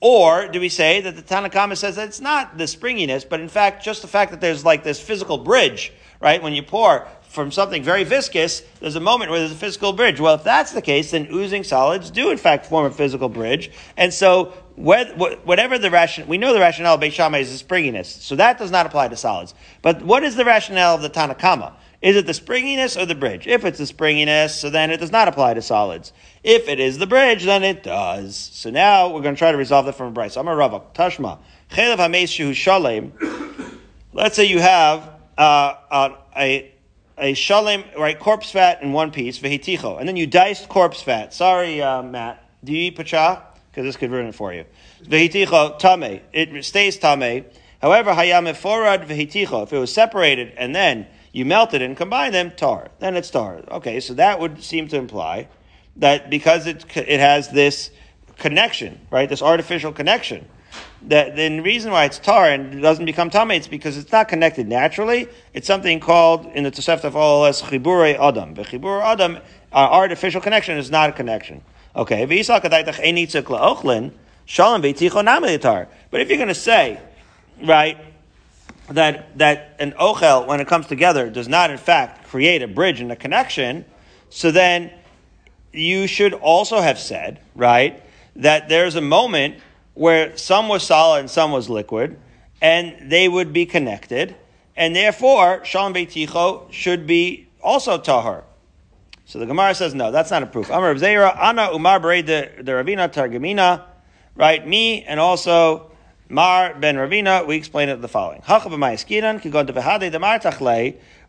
Or 0.00 0.48
do 0.48 0.60
we 0.60 0.70
say 0.70 1.00
that 1.02 1.14
the 1.14 1.22
Tanakama 1.22 1.76
says 1.76 1.96
that 1.96 2.08
it's 2.08 2.20
not 2.20 2.56
the 2.56 2.66
springiness, 2.66 3.24
but 3.24 3.40
in 3.40 3.48
fact, 3.48 3.84
just 3.84 4.00
the 4.02 4.08
fact 4.08 4.30
that 4.30 4.40
there's 4.40 4.64
like 4.64 4.82
this 4.82 4.98
physical 4.98 5.38
bridge 5.38 5.92
right? 6.20 6.42
When 6.42 6.52
you 6.52 6.62
pour 6.62 7.08
from 7.22 7.50
something 7.50 7.82
very 7.82 8.04
viscous, 8.04 8.62
there's 8.80 8.96
a 8.96 9.00
moment 9.00 9.30
where 9.30 9.40
there's 9.40 9.52
a 9.52 9.56
physical 9.56 9.92
bridge. 9.92 10.20
Well, 10.20 10.34
if 10.34 10.44
that's 10.44 10.72
the 10.72 10.82
case, 10.82 11.12
then 11.12 11.28
oozing 11.32 11.64
solids 11.64 12.10
do 12.10 12.30
in 12.30 12.38
fact 12.38 12.66
form 12.66 12.86
a 12.86 12.90
physical 12.90 13.28
bridge. 13.28 13.70
And 13.96 14.12
so, 14.12 14.52
whatever 14.76 15.78
the 15.78 15.90
rationale, 15.90 16.28
we 16.28 16.38
know 16.38 16.52
the 16.52 16.60
rationale 16.60 16.94
of 16.94 17.00
Beit 17.00 17.18
is 17.18 17.50
the 17.50 17.58
springiness. 17.58 18.08
So 18.08 18.36
that 18.36 18.58
does 18.58 18.70
not 18.70 18.86
apply 18.86 19.08
to 19.08 19.16
solids. 19.16 19.54
But 19.82 20.02
what 20.02 20.22
is 20.22 20.36
the 20.36 20.44
rationale 20.44 20.94
of 20.94 21.02
the 21.02 21.10
Tanakama? 21.10 21.74
Is 22.02 22.16
it 22.16 22.26
the 22.26 22.32
springiness 22.32 22.96
or 22.96 23.04
the 23.04 23.14
bridge? 23.14 23.46
If 23.46 23.64
it's 23.64 23.78
the 23.78 23.86
springiness, 23.86 24.58
so 24.58 24.70
then 24.70 24.90
it 24.90 25.00
does 25.00 25.12
not 25.12 25.28
apply 25.28 25.54
to 25.54 25.62
solids. 25.62 26.14
If 26.42 26.68
it 26.68 26.80
is 26.80 26.96
the 26.96 27.06
bridge, 27.06 27.44
then 27.44 27.62
it 27.62 27.82
does. 27.82 28.36
So 28.36 28.70
now 28.70 29.08
we're 29.08 29.20
going 29.20 29.34
to 29.34 29.38
try 29.38 29.52
to 29.52 29.58
resolve 29.58 29.84
that 29.86 29.96
from 29.96 30.08
a 30.08 30.10
Bryce. 30.10 30.38
I'm 30.38 30.48
a 30.48 30.52
Ravak. 30.52 30.94
Tashma. 30.94 31.38
Shalem. 32.54 33.12
Let's 34.14 34.34
say 34.34 34.46
you 34.46 34.60
have 34.60 35.10
uh, 35.36 35.74
a 36.34 36.72
a 37.20 37.34
shalem, 37.34 37.84
right, 37.98 38.18
corpse 38.18 38.50
fat 38.50 38.82
in 38.82 38.92
one 38.92 39.10
piece, 39.10 39.38
vehiticho, 39.38 39.98
and 39.98 40.08
then 40.08 40.16
you 40.16 40.26
diced 40.26 40.68
corpse 40.68 41.02
fat. 41.02 41.34
Sorry, 41.34 41.82
uh, 41.82 42.02
Matt. 42.02 42.42
Do 42.64 42.72
you 42.72 42.78
eat 42.78 42.96
pacha? 42.96 43.42
Because 43.70 43.84
this 43.84 43.96
could 43.96 44.10
ruin 44.10 44.26
it 44.26 44.34
for 44.34 44.52
you. 44.52 44.64
Vehiticho 45.04 45.78
tame. 45.78 46.22
It 46.32 46.64
stays 46.64 46.98
tame. 46.98 47.44
However, 47.80 48.12
hayam 48.12 48.54
forad 48.56 49.02
vehiticho. 49.02 49.64
If 49.64 49.72
it 49.72 49.78
was 49.78 49.92
separated 49.92 50.54
and 50.56 50.74
then 50.74 51.06
you 51.32 51.44
melt 51.44 51.74
it 51.74 51.82
and 51.82 51.96
combine 51.96 52.32
them, 52.32 52.52
tar. 52.56 52.90
Then 52.98 53.16
it's 53.16 53.30
tar. 53.30 53.62
Okay, 53.70 54.00
so 54.00 54.14
that 54.14 54.40
would 54.40 54.62
seem 54.62 54.88
to 54.88 54.96
imply 54.96 55.48
that 55.96 56.30
because 56.30 56.66
it 56.66 56.84
it 56.96 57.20
has 57.20 57.50
this 57.50 57.90
connection, 58.38 59.00
right, 59.10 59.28
this 59.28 59.42
artificial 59.42 59.92
connection 59.92 60.46
that 61.02 61.36
the 61.36 61.60
reason 61.60 61.92
why 61.92 62.04
it's 62.04 62.18
tar 62.18 62.50
and 62.50 62.74
it 62.74 62.80
doesn't 62.80 63.06
become 63.06 63.30
tame, 63.30 63.50
it's 63.52 63.68
because 63.68 63.96
it's 63.96 64.12
not 64.12 64.28
connected 64.28 64.68
naturally. 64.68 65.28
It's 65.54 65.66
something 65.66 65.98
called 66.00 66.46
in 66.46 66.64
the 66.64 66.70
Tosefta 66.70 67.04
of 67.04 67.16
OLS 67.16 67.62
chibure 67.62 68.18
adam. 68.18 68.54
The 68.54 68.62
chibur 68.62 69.02
adam, 69.02 69.38
our 69.72 69.88
artificial 69.90 70.40
connection 70.40 70.76
is 70.76 70.90
not 70.90 71.10
a 71.10 71.12
connection. 71.12 71.62
Okay, 71.96 72.24
but 72.24 72.34
if 72.34 72.48
you're 76.28 76.38
going 76.38 76.48
to 76.48 76.54
say, 76.54 77.00
right, 77.64 77.98
that 78.90 79.38
that 79.38 79.76
an 79.78 79.92
ochel 79.92 80.46
when 80.46 80.60
it 80.60 80.66
comes 80.66 80.86
together 80.86 81.30
does 81.30 81.48
not 81.48 81.70
in 81.70 81.78
fact 81.78 82.26
create 82.28 82.62
a 82.62 82.68
bridge 82.68 83.00
and 83.00 83.10
a 83.12 83.16
connection, 83.16 83.84
so 84.28 84.50
then 84.50 84.90
you 85.72 86.06
should 86.06 86.34
also 86.34 86.80
have 86.80 86.98
said, 86.98 87.40
right, 87.54 88.02
that 88.36 88.68
there's 88.68 88.96
a 88.96 89.00
moment 89.00 89.56
where 89.94 90.36
some 90.36 90.68
was 90.68 90.82
solid 90.82 91.20
and 91.20 91.30
some 91.30 91.52
was 91.52 91.68
liquid, 91.68 92.18
and 92.60 93.10
they 93.10 93.28
would 93.28 93.52
be 93.52 93.66
connected, 93.66 94.34
and 94.76 94.94
therefore 94.94 95.64
Shalom 95.64 95.94
Beiticho 95.94 96.70
should 96.72 97.06
be 97.06 97.48
also 97.62 97.98
tahar. 97.98 98.44
So 99.26 99.38
the 99.38 99.46
Gemara 99.46 99.74
says, 99.74 99.94
no, 99.94 100.10
that's 100.10 100.30
not 100.32 100.42
a 100.42 100.46
proof. 100.46 100.70
Amar 100.70 100.94
Zera, 100.96 101.36
Ana 101.40 101.70
Umar 101.72 102.00
de 102.00 102.48
Ravina 102.64 103.08
Targamina, 103.08 103.84
right? 104.34 104.66
Me 104.66 105.04
and 105.04 105.20
also 105.20 105.89
Mar 106.30 106.74
ben 106.74 106.94
Ravina, 106.94 107.46
we 107.46 107.56
explain 107.56 107.88
it 107.88 108.00
the 108.00 108.08
following. 108.08 108.40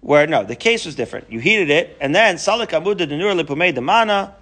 Where 0.01 0.27
no, 0.27 0.43
the 0.43 0.55
case 0.55 0.85
was 0.85 0.95
different. 0.95 1.31
You 1.31 1.39
heated 1.39 1.69
it, 1.69 1.97
and 1.99 2.15
then 2.15 2.35
Salik 2.35 2.69
Amuda 2.69 3.07
Denur 3.07 3.39
Lipumei 3.39 3.75
Demana, 3.75 4.33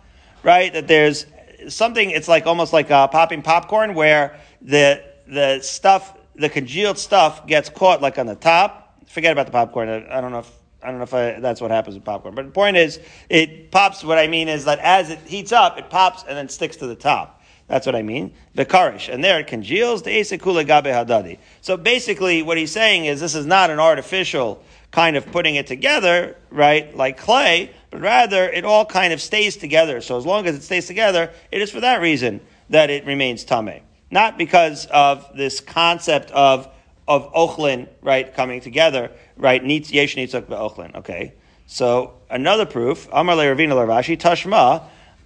right? 0.44 0.72
That 0.72 0.88
there's 0.88 1.26
something, 1.68 2.12
it's 2.12 2.28
like 2.28 2.46
almost 2.46 2.74
like 2.74 2.92
uh, 2.92 3.08
popping 3.08 3.42
popcorn 3.42 3.94
where 3.94 4.40
the, 4.62 5.04
the 5.28 5.62
stuff, 5.62 6.18
the 6.36 6.50
congealed 6.50 6.98
stuff 6.98 7.48
gets 7.48 7.70
caught 7.70 8.02
like 8.02 8.18
on 8.18 8.26
the 8.26 8.36
top. 8.36 9.02
Forget 9.08 9.32
about 9.32 9.46
the 9.48 9.52
popcorn. 9.52 9.90
I, 9.90 10.18
I 10.18 10.22
don't 10.22 10.32
know 10.32 10.40
if 10.40 10.52
I 10.82 10.88
don't 10.88 10.98
know 10.98 11.04
if 11.04 11.14
I, 11.14 11.40
that's 11.40 11.60
what 11.60 11.72
happens 11.72 11.96
with 11.96 12.06
popcorn. 12.06 12.36
But 12.36 12.46
the 12.46 12.52
point 12.52 12.78
is, 12.78 13.02
it 13.28 13.70
pops. 13.70 14.04
What 14.04 14.18
I 14.18 14.28
mean 14.28 14.48
is 14.48 14.64
that 14.66 14.80
as 14.80 15.10
it 15.10 15.20
heats 15.20 15.52
up, 15.52 15.78
it 15.78 15.90
pops 15.90 16.24
and 16.24 16.38
then 16.38 16.48
sticks 16.48 16.78
to 16.78 16.88
the 16.88 16.96
top. 16.96 17.39
That's 17.70 17.86
what 17.86 17.96
I 17.96 18.02
mean. 18.02 18.34
The 18.56 18.66
karish. 18.66 19.14
And 19.14 19.24
there 19.24 19.40
it 19.40 19.48
congeals. 19.48 20.02
The 20.02 20.10
esekula 20.10 20.66
gabe 20.66 20.86
hadadi. 20.86 21.38
So 21.62 21.78
basically, 21.78 22.42
what 22.42 22.58
he's 22.58 22.72
saying 22.72 23.06
is 23.06 23.22
this 23.22 23.36
is 23.36 23.46
not 23.46 23.70
an 23.70 23.80
artificial 23.80 24.62
kind 24.92 25.16
of 25.16 25.26
putting 25.32 25.56
it 25.56 25.68
together, 25.68 26.36
right, 26.50 26.98
like 26.98 27.18
clay, 27.18 27.72
but 27.92 28.02
rather 28.02 28.50
it 28.50 28.66
all 28.66 28.86
kind 28.86 29.14
of 29.14 29.22
stays 29.22 29.56
together. 29.56 30.02
So 30.02 30.18
as 30.18 30.26
long 30.26 30.48
as 30.48 30.56
it 30.56 30.64
stays 30.64 30.88
together, 30.88 31.32
it 31.52 31.62
is 31.62 31.72
for 31.72 31.80
that 31.80 32.02
reason 32.02 32.42
that 32.72 32.90
it 32.90 33.06
remains 33.06 33.44
tame. 33.44 33.82
Not 34.12 34.38
because 34.38 34.88
of 34.88 35.30
this 35.36 35.62
concept 35.62 36.32
of 36.32 36.68
of 37.10 37.34
ochlin, 37.34 37.90
right, 38.04 38.32
coming 38.36 38.62
together, 38.62 39.10
right, 39.36 39.64
needs 39.64 39.92
yesh 39.92 40.16
nitzuk 40.16 40.44
ochlin. 40.44 40.96
Okay. 40.96 41.34
So 41.66 42.14
another 42.30 42.68
proof, 42.68 43.10
Amar 43.12 43.36
le 43.36 43.46
Ravina 43.46 43.74
Rashi 43.74 44.16
Tashma. 44.18 44.84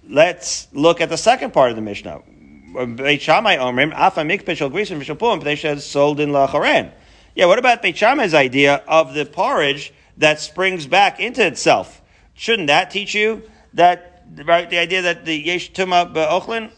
Let's 0.08 0.68
look 0.72 1.00
at 1.00 1.10
the 1.10 1.16
second 1.16 1.52
part 1.52 1.70
of 1.70 1.76
the 1.76 1.82
Mishnah. 1.82 2.22
Beit 2.74 3.22
Shammai 3.22 3.56
Omrim 3.56 3.94
Afa 3.94 4.22
Mikpishal 4.22 4.70
Grisim 4.70 5.00
Vishapum 5.00 5.40
Pnei 5.40 5.80
sold 5.80 6.18
in 6.18 6.30
Lacharen. 6.30 6.90
Yeah, 7.36 7.46
what 7.46 7.60
about 7.60 7.82
Beit 7.82 7.96
Shammai's 7.96 8.34
idea 8.34 8.82
of 8.88 9.14
the 9.14 9.24
porridge 9.24 9.92
that 10.16 10.40
springs 10.40 10.86
back 10.88 11.20
into 11.20 11.46
itself? 11.46 12.02
Shouldn't 12.34 12.66
that 12.66 12.90
teach 12.90 13.14
you 13.14 13.42
that 13.74 14.24
right? 14.44 14.68
The 14.68 14.78
idea 14.78 15.02
that 15.02 15.24
the 15.24 15.36
yesh 15.36 15.70
tuma 15.72 16.12
be'ochlin. 16.12 16.72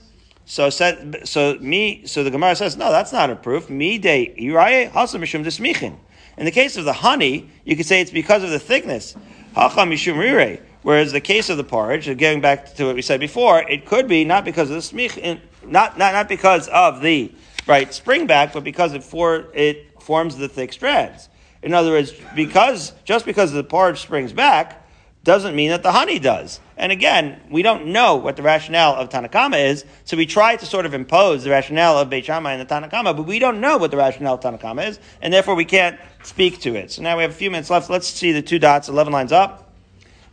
So 0.44 0.68
said 0.68 1.26
so 1.26 1.56
me. 1.60 2.06
So 2.06 2.22
the 2.22 2.30
Gemara 2.30 2.56
says 2.56 2.76
no, 2.76 2.90
that's 2.92 3.12
not 3.12 3.30
a 3.30 3.36
proof. 3.36 3.70
Me 3.70 3.96
de 3.96 4.34
iraye 4.38 4.90
hasam 4.90 5.20
mishum 5.20 5.44
desmichin. 5.44 5.96
In 6.36 6.44
the 6.44 6.50
case 6.50 6.76
of 6.76 6.84
the 6.84 6.92
honey, 6.92 7.48
you 7.64 7.74
could 7.74 7.86
say 7.86 8.02
it's 8.02 8.10
because 8.10 8.42
of 8.42 8.50
the 8.50 8.58
thickness. 8.58 9.16
Hacham 9.54 9.90
mishum 9.90 10.18
rire. 10.18 10.60
Whereas 10.86 11.10
the 11.10 11.20
case 11.20 11.50
of 11.50 11.56
the 11.56 11.64
porridge, 11.64 12.06
getting 12.16 12.40
back 12.40 12.76
to 12.76 12.84
what 12.84 12.94
we 12.94 13.02
said 13.02 13.18
before, 13.18 13.60
it 13.60 13.86
could 13.86 14.06
be 14.06 14.24
not 14.24 14.44
because 14.44 14.70
of 14.70 14.76
the 14.76 14.82
smichin, 14.82 15.40
not, 15.64 15.98
not, 15.98 16.12
not 16.12 16.28
because 16.28 16.68
of 16.68 17.00
the 17.00 17.32
right 17.66 17.92
spring 17.92 18.28
back, 18.28 18.52
but 18.52 18.62
because 18.62 18.92
it 18.94 19.02
for 19.02 19.46
it 19.52 20.00
forms 20.00 20.36
the 20.36 20.48
thick 20.48 20.72
strands. 20.72 21.28
In 21.60 21.74
other 21.74 21.90
words, 21.90 22.12
because 22.36 22.92
just 23.02 23.26
because 23.26 23.50
the 23.50 23.64
porridge 23.64 24.00
springs 24.00 24.32
back 24.32 24.86
doesn't 25.24 25.56
mean 25.56 25.70
that 25.70 25.82
the 25.82 25.90
honey 25.90 26.20
does. 26.20 26.60
And 26.76 26.92
again, 26.92 27.40
we 27.50 27.62
don't 27.62 27.86
know 27.86 28.14
what 28.14 28.36
the 28.36 28.44
rationale 28.44 28.94
of 28.94 29.08
Tanakama 29.08 29.68
is, 29.68 29.84
so 30.04 30.16
we 30.16 30.24
try 30.24 30.54
to 30.54 30.66
sort 30.66 30.86
of 30.86 30.94
impose 30.94 31.42
the 31.42 31.50
rationale 31.50 31.98
of 31.98 32.10
Beit 32.10 32.26
Shammai 32.26 32.52
and 32.52 32.60
the 32.60 32.72
Tanakama, 32.72 33.16
but 33.16 33.26
we 33.26 33.40
don't 33.40 33.60
know 33.60 33.76
what 33.76 33.90
the 33.90 33.96
rationale 33.96 34.34
of 34.34 34.40
Tanakama 34.40 34.86
is, 34.86 35.00
and 35.20 35.34
therefore 35.34 35.56
we 35.56 35.64
can't 35.64 35.98
speak 36.22 36.60
to 36.60 36.76
it. 36.76 36.92
So 36.92 37.02
now 37.02 37.16
we 37.16 37.22
have 37.22 37.32
a 37.32 37.34
few 37.34 37.50
minutes 37.50 37.70
left. 37.70 37.90
Let's 37.90 38.06
see 38.06 38.30
the 38.30 38.40
two 38.40 38.60
dots, 38.60 38.88
11 38.88 39.12
lines 39.12 39.32
up. 39.32 39.65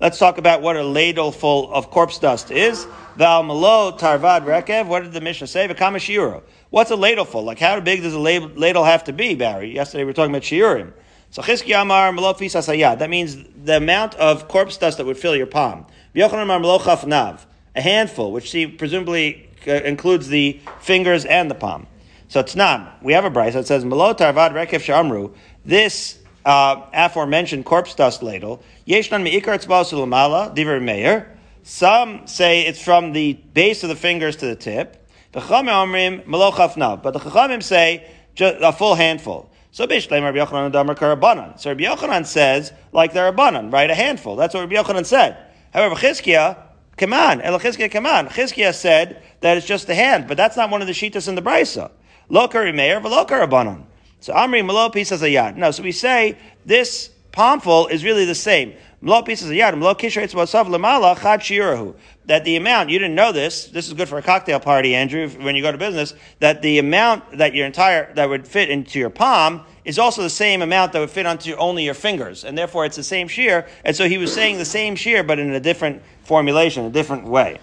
Let's 0.03 0.19
talk 0.19 0.37
about 0.37 0.61
what 0.61 0.75
a 0.75 0.83
ladle 0.83 1.31
full 1.31 1.73
of 1.73 1.89
corpse 1.89 2.19
dust 2.19 2.51
is. 2.51 2.85
Val 3.15 3.41
malo 3.41 3.97
tarvad 3.97 4.43
rekev. 4.43 4.85
What 4.85 5.03
did 5.03 5.13
the 5.13 5.21
Mishnah 5.21 5.47
say? 5.47 5.65
V'kama 5.65 5.95
shiuro. 5.95 6.43
What's 6.71 6.91
a 6.91 6.97
ladle 6.97 7.23
full? 7.23 7.45
Like 7.45 7.57
how 7.57 7.79
big 7.79 8.01
does 8.01 8.13
a 8.13 8.19
ladle 8.19 8.83
have 8.83 9.05
to 9.05 9.13
be, 9.13 9.33
Barry? 9.33 9.73
Yesterday 9.73 10.03
we 10.03 10.07
were 10.07 10.13
talking 10.13 10.35
about 10.35 10.41
shiurim. 10.41 10.91
So 11.29 11.41
Chizki 11.41 11.81
Amar 11.81 12.11
Malo 12.11 12.33
Fisasayad. 12.33 12.99
That 12.99 13.09
means 13.09 13.37
the 13.63 13.77
amount 13.77 14.15
of 14.15 14.49
corpse 14.49 14.75
dust 14.75 14.97
that 14.97 15.05
would 15.05 15.17
fill 15.17 15.37
your 15.37 15.45
palm. 15.45 15.85
Yochanan 16.13 16.43
Amar 16.43 16.59
Malo 16.59 17.05
Nav. 17.05 17.47
A 17.73 17.81
handful, 17.81 18.33
which 18.33 18.51
see, 18.51 18.67
presumably 18.67 19.49
uh, 19.65 19.71
includes 19.71 20.27
the 20.27 20.59
fingers 20.81 21.23
and 21.23 21.49
the 21.49 21.55
palm. 21.55 21.87
So 22.27 22.41
it's 22.41 22.57
not. 22.57 23.01
We 23.01 23.13
have 23.13 23.23
a 23.23 23.31
Braisa 23.31 23.53
that 23.53 23.67
says 23.67 23.85
Malo 23.85 24.13
Tarvad 24.13 24.51
Rekev 24.51 24.81
Shamru. 24.81 25.33
This 25.63 26.19
uh, 26.45 26.81
aforementioned 26.93 27.65
corpse 27.65 27.95
dust 27.95 28.21
ladle. 28.23 28.61
Yeshnan 28.87 29.23
Meikar 29.27 29.59
Tzbal 29.63 30.53
Diver 30.53 30.79
Meir. 30.79 31.37
Some 31.63 32.27
say 32.27 32.65
it's 32.65 32.81
from 32.81 33.13
the 33.13 33.33
base 33.53 33.83
of 33.83 33.89
the 33.89 33.95
fingers 33.95 34.35
to 34.37 34.45
the 34.47 34.55
tip. 34.55 35.07
The 35.31 35.39
Chafnav. 35.39 37.01
But 37.01 37.11
the 37.11 37.19
Chachamim 37.19 37.63
say 37.63 38.09
a 38.39 38.73
full 38.73 38.95
handful. 38.95 39.49
So 39.71 39.87
Bishleim 39.87 40.21
Rabbi 40.21 40.37
Yochanan 40.37 40.71
Damar 40.71 40.93
Karabanan. 40.93 41.59
So 41.59 41.71
Rabbi 41.71 41.83
Yochanan 41.83 42.25
says, 42.25 42.71
like 42.91 43.13
they're 43.13 43.29
a 43.29 43.31
right? 43.69 43.89
A 43.89 43.95
handful. 43.95 44.35
That's 44.35 44.53
what 44.53 44.61
Rabbi 44.61 44.75
Yochanan 44.75 45.05
said. 45.05 45.37
However, 45.73 45.95
Chizkiah, 45.95 46.57
come 46.97 47.13
on, 47.13 47.41
El 47.41 47.59
Chizkiah, 47.59 47.89
come 47.89 48.05
on. 48.05 48.29
Said 48.29 49.23
that 49.39 49.57
it's 49.57 49.65
just 49.65 49.87
the 49.87 49.95
hand, 49.95 50.27
but 50.27 50.37
that's 50.37 50.55
not 50.55 50.69
one 50.69 50.81
of 50.81 50.87
the 50.87 50.93
shitas 50.93 51.27
in 51.27 51.33
the 51.33 51.41
Braisa. 51.41 51.89
Lo 52.29 52.47
Karimeir, 52.47 53.01
Velo 53.01 53.25
Karabanan. 53.25 53.85
So 54.23 54.33
Amri 54.33 54.65
Malo 54.65 54.87
Pisas 54.87 55.19
Ayad. 55.19 55.57
No, 55.57 55.71
so 55.71 55.83
we 55.83 55.91
say 55.91 56.37
this 56.65 57.09
palmful 57.33 57.87
is 57.87 58.05
really 58.05 58.23
the 58.23 58.33
same. 58.33 58.73
Mlo 59.03 59.25
pieces 59.25 59.49
a 59.49 59.55
yard. 59.55 59.75
Mlo 59.75 59.99
kishreitz 59.99 60.33
wasav 60.33 60.67
lamala 60.67 61.21
chad 61.21 61.41
shirahu. 61.41 61.93
That 62.27 62.45
the 62.45 62.55
amount, 62.55 62.89
you 62.89 62.99
didn't 62.99 63.15
know 63.15 63.33
this, 63.33 63.65
this 63.65 63.89
is 63.89 63.93
good 63.93 64.07
for 64.07 64.17
a 64.17 64.21
cocktail 64.21 64.61
party, 64.61 64.95
Andrew, 64.95 65.27
when 65.27 65.57
you 65.57 65.61
go 65.61 65.73
to 65.73 65.77
business, 65.77 66.13
that 66.39 66.61
the 66.61 66.79
amount 66.79 67.37
that 67.37 67.53
your 67.53 67.65
entire, 67.65 68.13
that 68.13 68.29
would 68.29 68.47
fit 68.47 68.69
into 68.69 68.97
your 68.97 69.09
palm 69.09 69.65
is 69.83 69.99
also 69.99 70.21
the 70.21 70.29
same 70.29 70.61
amount 70.61 70.93
that 70.93 70.99
would 70.99 71.09
fit 71.09 71.25
onto 71.25 71.53
only 71.55 71.83
your 71.83 71.93
fingers. 71.93 72.45
And 72.45 72.57
therefore 72.57 72.85
it's 72.85 72.95
the 72.95 73.03
same 73.03 73.27
shear. 73.27 73.67
And 73.83 73.93
so 73.93 74.07
he 74.07 74.17
was 74.17 74.33
saying 74.33 74.57
the 74.57 74.63
same 74.63 74.95
shear, 74.95 75.21
but 75.23 75.37
in 75.37 75.51
a 75.51 75.59
different 75.59 76.01
formulation, 76.23 76.85
a 76.85 76.89
different 76.89 77.25
way. 77.25 77.59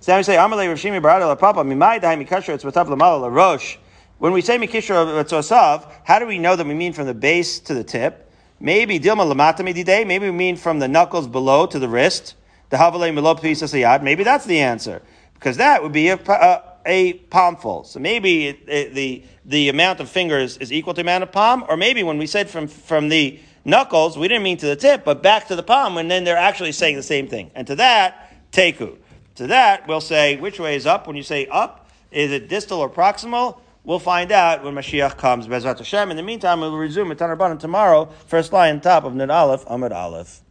So 0.00 0.10
now 0.10 0.18
we 0.18 0.24
say, 0.24 0.34
Amalei 0.34 0.66
Rav 0.66 0.78
Shimi 0.78 1.00
Barada 1.00 1.38
Papa, 1.38 1.60
Mimai 1.60 2.00
Dahai 2.00 2.26
Mikashra, 2.26 2.54
it's 2.54 2.64
Lamala 2.64 3.32
Rosh. 3.32 3.76
When 4.22 4.32
we 4.32 4.40
say 4.40 4.56
Mikishra 4.56 5.24
Tzosav, 5.24 5.90
how 6.04 6.20
do 6.20 6.28
we 6.28 6.38
know 6.38 6.54
that 6.54 6.64
we 6.64 6.74
mean 6.74 6.92
from 6.92 7.06
the 7.06 7.12
base 7.12 7.58
to 7.58 7.74
the 7.74 7.82
tip? 7.82 8.30
Maybe 8.60 9.00
Dilma 9.00 9.28
Lamata 9.28 9.66
Midide, 9.66 10.06
maybe 10.06 10.26
we 10.26 10.36
mean 10.36 10.54
from 10.54 10.78
the 10.78 10.86
knuckles 10.86 11.26
below 11.26 11.66
to 11.66 11.76
the 11.80 11.88
wrist. 11.88 12.36
The 12.70 12.76
Havale 12.76 13.12
Milo 13.12 13.34
Pisasayad, 13.34 14.04
maybe 14.04 14.22
that's 14.22 14.44
the 14.44 14.60
answer. 14.60 15.02
Because 15.34 15.56
that 15.56 15.82
would 15.82 15.90
be 15.90 16.06
a, 16.06 16.14
a, 16.28 16.62
a 16.86 17.12
palmful. 17.14 17.82
So 17.82 17.98
maybe 17.98 18.46
it, 18.46 18.60
it, 18.68 18.94
the, 18.94 19.24
the 19.44 19.68
amount 19.70 19.98
of 19.98 20.08
fingers 20.08 20.56
is 20.58 20.72
equal 20.72 20.94
to 20.94 20.98
the 20.98 21.02
amount 21.02 21.24
of 21.24 21.32
palm, 21.32 21.64
or 21.68 21.76
maybe 21.76 22.04
when 22.04 22.16
we 22.16 22.28
said 22.28 22.48
from, 22.48 22.68
from 22.68 23.08
the 23.08 23.40
knuckles, 23.64 24.16
we 24.16 24.28
didn't 24.28 24.44
mean 24.44 24.58
to 24.58 24.66
the 24.66 24.76
tip, 24.76 25.04
but 25.04 25.24
back 25.24 25.48
to 25.48 25.56
the 25.56 25.64
palm, 25.64 25.98
and 25.98 26.08
then 26.08 26.22
they're 26.22 26.36
actually 26.36 26.70
saying 26.70 26.94
the 26.94 27.02
same 27.02 27.26
thing. 27.26 27.50
And 27.56 27.66
to 27.66 27.74
that, 27.74 28.32
teku. 28.52 28.98
To 29.34 29.48
that, 29.48 29.88
we'll 29.88 30.00
say, 30.00 30.36
which 30.36 30.60
way 30.60 30.76
is 30.76 30.86
up? 30.86 31.08
When 31.08 31.16
you 31.16 31.24
say 31.24 31.48
up, 31.48 31.90
is 32.12 32.30
it 32.30 32.48
distal 32.48 32.78
or 32.78 32.88
proximal? 32.88 33.58
We'll 33.84 33.98
find 33.98 34.30
out 34.30 34.62
when 34.62 34.74
Mashiach 34.74 35.16
comes, 35.16 35.48
Bezrat 35.48 35.78
Hashem. 35.78 36.12
In 36.12 36.16
the 36.16 36.22
meantime, 36.22 36.60
we'll 36.60 36.76
resume 36.76 37.10
at 37.10 37.18
Tanarbanan 37.18 37.58
tomorrow, 37.58 38.08
first 38.26 38.52
line, 38.52 38.80
top 38.80 39.02
of 39.02 39.14
Nid 39.14 39.28
Aleph, 39.28 39.64
Amud 39.64 39.92
Aleph. 39.92 40.41